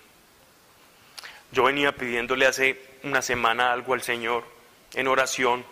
Yo 1.51 1.63
venía 1.63 1.95
pidiéndole 1.95 2.47
hace 2.47 2.83
una 3.03 3.21
semana 3.21 3.71
algo 3.71 3.93
al 3.93 4.01
Señor 4.01 4.43
en 4.93 5.07
oración, 5.07 5.63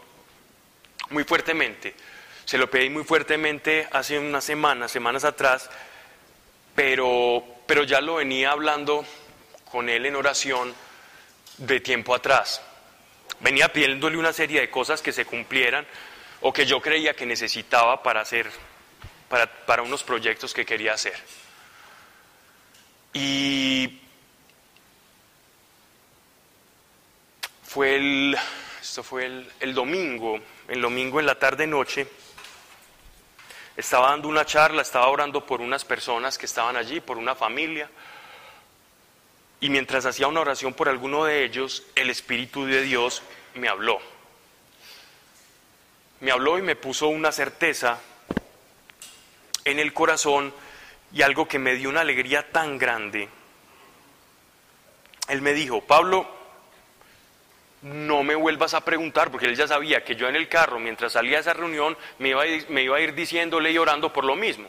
muy 1.09 1.23
fuertemente. 1.23 1.95
Se 2.47 2.57
lo 2.57 2.69
pedí 2.69 2.89
muy 2.89 3.03
fuertemente 3.03 3.89
hace 3.91 4.17
unas 4.17 4.41
semanas, 4.41 4.89
semanas 4.89 5.25
atrás, 5.25 5.69
pero, 6.73 7.43
pero 7.65 7.83
ya 7.83 7.99
lo 7.99 8.15
venía 8.15 8.51
hablando 8.51 9.05
con 9.69 9.89
Él 9.89 10.05
en 10.05 10.15
oración 10.15 10.73
de 11.57 11.81
tiempo 11.81 12.15
atrás. 12.15 12.61
Venía 13.41 13.73
pidiéndole 13.73 14.15
una 14.15 14.31
serie 14.31 14.61
de 14.61 14.69
cosas 14.69 15.01
que 15.01 15.11
se 15.11 15.25
cumplieran 15.25 15.85
o 16.39 16.53
que 16.53 16.65
yo 16.65 16.81
creía 16.81 17.13
que 17.13 17.25
necesitaba 17.25 18.01
para 18.01 18.21
hacer 18.21 18.49
para, 19.27 19.81
unos 19.81 20.03
proyectos 20.03 20.53
que 20.53 20.65
quería 20.65 20.93
hacer. 20.93 21.19
Y 23.11 23.99
fue 27.65 27.97
el, 27.97 28.37
esto 28.81 29.03
fue 29.03 29.25
el, 29.25 29.51
el, 29.59 29.73
domingo, 29.73 30.39
el 30.69 30.79
domingo 30.79 31.19
en 31.19 31.25
la 31.25 31.37
tarde 31.37 31.67
noche, 31.67 32.07
estaba 33.77 34.09
dando 34.09 34.27
una 34.27 34.43
charla, 34.43 34.81
estaba 34.81 35.07
orando 35.07 35.45
por 35.45 35.61
unas 35.61 35.85
personas 35.85 36.37
que 36.37 36.47
estaban 36.47 36.75
allí, 36.75 36.99
por 36.99 37.17
una 37.17 37.35
familia, 37.35 37.89
y 39.59 39.69
mientras 39.69 40.05
hacía 40.05 40.27
una 40.27 40.41
oración 40.41 40.73
por 40.73 40.89
alguno 40.89 41.25
de 41.25 41.43
ellos, 41.43 41.83
el 41.95 42.09
Espíritu 42.09 42.65
de 42.65 42.81
Dios 42.81 43.21
me 43.53 43.69
habló. 43.69 43.99
Me 46.19 46.31
habló 46.31 46.57
y 46.57 46.63
me 46.63 46.75
puso 46.75 47.07
una 47.07 47.31
certeza 47.31 47.99
en 49.63 49.79
el 49.79 49.93
corazón 49.93 50.53
y 51.13 51.21
algo 51.21 51.47
que 51.47 51.59
me 51.59 51.75
dio 51.75 51.89
una 51.89 52.01
alegría 52.01 52.51
tan 52.51 52.77
grande. 52.77 53.29
Él 55.27 55.41
me 55.41 55.53
dijo, 55.53 55.81
Pablo, 55.81 56.36
no 57.93 58.23
me 58.23 58.35
vuelvas 58.35 58.73
a 58.73 58.81
preguntar, 58.81 59.31
porque 59.31 59.45
él 59.45 59.55
ya 59.55 59.67
sabía 59.67 60.03
que 60.03 60.15
yo 60.15 60.27
en 60.27 60.35
el 60.35 60.47
carro, 60.47 60.79
mientras 60.79 61.13
salía 61.13 61.37
a 61.37 61.41
esa 61.41 61.53
reunión, 61.53 61.97
me 62.19 62.29
iba 62.29 62.43
a 62.95 62.99
ir, 62.99 63.13
diciéndole 63.13 63.71
y 63.71 63.77
orando 63.77 64.11
por 64.11 64.25
lo 64.25 64.35
mismo. 64.35 64.67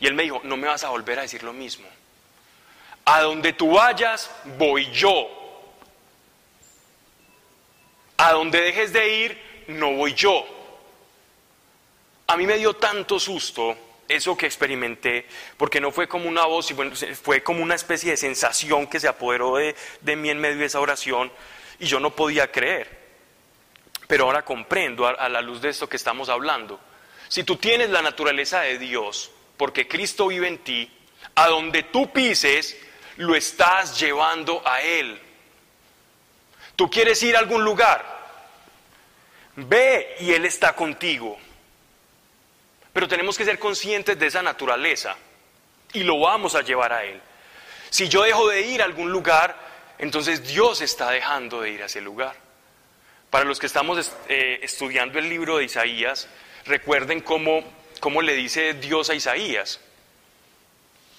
Y 0.00 0.06
él 0.06 0.14
me 0.14 0.24
dijo, 0.24 0.40
no 0.44 0.56
me 0.56 0.68
vas 0.68 0.84
a 0.84 0.90
volver 0.90 1.18
a 1.18 1.22
decir 1.22 1.42
lo 1.42 1.52
mismo. 1.52 1.88
A 3.04 3.22
donde 3.22 3.52
tú 3.52 3.72
vayas, 3.72 4.30
voy 4.58 4.90
yo. 4.92 5.28
A 8.18 8.32
donde 8.32 8.60
dejes 8.60 8.92
de 8.92 9.16
ir, 9.16 9.64
no 9.68 9.92
voy 9.92 10.14
yo. 10.14 10.44
A 12.26 12.36
mí 12.36 12.46
me 12.46 12.58
dio 12.58 12.74
tanto 12.74 13.18
susto 13.18 13.76
eso 14.08 14.36
que 14.36 14.46
experimenté, 14.46 15.26
porque 15.56 15.80
no 15.80 15.90
fue 15.90 16.08
como 16.08 16.28
una 16.28 16.46
voz, 16.46 16.74
fue 17.22 17.42
como 17.42 17.62
una 17.62 17.74
especie 17.74 18.10
de 18.10 18.16
sensación 18.16 18.86
que 18.86 19.00
se 19.00 19.08
apoderó 19.08 19.56
de, 19.56 19.74
de 20.00 20.16
mí 20.16 20.30
en 20.30 20.38
medio 20.38 20.58
de 20.58 20.66
esa 20.66 20.80
oración 20.80 21.30
y 21.78 21.86
yo 21.86 22.00
no 22.00 22.14
podía 22.14 22.50
creer. 22.50 22.98
Pero 24.06 24.24
ahora 24.24 24.44
comprendo 24.44 25.06
a, 25.06 25.28
la 25.28 25.40
luz 25.40 25.60
de 25.60 25.68
esto 25.68 25.88
que 25.88 25.96
estamos 25.96 26.28
hablando. 26.28 26.80
Si 27.28 27.44
tú 27.44 27.56
tienes 27.56 27.90
la 27.90 28.02
naturaleza 28.02 28.60
de 28.60 28.78
Dios, 28.78 29.30
porque 29.56 29.86
Cristo 29.86 30.28
vive 30.28 30.48
en 30.48 30.58
ti, 30.58 30.90
a 31.34 31.48
donde 31.48 31.82
tú 31.84 32.10
pises, 32.10 32.76
lo 33.16 33.34
estás 33.34 33.98
llevando 34.00 34.62
a 34.66 34.80
Él. 34.80 35.20
Tú 36.74 36.88
quieres 36.88 37.22
ir 37.22 37.36
a 37.36 37.40
algún 37.40 37.64
lugar, 37.64 38.04
ve 39.56 40.16
y 40.20 40.32
Él 40.32 40.46
está 40.46 40.74
contigo. 40.74 41.38
Pero 42.92 43.08
tenemos 43.08 43.36
que 43.36 43.44
ser 43.44 43.58
conscientes 43.58 44.18
de 44.18 44.26
esa 44.26 44.42
naturaleza 44.42 45.16
y 45.92 46.02
lo 46.02 46.18
vamos 46.20 46.54
a 46.54 46.62
llevar 46.62 46.92
a 46.92 47.04
Él. 47.04 47.20
Si 47.90 48.08
yo 48.08 48.22
dejo 48.22 48.48
de 48.48 48.62
ir 48.62 48.80
a 48.80 48.84
algún 48.84 49.10
lugar, 49.10 49.67
entonces 49.98 50.46
Dios 50.46 50.80
está 50.80 51.10
dejando 51.10 51.60
de 51.60 51.70
ir 51.70 51.82
a 51.82 51.86
ese 51.86 52.00
lugar. 52.00 52.34
Para 53.30 53.44
los 53.44 53.58
que 53.58 53.66
estamos 53.66 54.12
eh, 54.28 54.60
estudiando 54.62 55.18
el 55.18 55.28
libro 55.28 55.58
de 55.58 55.64
Isaías, 55.64 56.28
recuerden 56.64 57.20
cómo, 57.20 57.62
cómo 58.00 58.22
le 58.22 58.34
dice 58.34 58.74
Dios 58.74 59.10
a 59.10 59.14
Isaías. 59.14 59.80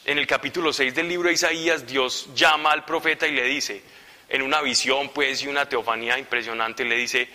En 0.05 0.17
el 0.17 0.25
capítulo 0.25 0.73
6 0.73 0.95
del 0.95 1.07
libro 1.07 1.27
de 1.27 1.35
Isaías, 1.35 1.85
Dios 1.85 2.29
llama 2.33 2.71
al 2.71 2.85
profeta 2.85 3.27
y 3.27 3.31
le 3.31 3.43
dice, 3.43 3.83
en 4.27 4.41
una 4.41 4.61
visión 4.61 5.09
pues 5.09 5.43
y 5.43 5.47
una 5.47 5.67
teofanía 5.67 6.17
impresionante, 6.17 6.83
le 6.83 6.95
dice, 6.95 7.29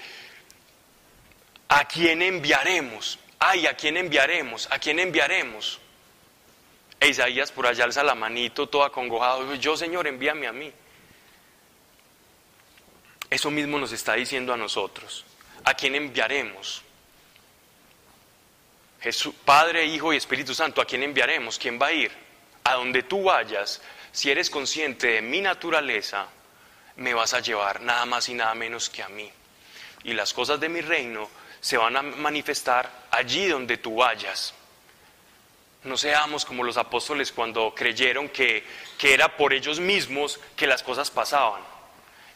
¿a 1.69 1.87
quién 1.87 2.23
enviaremos? 2.23 3.19
ay, 3.45 3.67
¿a 3.67 3.75
quién 3.75 3.97
enviaremos? 3.97 4.69
¿A 4.71 4.79
quién 4.79 4.99
enviaremos? 4.99 5.79
E 7.01 7.09
Isaías 7.09 7.53
por 7.53 7.67
allá 7.67 7.85
alza 7.85 8.03
la 8.03 8.15
manito 8.15 8.69
todo 8.69 8.85
acongojado, 8.85 9.55
yo 9.57 9.77
Señor, 9.77 10.07
envíame 10.07 10.47
a 10.47 10.53
mí. 10.53 10.73
Eso 13.35 13.51
mismo 13.51 13.81
nos 13.81 13.91
está 13.91 14.15
diciendo 14.15 14.55
a 14.55 14.57
nosotros. 14.57 15.25
¿A 15.65 15.75
quién 15.75 15.97
enviaremos? 15.97 16.83
Jesús, 19.01 19.35
Padre, 19.45 19.85
Hijo 19.87 20.13
y 20.13 20.17
Espíritu 20.19 20.55
Santo, 20.55 20.81
¿a 20.81 20.85
quién 20.85 21.03
enviaremos? 21.03 21.59
¿Quién 21.59 21.77
va 21.77 21.89
a 21.89 21.93
ir? 21.93 22.13
A 22.63 22.75
donde 22.75 23.03
tú 23.03 23.25
vayas, 23.25 23.83
si 24.13 24.31
eres 24.31 24.49
consciente 24.49 25.09
de 25.09 25.21
mi 25.21 25.41
naturaleza, 25.41 26.29
me 26.95 27.13
vas 27.13 27.35
a 27.35 27.41
llevar 27.41 27.81
nada 27.81 28.07
más 28.07 28.29
y 28.29 28.35
nada 28.35 28.55
menos 28.55 28.89
que 28.89 29.03
a 29.03 29.09
mí. 29.09 29.29
Y 30.05 30.13
las 30.13 30.33
cosas 30.33 30.61
de 30.61 30.69
mi 30.69 30.81
reino 30.81 31.29
se 31.61 31.77
van 31.77 31.97
a 31.97 32.03
manifestar 32.03 32.89
allí 33.11 33.49
donde 33.49 33.79
tú 33.79 33.97
vayas. 33.97 34.55
No 35.83 35.97
seamos 35.97 36.45
como 36.45 36.63
los 36.63 36.77
apóstoles 36.77 37.33
cuando 37.33 37.75
creyeron 37.75 38.29
que, 38.29 38.65
que 38.97 39.13
era 39.13 39.37
por 39.37 39.53
ellos 39.53 39.81
mismos 39.81 40.39
que 40.55 40.69
las 40.69 40.85
cosas 40.85 41.11
pasaban. 41.11 41.74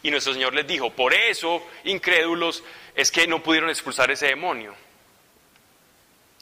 Y 0.01 0.11
nuestro 0.11 0.33
Señor 0.33 0.53
les 0.53 0.67
dijo, 0.67 0.91
por 0.91 1.13
eso, 1.13 1.65
incrédulos, 1.83 2.63
es 2.95 3.11
que 3.11 3.27
no 3.27 3.43
pudieron 3.43 3.69
expulsar 3.69 4.11
ese 4.11 4.27
demonio. 4.27 4.73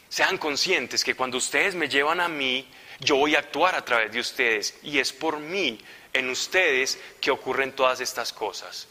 Sean 0.09 0.37
conscientes 0.37 1.03
que 1.03 1.15
cuando 1.15 1.37
ustedes 1.37 1.75
me 1.75 1.89
llevan 1.89 2.19
a 2.21 2.27
mí, 2.27 2.67
yo 2.99 3.15
voy 3.15 3.35
a 3.35 3.39
actuar 3.39 3.75
a 3.75 3.83
través 3.83 4.11
de 4.11 4.19
ustedes. 4.19 4.77
Y 4.83 4.99
es 4.99 5.11
por 5.11 5.39
mí, 5.39 5.79
en 6.13 6.29
ustedes, 6.29 6.99
que 7.19 7.31
ocurren 7.31 7.73
todas 7.73 7.99
estas 7.99 8.31
cosas. 8.31 8.87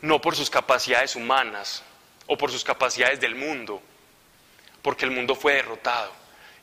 No 0.00 0.20
por 0.20 0.34
sus 0.34 0.50
capacidades 0.50 1.16
humanas, 1.16 1.84
o 2.32 2.38
por 2.38 2.52
sus 2.52 2.62
capacidades 2.62 3.18
del 3.18 3.34
mundo, 3.34 3.82
porque 4.82 5.04
el 5.04 5.10
mundo 5.10 5.34
fue 5.34 5.54
derrotado. 5.54 6.12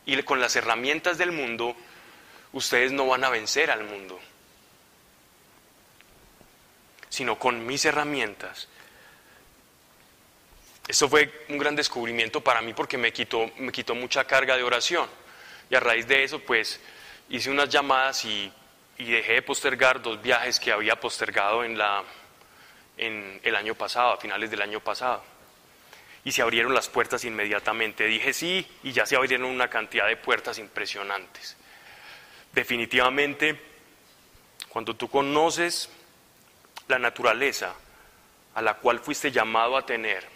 Y 0.05 0.21
con 0.23 0.39
las 0.39 0.55
herramientas 0.55 1.17
del 1.17 1.33
mundo, 1.33 1.75
ustedes 2.53 2.93
no 2.93 3.05
van 3.05 3.25
a 3.25 3.29
vencer 3.29 3.69
al 3.69 3.83
mundo, 3.83 4.17
sino 7.17 7.39
con 7.39 7.65
mis 7.65 7.83
herramientas. 7.83 8.67
Eso 10.87 11.09
fue 11.09 11.45
un 11.49 11.57
gran 11.57 11.75
descubrimiento 11.75 12.41
para 12.41 12.61
mí 12.61 12.75
porque 12.75 12.95
me 12.95 13.11
quitó, 13.11 13.49
me 13.57 13.71
quitó 13.71 13.95
mucha 13.95 14.25
carga 14.25 14.55
de 14.55 14.61
oración. 14.61 15.09
Y 15.67 15.75
a 15.75 15.79
raíz 15.79 16.07
de 16.07 16.23
eso, 16.23 16.39
pues 16.39 16.79
hice 17.29 17.49
unas 17.49 17.69
llamadas 17.69 18.23
y, 18.23 18.53
dejé 18.99 19.33
de 19.33 19.41
postergar 19.41 19.99
dos 20.01 20.21
viajes 20.21 20.59
que 20.59 20.71
había 20.71 20.99
postergado 20.99 21.63
en, 21.63 21.75
la, 21.75 22.03
en 22.97 23.39
el 23.43 23.55
año 23.55 23.73
pasado, 23.73 24.13
a 24.13 24.17
finales 24.17 24.51
del 24.51 24.61
año 24.61 24.79
pasado. 24.79 25.23
Y 26.23 26.31
se 26.31 26.43
abrieron 26.43 26.73
las 26.75 26.87
puertas 26.87 27.25
inmediatamente. 27.25 28.05
Dije 28.05 28.31
sí 28.31 28.65
y 28.83 28.91
ya 28.91 29.07
se 29.07 29.15
abrieron 29.15 29.49
una 29.49 29.69
cantidad 29.69 30.07
de 30.07 30.17
puertas 30.17 30.59
impresionantes. 30.59 31.57
Definitivamente, 32.53 33.59
cuando 34.69 34.95
tú 34.95 35.09
conoces 35.09 35.89
la 36.87 36.99
naturaleza 36.99 37.73
a 38.55 38.61
la 38.61 38.75
cual 38.75 38.99
fuiste 38.99 39.31
llamado 39.31 39.77
a 39.77 39.85
tener, 39.85 40.27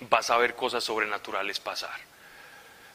vas 0.00 0.30
a 0.30 0.36
ver 0.36 0.54
cosas 0.54 0.82
sobrenaturales 0.82 1.60
pasar. 1.60 1.98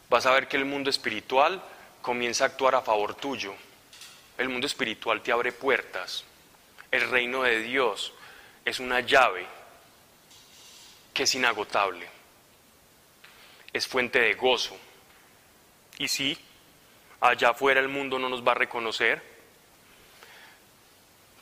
Vas 0.10 0.26
a 0.26 0.32
ver 0.32 0.48
que 0.48 0.58
el 0.58 0.66
mundo 0.66 0.89
espiritual 0.89 1.62
comienza 2.02 2.44
a 2.44 2.48
actuar 2.48 2.76
a 2.76 2.82
favor 2.82 3.16
tuyo. 3.16 3.54
El 4.38 4.50
mundo 4.50 4.68
espiritual 4.68 5.22
te 5.22 5.32
abre 5.32 5.52
puertas. 5.52 6.24
El 6.91 7.10
reino 7.10 7.44
de 7.44 7.60
Dios 7.60 8.14
es 8.66 8.80
una 8.80 9.00
llave 9.00 9.46
que 11.14 11.24
es 11.24 11.36
inagotable. 11.36 12.08
Es 13.72 13.88
fuente 13.88 14.20
de 14.20 14.34
gozo. 14.34 14.78
Y 15.98 16.08
sí, 16.08 16.38
allá 17.22 17.50
afuera 17.50 17.80
el 17.80 17.88
mundo 17.88 18.20
no 18.20 18.30
nos 18.30 18.46
va 18.46 18.52
a 18.52 18.56
reconocer. 18.56 19.33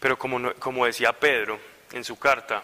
Pero 0.02 0.18
como, 0.18 0.54
como 0.56 0.88
decía 0.88 1.14
Pedro 1.14 1.60
en 1.94 2.04
su 2.04 2.18
carta, 2.18 2.64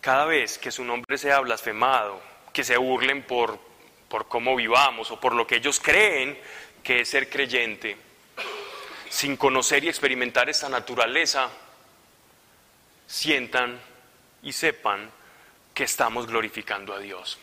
cada 0.00 0.24
vez 0.24 0.56
que 0.56 0.72
su 0.72 0.82
nombre 0.82 1.18
sea 1.18 1.40
blasfemado, 1.40 2.20
que 2.54 2.64
se 2.64 2.78
burlen 2.78 3.22
por, 3.22 3.60
por 4.08 4.28
cómo 4.28 4.56
vivamos 4.56 5.10
o 5.10 5.20
por 5.20 5.34
lo 5.34 5.46
que 5.46 5.56
ellos 5.56 5.78
creen 5.78 6.38
que 6.82 7.02
es 7.02 7.10
ser 7.10 7.28
creyente, 7.28 7.98
sin 9.10 9.36
conocer 9.36 9.84
y 9.84 9.90
experimentar 9.90 10.48
esta 10.48 10.70
naturaleza, 10.70 11.50
sientan 13.06 13.78
y 14.42 14.52
sepan 14.52 15.10
que 15.74 15.84
estamos 15.84 16.26
glorificando 16.26 16.94
a 16.94 16.98
Dios. 16.98 17.38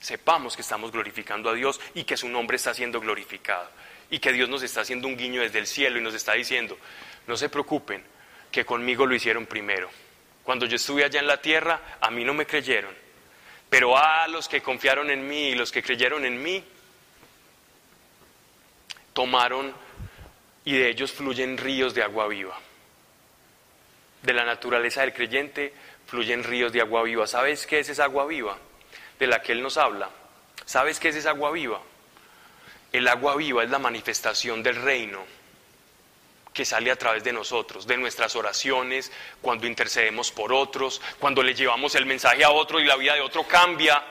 Sepamos 0.00 0.56
que 0.56 0.62
estamos 0.62 0.90
glorificando 0.90 1.50
a 1.50 1.54
Dios 1.54 1.78
y 1.94 2.04
que 2.04 2.16
su 2.16 2.30
nombre 2.30 2.56
está 2.56 2.72
siendo 2.72 2.98
glorificado. 2.98 3.68
Y 4.10 4.20
que 4.20 4.32
Dios 4.32 4.48
nos 4.48 4.62
está 4.62 4.80
haciendo 4.80 5.06
un 5.06 5.18
guiño 5.18 5.42
desde 5.42 5.58
el 5.58 5.66
cielo 5.66 5.98
y 5.98 6.02
nos 6.02 6.14
está 6.14 6.32
diciendo, 6.32 6.78
no 7.26 7.36
se 7.36 7.48
preocupen, 7.50 8.02
que 8.52 8.64
conmigo 8.64 9.06
lo 9.06 9.14
hicieron 9.14 9.46
primero. 9.46 9.90
Cuando 10.44 10.66
yo 10.66 10.76
estuve 10.76 11.04
allá 11.04 11.18
en 11.18 11.26
la 11.26 11.40
tierra, 11.40 11.96
a 12.00 12.10
mí 12.10 12.22
no 12.24 12.34
me 12.34 12.46
creyeron. 12.46 12.94
Pero 13.70 13.96
a 13.96 14.28
los 14.28 14.48
que 14.48 14.60
confiaron 14.60 15.10
en 15.10 15.26
mí 15.26 15.48
y 15.48 15.54
los 15.54 15.72
que 15.72 15.82
creyeron 15.82 16.24
en 16.26 16.40
mí, 16.40 16.62
tomaron 19.14 19.72
y 20.64 20.76
de 20.76 20.90
ellos 20.90 21.12
fluyen 21.12 21.56
ríos 21.56 21.94
de 21.94 22.02
agua 22.02 22.28
viva. 22.28 22.58
De 24.22 24.32
la 24.32 24.44
naturaleza 24.44 25.00
del 25.00 25.14
creyente 25.14 25.72
fluyen 26.06 26.44
ríos 26.44 26.72
de 26.72 26.82
agua 26.82 27.02
viva. 27.02 27.26
¿Sabes 27.26 27.66
qué 27.66 27.80
es 27.80 27.88
esa 27.88 28.04
agua 28.04 28.26
viva 28.26 28.58
de 29.18 29.26
la 29.26 29.40
que 29.40 29.52
Él 29.52 29.62
nos 29.62 29.78
habla? 29.78 30.10
¿Sabes 30.66 31.00
qué 31.00 31.08
es 31.08 31.16
esa 31.16 31.30
agua 31.30 31.50
viva? 31.50 31.80
El 32.92 33.08
agua 33.08 33.36
viva 33.36 33.64
es 33.64 33.70
la 33.70 33.78
manifestación 33.78 34.62
del 34.62 34.76
reino 34.76 35.24
que 36.52 36.64
sale 36.64 36.90
a 36.90 36.96
través 36.96 37.24
de 37.24 37.32
nosotros, 37.32 37.86
de 37.86 37.96
nuestras 37.96 38.36
oraciones, 38.36 39.10
cuando 39.40 39.66
intercedemos 39.66 40.30
por 40.30 40.52
otros, 40.52 41.00
cuando 41.18 41.42
le 41.42 41.54
llevamos 41.54 41.94
el 41.94 42.06
mensaje 42.06 42.44
a 42.44 42.50
otro 42.50 42.78
y 42.78 42.84
la 42.84 42.96
vida 42.96 43.14
de 43.14 43.20
otro 43.20 43.46
cambia. 43.46 44.04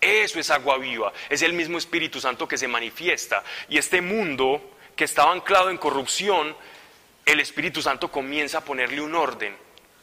Eso 0.00 0.40
es 0.40 0.50
agua 0.50 0.78
viva, 0.78 1.12
es 1.28 1.42
el 1.42 1.52
mismo 1.52 1.78
Espíritu 1.78 2.20
Santo 2.20 2.48
que 2.48 2.58
se 2.58 2.68
manifiesta. 2.68 3.44
Y 3.68 3.78
este 3.78 4.00
mundo 4.00 4.76
que 4.96 5.04
estaba 5.04 5.32
anclado 5.32 5.70
en 5.70 5.78
corrupción, 5.78 6.56
el 7.24 7.40
Espíritu 7.40 7.82
Santo 7.82 8.10
comienza 8.10 8.58
a 8.58 8.64
ponerle 8.64 9.00
un 9.00 9.14
orden 9.14 9.56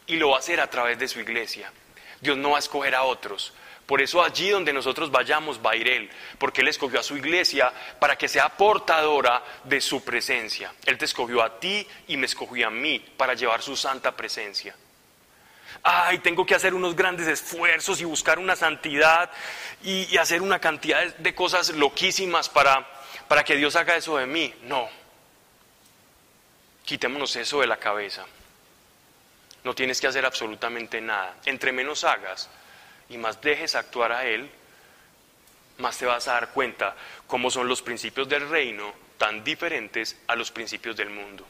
y 0.06 0.16
lo 0.16 0.30
va 0.30 0.36
a 0.36 0.38
hacer 0.40 0.60
a 0.60 0.70
través 0.70 0.98
de 0.98 1.08
su 1.08 1.20
iglesia. 1.20 1.72
Dios 2.20 2.36
no 2.36 2.50
va 2.50 2.56
a 2.56 2.60
escoger 2.60 2.94
a 2.94 3.04
otros, 3.04 3.54
por 3.90 4.00
eso 4.00 4.22
allí 4.22 4.50
donde 4.50 4.72
nosotros 4.72 5.10
vayamos 5.10 5.58
va 5.58 5.72
a 5.72 5.76
ir 5.76 5.88
Él, 5.88 6.08
porque 6.38 6.60
Él 6.60 6.68
escogió 6.68 7.00
a 7.00 7.02
su 7.02 7.16
iglesia 7.16 7.72
para 7.98 8.14
que 8.14 8.28
sea 8.28 8.48
portadora 8.48 9.42
de 9.64 9.80
su 9.80 10.04
presencia. 10.04 10.72
Él 10.86 10.96
te 10.96 11.06
escogió 11.06 11.42
a 11.42 11.58
ti 11.58 11.84
y 12.06 12.16
me 12.16 12.26
escogió 12.26 12.68
a 12.68 12.70
mí 12.70 13.00
para 13.00 13.34
llevar 13.34 13.62
su 13.62 13.76
santa 13.76 14.12
presencia. 14.12 14.76
Ay, 15.82 16.20
tengo 16.20 16.46
que 16.46 16.54
hacer 16.54 16.72
unos 16.72 16.94
grandes 16.94 17.26
esfuerzos 17.26 18.00
y 18.00 18.04
buscar 18.04 18.38
una 18.38 18.54
santidad 18.54 19.28
y, 19.82 20.16
hacer 20.18 20.40
una 20.40 20.60
cantidad 20.60 21.12
de 21.16 21.34
cosas 21.34 21.70
loquísimas 21.70 22.48
para, 22.48 22.88
para 23.26 23.42
que 23.42 23.56
Dios 23.56 23.74
haga 23.74 23.96
eso 23.96 24.18
de 24.18 24.26
mí. 24.26 24.54
No. 24.62 24.88
Quitémonos 26.84 27.34
eso 27.34 27.60
de 27.60 27.66
la 27.66 27.78
cabeza. 27.78 28.24
No 29.64 29.74
tienes 29.74 30.00
que 30.00 30.06
hacer 30.06 30.24
absolutamente 30.24 31.00
nada. 31.00 31.34
Entre 31.44 31.72
menos 31.72 32.04
hagas, 32.04 32.48
y 33.10 33.18
más 33.18 33.40
dejes 33.40 33.74
actuar 33.74 34.12
a 34.12 34.24
Él, 34.24 34.48
más 35.78 35.98
te 35.98 36.06
vas 36.06 36.28
a 36.28 36.34
dar 36.34 36.50
cuenta 36.50 36.94
cómo 37.26 37.50
son 37.50 37.68
los 37.68 37.82
principios 37.82 38.28
del 38.28 38.48
reino 38.48 38.92
tan 39.18 39.44
diferentes 39.44 40.18
a 40.28 40.36
los 40.36 40.50
principios 40.50 40.96
del 40.96 41.10
mundo. 41.10 41.46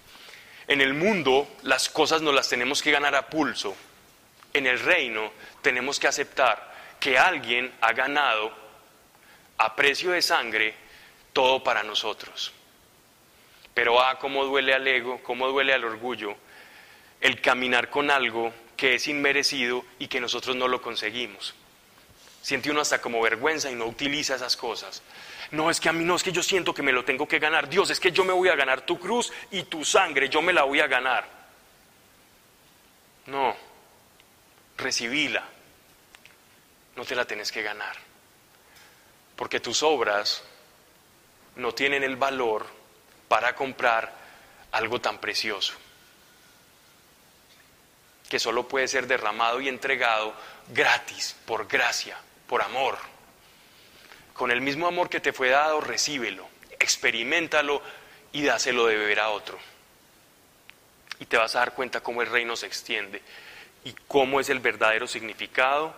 En 0.66 0.80
el 0.80 0.94
mundo 0.94 1.48
las 1.62 1.88
cosas 1.88 2.22
no 2.22 2.32
las 2.32 2.48
tenemos 2.48 2.82
que 2.82 2.90
ganar 2.90 3.14
a 3.14 3.28
pulso. 3.28 3.76
En 4.52 4.66
el 4.66 4.78
reino 4.80 5.32
tenemos 5.62 6.00
que 6.00 6.08
aceptar 6.08 6.74
que 6.98 7.18
alguien 7.18 7.72
ha 7.80 7.92
ganado 7.92 8.52
a 9.58 9.76
precio 9.76 10.12
de 10.12 10.22
sangre 10.22 10.74
todo 11.32 11.62
para 11.62 11.82
nosotros. 11.82 12.52
Pero 13.74 14.00
ah, 14.00 14.18
cómo 14.18 14.44
duele 14.44 14.74
al 14.74 14.86
ego, 14.86 15.22
cómo 15.22 15.48
duele 15.48 15.72
al 15.74 15.84
orgullo 15.84 16.36
el 17.20 17.40
caminar 17.40 17.90
con 17.90 18.10
algo 18.10 18.52
que 18.80 18.94
es 18.94 19.08
inmerecido 19.08 19.84
y 19.98 20.08
que 20.08 20.22
nosotros 20.22 20.56
no 20.56 20.66
lo 20.66 20.80
conseguimos. 20.80 21.54
Siente 22.40 22.70
uno 22.70 22.80
hasta 22.80 22.98
como 22.98 23.20
vergüenza 23.20 23.70
y 23.70 23.74
no 23.74 23.84
utiliza 23.84 24.36
esas 24.36 24.56
cosas. 24.56 25.02
No, 25.50 25.68
es 25.68 25.78
que 25.78 25.90
a 25.90 25.92
mí 25.92 26.02
no, 26.02 26.16
es 26.16 26.22
que 26.22 26.32
yo 26.32 26.42
siento 26.42 26.72
que 26.72 26.82
me 26.82 26.90
lo 26.90 27.04
tengo 27.04 27.28
que 27.28 27.38
ganar. 27.38 27.68
Dios, 27.68 27.90
es 27.90 28.00
que 28.00 28.10
yo 28.10 28.24
me 28.24 28.32
voy 28.32 28.48
a 28.48 28.56
ganar 28.56 28.86
tu 28.86 28.98
cruz 28.98 29.34
y 29.50 29.64
tu 29.64 29.84
sangre, 29.84 30.30
yo 30.30 30.40
me 30.40 30.54
la 30.54 30.62
voy 30.62 30.80
a 30.80 30.86
ganar. 30.86 31.28
No, 33.26 33.54
recibíla. 34.78 35.46
No 36.96 37.04
te 37.04 37.14
la 37.14 37.26
tienes 37.26 37.52
que 37.52 37.60
ganar. 37.60 37.98
Porque 39.36 39.60
tus 39.60 39.82
obras 39.82 40.42
no 41.56 41.74
tienen 41.74 42.02
el 42.02 42.16
valor 42.16 42.64
para 43.28 43.54
comprar 43.54 44.10
algo 44.72 45.02
tan 45.02 45.18
precioso 45.18 45.74
que 48.30 48.38
solo 48.38 48.68
puede 48.68 48.86
ser 48.86 49.08
derramado 49.08 49.60
y 49.60 49.68
entregado 49.68 50.32
gratis, 50.72 51.36
por 51.44 51.66
gracia, 51.66 52.16
por 52.46 52.62
amor. 52.62 52.96
Con 54.32 54.52
el 54.52 54.60
mismo 54.60 54.86
amor 54.86 55.10
que 55.10 55.18
te 55.18 55.32
fue 55.32 55.50
dado, 55.50 55.80
recíbelo, 55.80 56.46
experimentalo 56.78 57.82
y 58.32 58.44
dáselo 58.44 58.86
de 58.86 58.96
beber 58.96 59.18
a 59.18 59.30
otro. 59.30 59.58
Y 61.18 61.26
te 61.26 61.36
vas 61.36 61.56
a 61.56 61.58
dar 61.58 61.74
cuenta 61.74 62.02
cómo 62.02 62.22
el 62.22 62.30
reino 62.30 62.54
se 62.54 62.66
extiende 62.66 63.20
y 63.82 63.94
cómo 64.06 64.38
es 64.38 64.48
el 64.48 64.60
verdadero 64.60 65.08
significado 65.08 65.92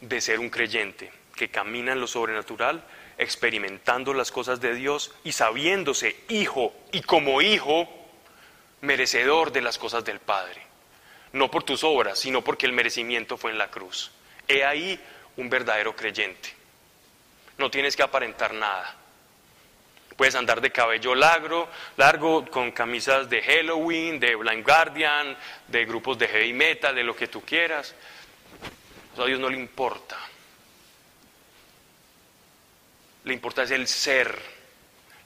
de 0.00 0.20
ser 0.20 0.40
un 0.40 0.50
creyente 0.50 1.12
que 1.36 1.48
camina 1.48 1.92
en 1.92 2.00
lo 2.00 2.08
sobrenatural, 2.08 2.82
experimentando 3.18 4.12
las 4.14 4.32
cosas 4.32 4.60
de 4.60 4.74
Dios 4.74 5.14
y 5.22 5.30
sabiéndose 5.30 6.16
hijo 6.28 6.74
y 6.90 7.02
como 7.02 7.40
hijo 7.40 7.88
merecedor 8.80 9.52
de 9.52 9.62
las 9.62 9.78
cosas 9.78 10.04
del 10.04 10.18
Padre 10.18 10.67
no 11.32 11.50
por 11.50 11.62
tus 11.62 11.84
obras, 11.84 12.18
sino 12.18 12.42
porque 12.42 12.66
el 12.66 12.72
merecimiento 12.72 13.36
fue 13.36 13.50
en 13.50 13.58
la 13.58 13.70
cruz. 13.70 14.10
He 14.46 14.64
ahí 14.64 14.98
un 15.36 15.50
verdadero 15.50 15.94
creyente. 15.94 16.54
No 17.58 17.70
tienes 17.70 17.96
que 17.96 18.02
aparentar 18.02 18.54
nada. 18.54 18.96
Puedes 20.16 20.34
andar 20.34 20.60
de 20.60 20.72
cabello 20.72 21.14
largo, 21.14 21.68
largo, 21.96 22.44
con 22.50 22.72
camisas 22.72 23.30
de 23.30 23.40
Halloween, 23.42 24.18
de 24.18 24.34
Blind 24.34 24.64
Guardian, 24.64 25.36
de 25.68 25.84
grupos 25.84 26.18
de 26.18 26.26
heavy 26.26 26.52
metal, 26.52 26.94
de 26.94 27.04
lo 27.04 27.14
que 27.14 27.28
tú 27.28 27.42
quieras. 27.42 27.94
A 29.16 29.24
Dios 29.24 29.38
no 29.38 29.48
le 29.48 29.56
importa. 29.56 30.16
Le 33.24 33.34
importa 33.34 33.62
es 33.62 33.70
el 33.70 33.86
ser. 33.86 34.36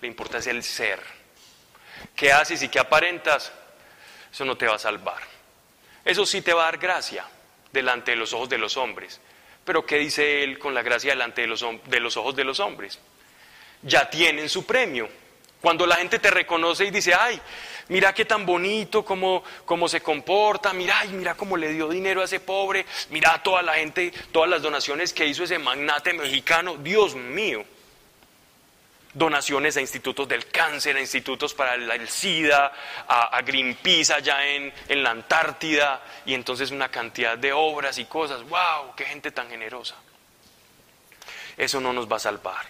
Le 0.01 0.09
importa 0.09 0.39
es 0.39 0.47
el 0.47 0.63
ser. 0.63 1.01
¿Qué 2.17 2.33
haces 2.33 2.63
y 2.63 2.69
qué 2.69 2.79
aparentas? 2.79 3.53
Eso 4.31 4.45
no 4.45 4.57
te 4.57 4.67
va 4.67 4.75
a 4.75 4.79
salvar. 4.79 5.23
Eso 6.05 6.27
sí 6.27 6.43
te 6.43 6.53
va 6.53 6.63
a 6.63 6.65
dar 6.67 6.79
gracia 6.79 7.25
delante 7.73 8.13
de 8.13 8.17
los 8.17 8.33
ojos 8.33 8.49
de 8.49 8.59
los 8.59 8.77
hombres. 8.77 9.21
Pero 9.65 9.87
¿qué 9.87 9.99
dice 9.99 10.43
él 10.43 10.59
con 10.59 10.75
la 10.75 10.83
gracia 10.83 11.11
delante 11.11 11.43
de 11.43 11.47
los, 11.47 11.65
de 11.87 12.01
los 12.01 12.17
ojos 12.17 12.35
de 12.35 12.45
los 12.45 12.61
hombres? 12.61 12.99
Ya 13.83 14.11
tienen 14.11 14.49
su 14.49 14.67
premio. 14.67 15.09
Cuando 15.61 15.87
la 15.87 15.97
gente 15.97 16.19
te 16.19 16.29
reconoce 16.29 16.87
y 16.87 16.91
dice, 16.91 17.15
ay, 17.15 17.41
mira 17.89 18.13
qué 18.13 18.25
tan 18.25 18.45
bonito, 18.45 19.05
cómo, 19.05 19.45
se 19.89 20.01
comporta, 20.01 20.73
mira, 20.73 20.99
ay, 20.99 21.11
mira 21.11 21.37
cómo 21.37 21.57
le 21.57 21.73
dio 21.73 21.89
dinero 21.89 22.21
a 22.21 22.25
ese 22.25 22.41
pobre, 22.41 22.85
mira 23.11 23.35
a 23.35 23.43
toda 23.45 23.63
la 23.63 23.75
gente, 23.75 24.13
todas 24.33 24.51
las 24.51 24.61
donaciones 24.61 25.13
que 25.13 25.25
hizo 25.25 25.45
ese 25.45 25.61
magnate 25.61 26.15
mexicano, 26.15 26.77
Dios 26.79 27.15
mío. 27.15 27.65
Donaciones 29.15 29.77
a 29.77 29.81
institutos 29.81 30.27
del 30.27 30.47
cáncer, 30.47 30.97
a 30.97 31.01
institutos 31.01 31.55
para 31.55 31.75
el, 31.75 32.09
SIDA, 32.09 32.73
a, 33.07 33.41
Greenpeace 33.43 34.13
allá 34.13 34.47
en, 34.47 34.73
en 34.89 35.03
la 35.03 35.11
Antártida, 35.11 36.03
y 36.25 36.35
entonces 36.35 36.71
una 36.71 36.89
cantidad 36.89 37.37
de 37.37 37.53
obras 37.53 37.99
y 37.99 38.07
cosas. 38.07 38.43
¡Wow! 38.45 38.95
¡Qué 38.97 39.05
gente 39.05 39.31
tan 39.31 39.49
generosa! 39.49 39.97
Eso 41.57 41.81
no 41.81 41.93
nos 41.93 42.11
va 42.11 42.17
a 42.17 42.21
salvar. 42.21 42.67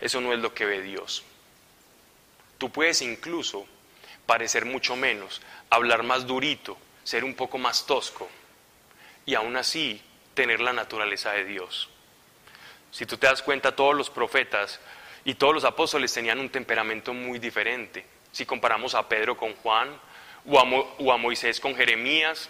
Eso 0.00 0.20
no 0.20 0.32
es 0.32 0.38
lo 0.38 0.54
que 0.54 0.64
ve 0.64 0.82
Dios. 0.82 1.24
Tú 2.58 2.70
puedes 2.70 3.00
incluso 3.02 3.66
parecer 4.26 4.64
mucho 4.64 4.96
menos, 4.96 5.40
hablar 5.70 6.02
más 6.02 6.26
durito, 6.26 6.76
ser 7.04 7.24
un 7.24 7.34
poco 7.34 7.58
más 7.58 7.86
tosco, 7.86 8.28
y 9.26 9.34
aún 9.34 9.56
así 9.56 10.02
tener 10.34 10.60
la 10.60 10.72
naturaleza 10.72 11.32
de 11.32 11.44
Dios. 11.44 11.88
Si 12.90 13.06
tú 13.06 13.16
te 13.16 13.26
das 13.26 13.42
cuenta, 13.42 13.74
todos 13.74 13.94
los 13.94 14.10
profetas 14.10 14.80
y 15.24 15.34
todos 15.34 15.54
los 15.54 15.64
apóstoles 15.64 16.12
tenían 16.12 16.38
un 16.38 16.48
temperamento 16.48 17.12
muy 17.12 17.38
diferente. 17.38 18.04
Si 18.32 18.46
comparamos 18.46 18.94
a 18.94 19.08
Pedro 19.08 19.36
con 19.36 19.54
Juan, 19.56 19.88
o 20.46 21.12
a, 21.12 21.16
Moisés 21.18 21.60
con 21.60 21.74
Jeremías, 21.74 22.48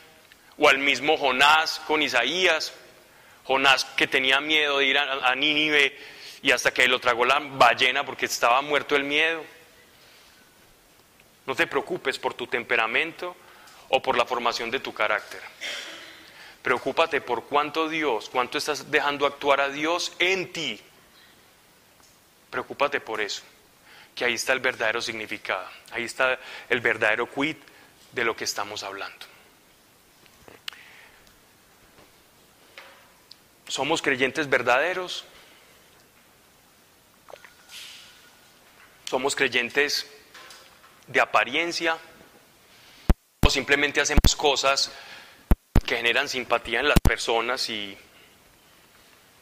o 0.59 0.69
al 0.69 0.79
mismo 0.79 1.17
Jonás 1.17 1.81
con 1.87 2.03
Isaías, 2.03 2.73
Jonás 3.45 3.85
que 3.85 4.07
tenía 4.07 4.41
miedo 4.41 4.79
de 4.79 4.87
ir 4.87 4.99
a, 4.99 5.35
Nínive 5.35 5.97
y 6.43 6.53
hasta 6.53 6.73
que 6.73 6.87
lo 6.87 7.01
tragó 7.01 7.25
la 7.25 7.39
ballena 7.41 8.05
porque 8.05 8.27
estaba 8.27 8.63
muerto 8.63 8.95
el 8.95 9.05
miedo. 9.05 9.45
No 11.47 11.55
te 11.55 11.67
preocupes 11.67 12.19
por 12.19 12.35
tu 12.35 12.47
temperamento 12.47 13.35
o 13.89 14.01
por 14.01 14.17
la 14.17 14.25
formación 14.25 14.71
de 14.71 14.79
tu 14.79 14.95
carácter. 14.95 15.41
Preocúpate 16.63 17.21
por 17.23 17.45
cuánto 17.45 17.89
Dios, 17.89 18.29
cuánto 18.29 18.59
estás 18.59 18.91
dejando 18.91 19.27
actuar 19.27 19.61
a 19.61 19.71
Dios 19.71 20.13
en 20.19 20.53
ti. 20.53 20.81
Preocúpate 22.51 23.01
por 23.01 23.21
eso, 23.21 23.43
que 24.15 24.25
ahí 24.25 24.35
está 24.35 24.53
el 24.53 24.61
verdadero 24.61 25.01
significado, 25.01 25.67
ahí 25.93 26.05
está 26.05 26.39
el 26.69 26.81
verdadero 26.81 27.31
quid 27.31 27.57
de 28.13 28.25
lo 28.25 28.35
que 28.35 28.45
estamos 28.45 28.83
hablando. 28.83 29.27
¿Somos 33.69 34.03
creyentes 34.03 34.51
verdaderos? 34.51 35.25
¿Somos 39.09 39.37
creyentes 39.37 40.11
de 41.07 41.21
apariencia? 41.21 41.97
¿O 43.47 43.51
simplemente 43.51 44.01
hacemos 44.01 44.35
cosas 44.37 44.91
que 45.87 45.97
generan 45.97 46.29
simpatía 46.29 46.81
en 46.81 46.89
las 46.89 46.99
personas 47.01 47.69
y, 47.71 47.97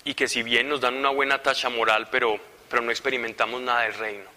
y 0.05 0.13
que 0.13 0.29
si 0.29 0.43
bien 0.43 0.69
nos 0.69 0.83
dan 0.83 0.97
una 0.97 1.09
buena 1.09 1.43
tacha 1.43 1.71
moral, 1.71 2.09
pero, 2.11 2.39
pero 2.69 2.83
no 2.83 2.91
experimentamos 2.91 3.61
nada 3.61 3.83
del 3.83 3.95
reino. 3.95 4.31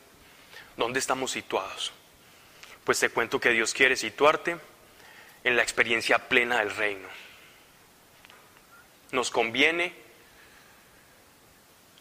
¿Dónde 0.77 0.99
estamos 0.99 1.31
situados? 1.31 1.91
Pues 2.83 2.99
te 2.99 3.09
cuento 3.09 3.39
que 3.39 3.51
Dios 3.51 3.73
quiere 3.73 3.95
situarte 3.95 4.57
en 5.43 5.55
la 5.55 5.63
experiencia 5.63 6.29
plena 6.29 6.59
del 6.59 6.75
reino. 6.75 7.07
Nos 9.11 9.29
conviene 9.29 9.93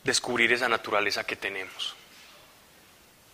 descubrir 0.04 0.52
esa 0.52 0.68
naturaleza 0.68 1.24
que 1.24 1.36
tenemos. 1.36 1.94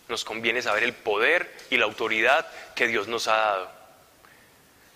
Nos 0.09 0.23
conviene 0.23 0.61
saber 0.61 0.83
el 0.83 0.93
poder 0.93 1.55
y 1.69 1.77
la 1.77 1.85
autoridad 1.85 2.47
que 2.75 2.87
Dios 2.87 3.07
nos 3.07 3.27
ha 3.27 3.37
dado. 3.37 3.71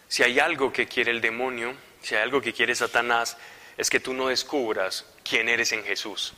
Si 0.07 0.23
hay 0.23 0.39
algo 0.39 0.73
que 0.73 0.87
quiere 0.87 1.11
el 1.11 1.21
demonio, 1.21 1.73
si 2.01 2.15
hay 2.15 2.23
algo 2.23 2.41
que 2.41 2.53
quiere 2.53 2.75
Satanás, 2.75 3.37
es 3.77 3.89
que 3.89 3.99
tú 3.99 4.13
no 4.13 4.27
descubras 4.27 5.05
quién 5.23 5.47
eres 5.47 5.71
en 5.71 5.83
Jesús. 5.83 6.33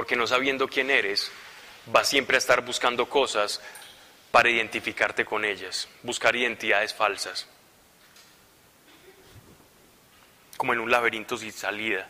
Porque 0.00 0.16
no 0.16 0.26
sabiendo 0.26 0.66
quién 0.66 0.90
eres, 0.90 1.30
vas 1.84 2.08
siempre 2.08 2.34
a 2.34 2.38
estar 2.38 2.64
buscando 2.64 3.06
cosas 3.06 3.60
para 4.30 4.48
identificarte 4.48 5.26
con 5.26 5.44
ellas, 5.44 5.90
buscar 6.02 6.34
identidades 6.34 6.94
falsas, 6.94 7.46
como 10.56 10.72
en 10.72 10.80
un 10.80 10.90
laberinto 10.90 11.36
sin 11.36 11.52
salida. 11.52 12.08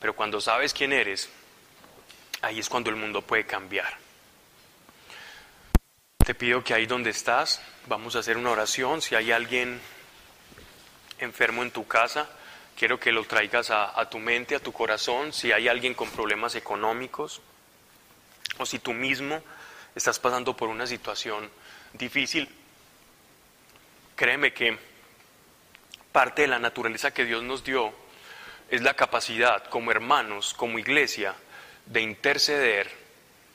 Pero 0.00 0.16
cuando 0.16 0.40
sabes 0.40 0.72
quién 0.72 0.94
eres, 0.94 1.28
ahí 2.40 2.58
es 2.58 2.70
cuando 2.70 2.88
el 2.88 2.96
mundo 2.96 3.20
puede 3.20 3.44
cambiar. 3.44 3.98
Te 6.24 6.34
pido 6.34 6.64
que 6.64 6.72
ahí 6.72 6.86
donde 6.86 7.10
estás, 7.10 7.60
vamos 7.86 8.16
a 8.16 8.20
hacer 8.20 8.38
una 8.38 8.52
oración. 8.52 9.02
Si 9.02 9.14
hay 9.14 9.30
alguien 9.30 9.78
enfermo 11.18 11.62
en 11.62 11.70
tu 11.70 11.86
casa, 11.86 12.30
quiero 12.76 13.00
que 13.00 13.10
lo 13.10 13.24
traigas 13.24 13.70
a, 13.70 14.08
tu 14.10 14.18
mente, 14.18 14.54
a 14.54 14.60
tu 14.60 14.72
corazón. 14.72 15.32
Si 15.32 15.50
hay 15.50 15.66
alguien 15.68 15.94
con 15.94 16.10
problemas 16.10 16.54
económicos, 16.54 17.40
o 18.58 18.66
si 18.66 18.78
tú 18.78 18.92
mismo 18.92 19.42
estás 19.94 20.18
pasando 20.18 20.54
por 20.54 20.68
una 20.68 20.86
situación 20.86 21.50
difícil, 21.94 22.48
créeme 24.14 24.52
que 24.52 24.78
parte 26.12 26.42
de 26.42 26.48
la 26.48 26.58
naturaleza 26.58 27.12
que 27.12 27.24
Dios 27.24 27.42
nos 27.42 27.64
dio 27.64 27.92
es 28.70 28.82
la 28.82 28.94
capacidad 28.94 29.64
como 29.64 29.90
hermanos, 29.90 30.54
como 30.54 30.78
iglesia, 30.78 31.34
de 31.86 32.02
interceder 32.02 32.90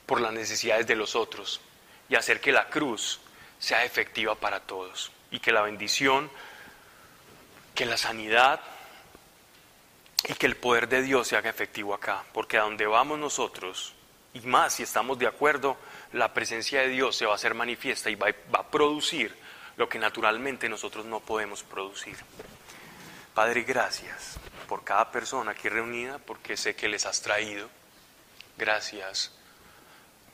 por 0.06 0.20
las 0.20 0.32
necesidades 0.32 0.86
de 0.86 0.96
los 0.96 1.14
otros 1.14 1.60
y 2.08 2.16
hacer 2.16 2.40
que 2.40 2.52
la 2.52 2.68
cruz 2.68 3.20
sea 3.58 3.84
efectiva 3.84 4.34
para 4.34 4.60
todos 4.60 5.12
y 5.30 5.38
que 5.38 5.52
la 5.52 5.62
bendición, 5.62 6.30
que 7.74 7.86
la 7.86 7.96
sanidad 7.96 8.60
y 10.28 10.34
que 10.34 10.46
el 10.46 10.56
poder 10.56 10.88
de 10.88 11.02
Dios 11.02 11.28
se 11.28 11.36
haga 11.36 11.50
efectivo 11.50 11.94
acá, 11.94 12.24
porque 12.32 12.58
a 12.58 12.62
donde 12.62 12.86
vamos 12.86 13.18
nosotros, 13.18 13.94
y 14.34 14.40
más 14.40 14.74
si 14.74 14.82
estamos 14.82 15.18
de 15.18 15.26
acuerdo, 15.26 15.76
la 16.12 16.32
presencia 16.32 16.80
de 16.80 16.88
Dios 16.88 17.16
se 17.16 17.26
va 17.26 17.32
a 17.32 17.36
hacer 17.36 17.54
manifiesta 17.54 18.10
y 18.10 18.14
va, 18.14 18.28
va 18.54 18.60
a 18.60 18.70
producir 18.70 19.34
lo 19.76 19.88
que 19.88 19.98
naturalmente 19.98 20.68
nosotros 20.68 21.04
no 21.06 21.20
podemos 21.20 21.62
producir. 21.62 22.16
Padre, 23.34 23.62
gracias 23.62 24.38
por 24.68 24.84
cada 24.84 25.10
persona 25.10 25.52
aquí 25.52 25.68
reunida, 25.68 26.18
porque 26.18 26.56
sé 26.56 26.76
que 26.76 26.88
les 26.88 27.06
has 27.06 27.22
traído. 27.22 27.68
Gracias 28.58 29.32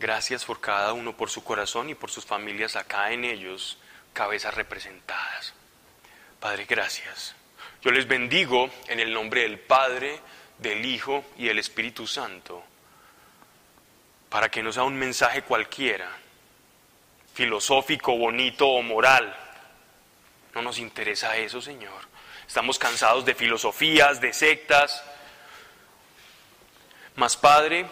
Gracias 0.00 0.44
por 0.44 0.60
cada 0.60 0.92
uno, 0.92 1.16
por 1.16 1.28
su 1.28 1.42
corazón 1.42 1.90
y 1.90 1.94
por 1.96 2.10
sus 2.10 2.24
familias 2.24 2.76
acá 2.76 3.10
en 3.10 3.24
ellos, 3.24 3.78
cabezas 4.12 4.54
representadas. 4.54 5.54
Padre, 6.38 6.66
gracias. 6.66 7.34
Yo 7.82 7.92
les 7.92 8.08
bendigo 8.08 8.70
en 8.88 8.98
el 8.98 9.12
nombre 9.12 9.42
del 9.42 9.58
Padre, 9.60 10.18
del 10.58 10.84
Hijo 10.84 11.24
y 11.36 11.46
del 11.46 11.60
Espíritu 11.60 12.06
Santo, 12.06 12.64
para 14.28 14.50
que 14.50 14.62
no 14.62 14.72
sea 14.72 14.82
un 14.82 14.96
mensaje 14.96 15.42
cualquiera, 15.42 16.10
filosófico, 17.34 18.16
bonito 18.16 18.66
o 18.66 18.82
moral. 18.82 19.34
No 20.54 20.62
nos 20.62 20.78
interesa 20.78 21.36
eso, 21.36 21.62
Señor. 21.62 22.08
Estamos 22.46 22.78
cansados 22.78 23.24
de 23.24 23.34
filosofías, 23.34 24.20
de 24.20 24.32
sectas. 24.32 25.04
Mas, 27.14 27.36
Padre, 27.36 27.86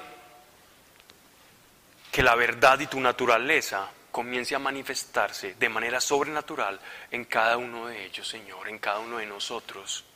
que 2.11 2.23
la 2.25 2.35
verdad 2.35 2.81
y 2.81 2.87
tu 2.87 2.99
naturaleza 2.99 3.89
comience 4.17 4.55
a 4.55 4.59
manifestarse 4.59 5.57
de 5.59 5.69
manera 5.69 6.01
sobrenatural 6.01 6.81
en 7.11 7.27
cada 7.27 7.59
uno 7.59 7.89
de 7.89 8.07
ellos, 8.07 8.27
Señor, 8.27 8.67
en 8.67 8.79
cada 8.79 9.01
uno 9.01 9.19
de 9.19 9.27
nosotros, 9.27 10.07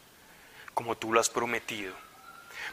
como 0.73 0.97
tú 0.97 1.13
lo 1.13 1.21
has 1.21 1.29
prometido, 1.29 1.93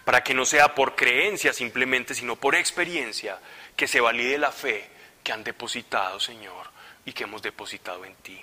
para 0.05 0.23
que 0.23 0.33
no 0.33 0.45
sea 0.45 0.73
por 0.73 0.95
creencia 0.95 1.51
simplemente, 1.51 2.13
sino 2.13 2.37
por 2.37 2.55
experiencia, 2.55 3.39
que 3.75 3.89
se 3.89 3.99
valide 3.99 4.37
la 4.37 4.53
fe 4.53 4.89
que 5.21 5.33
han 5.33 5.43
depositado, 5.43 6.17
Señor, 6.17 6.71
y 7.03 7.11
que 7.11 7.25
hemos 7.25 7.41
depositado 7.41 8.05
en 8.05 8.15
ti. 8.15 8.41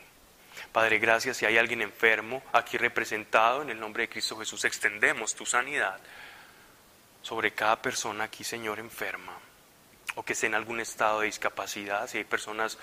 Padre, 0.71 0.99
gracias. 0.99 1.39
Si 1.39 1.47
hay 1.47 1.57
alguien 1.57 1.81
enfermo 1.81 2.43
aquí 2.53 2.77
representado, 2.77 3.63
en 3.63 3.71
el 3.71 3.81
nombre 3.81 4.03
de 4.03 4.09
Cristo 4.11 4.37
Jesús, 4.37 4.63
extendemos 4.67 5.35
tu 5.35 5.47
sanidad 5.47 5.99
sobre 7.23 7.55
cada 7.55 7.81
persona 7.81 8.25
aquí, 8.25 8.45
Señor, 8.45 8.79
enferma 8.79 9.41
o 10.15 10.25
que 10.25 10.35
esté 10.35 10.47
en 10.47 10.55
algún 10.55 10.81
estado 10.81 11.21
de 11.21 11.27
discapacidad, 11.27 12.09
si 12.09 12.19
hay 12.19 12.25
personas 12.25 12.79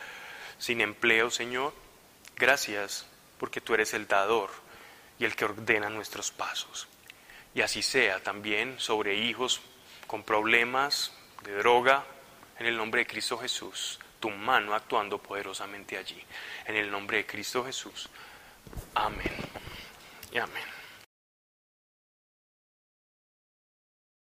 sin 0.57 0.82
empleo, 0.82 1.29
Señor, 1.32 1.73
gracias 2.36 3.05
porque 3.38 3.61
tú 3.61 3.73
eres 3.73 3.93
el 3.93 4.07
dador 4.07 4.51
y 5.17 5.25
el 5.25 5.36
que 5.36 5.45
ordena 5.45 5.89
nuestros 5.89 6.32
pasos. 6.32 6.88
Y 7.53 7.61
así 7.61 7.82
sea 7.82 8.21
también 8.21 8.79
sobre 8.79 9.15
hijos 9.15 9.61
con 10.07 10.23
problemas 10.23 11.13
de 11.43 11.55
droga, 11.55 12.05
en 12.59 12.67
el 12.67 12.77
nombre 12.77 13.01
de 13.01 13.07
Cristo 13.07 13.38
Jesús, 13.38 13.99
tu 14.19 14.29
mano 14.29 14.75
actuando 14.75 15.17
poderosamente 15.17 15.97
allí. 15.97 16.23
En 16.65 16.75
el 16.75 16.91
nombre 16.91 17.17
de 17.17 17.25
Cristo 17.25 17.65
Jesús. 17.65 18.07
Amén. 18.93 19.36
Y 20.32 20.38
amén. 20.38 20.80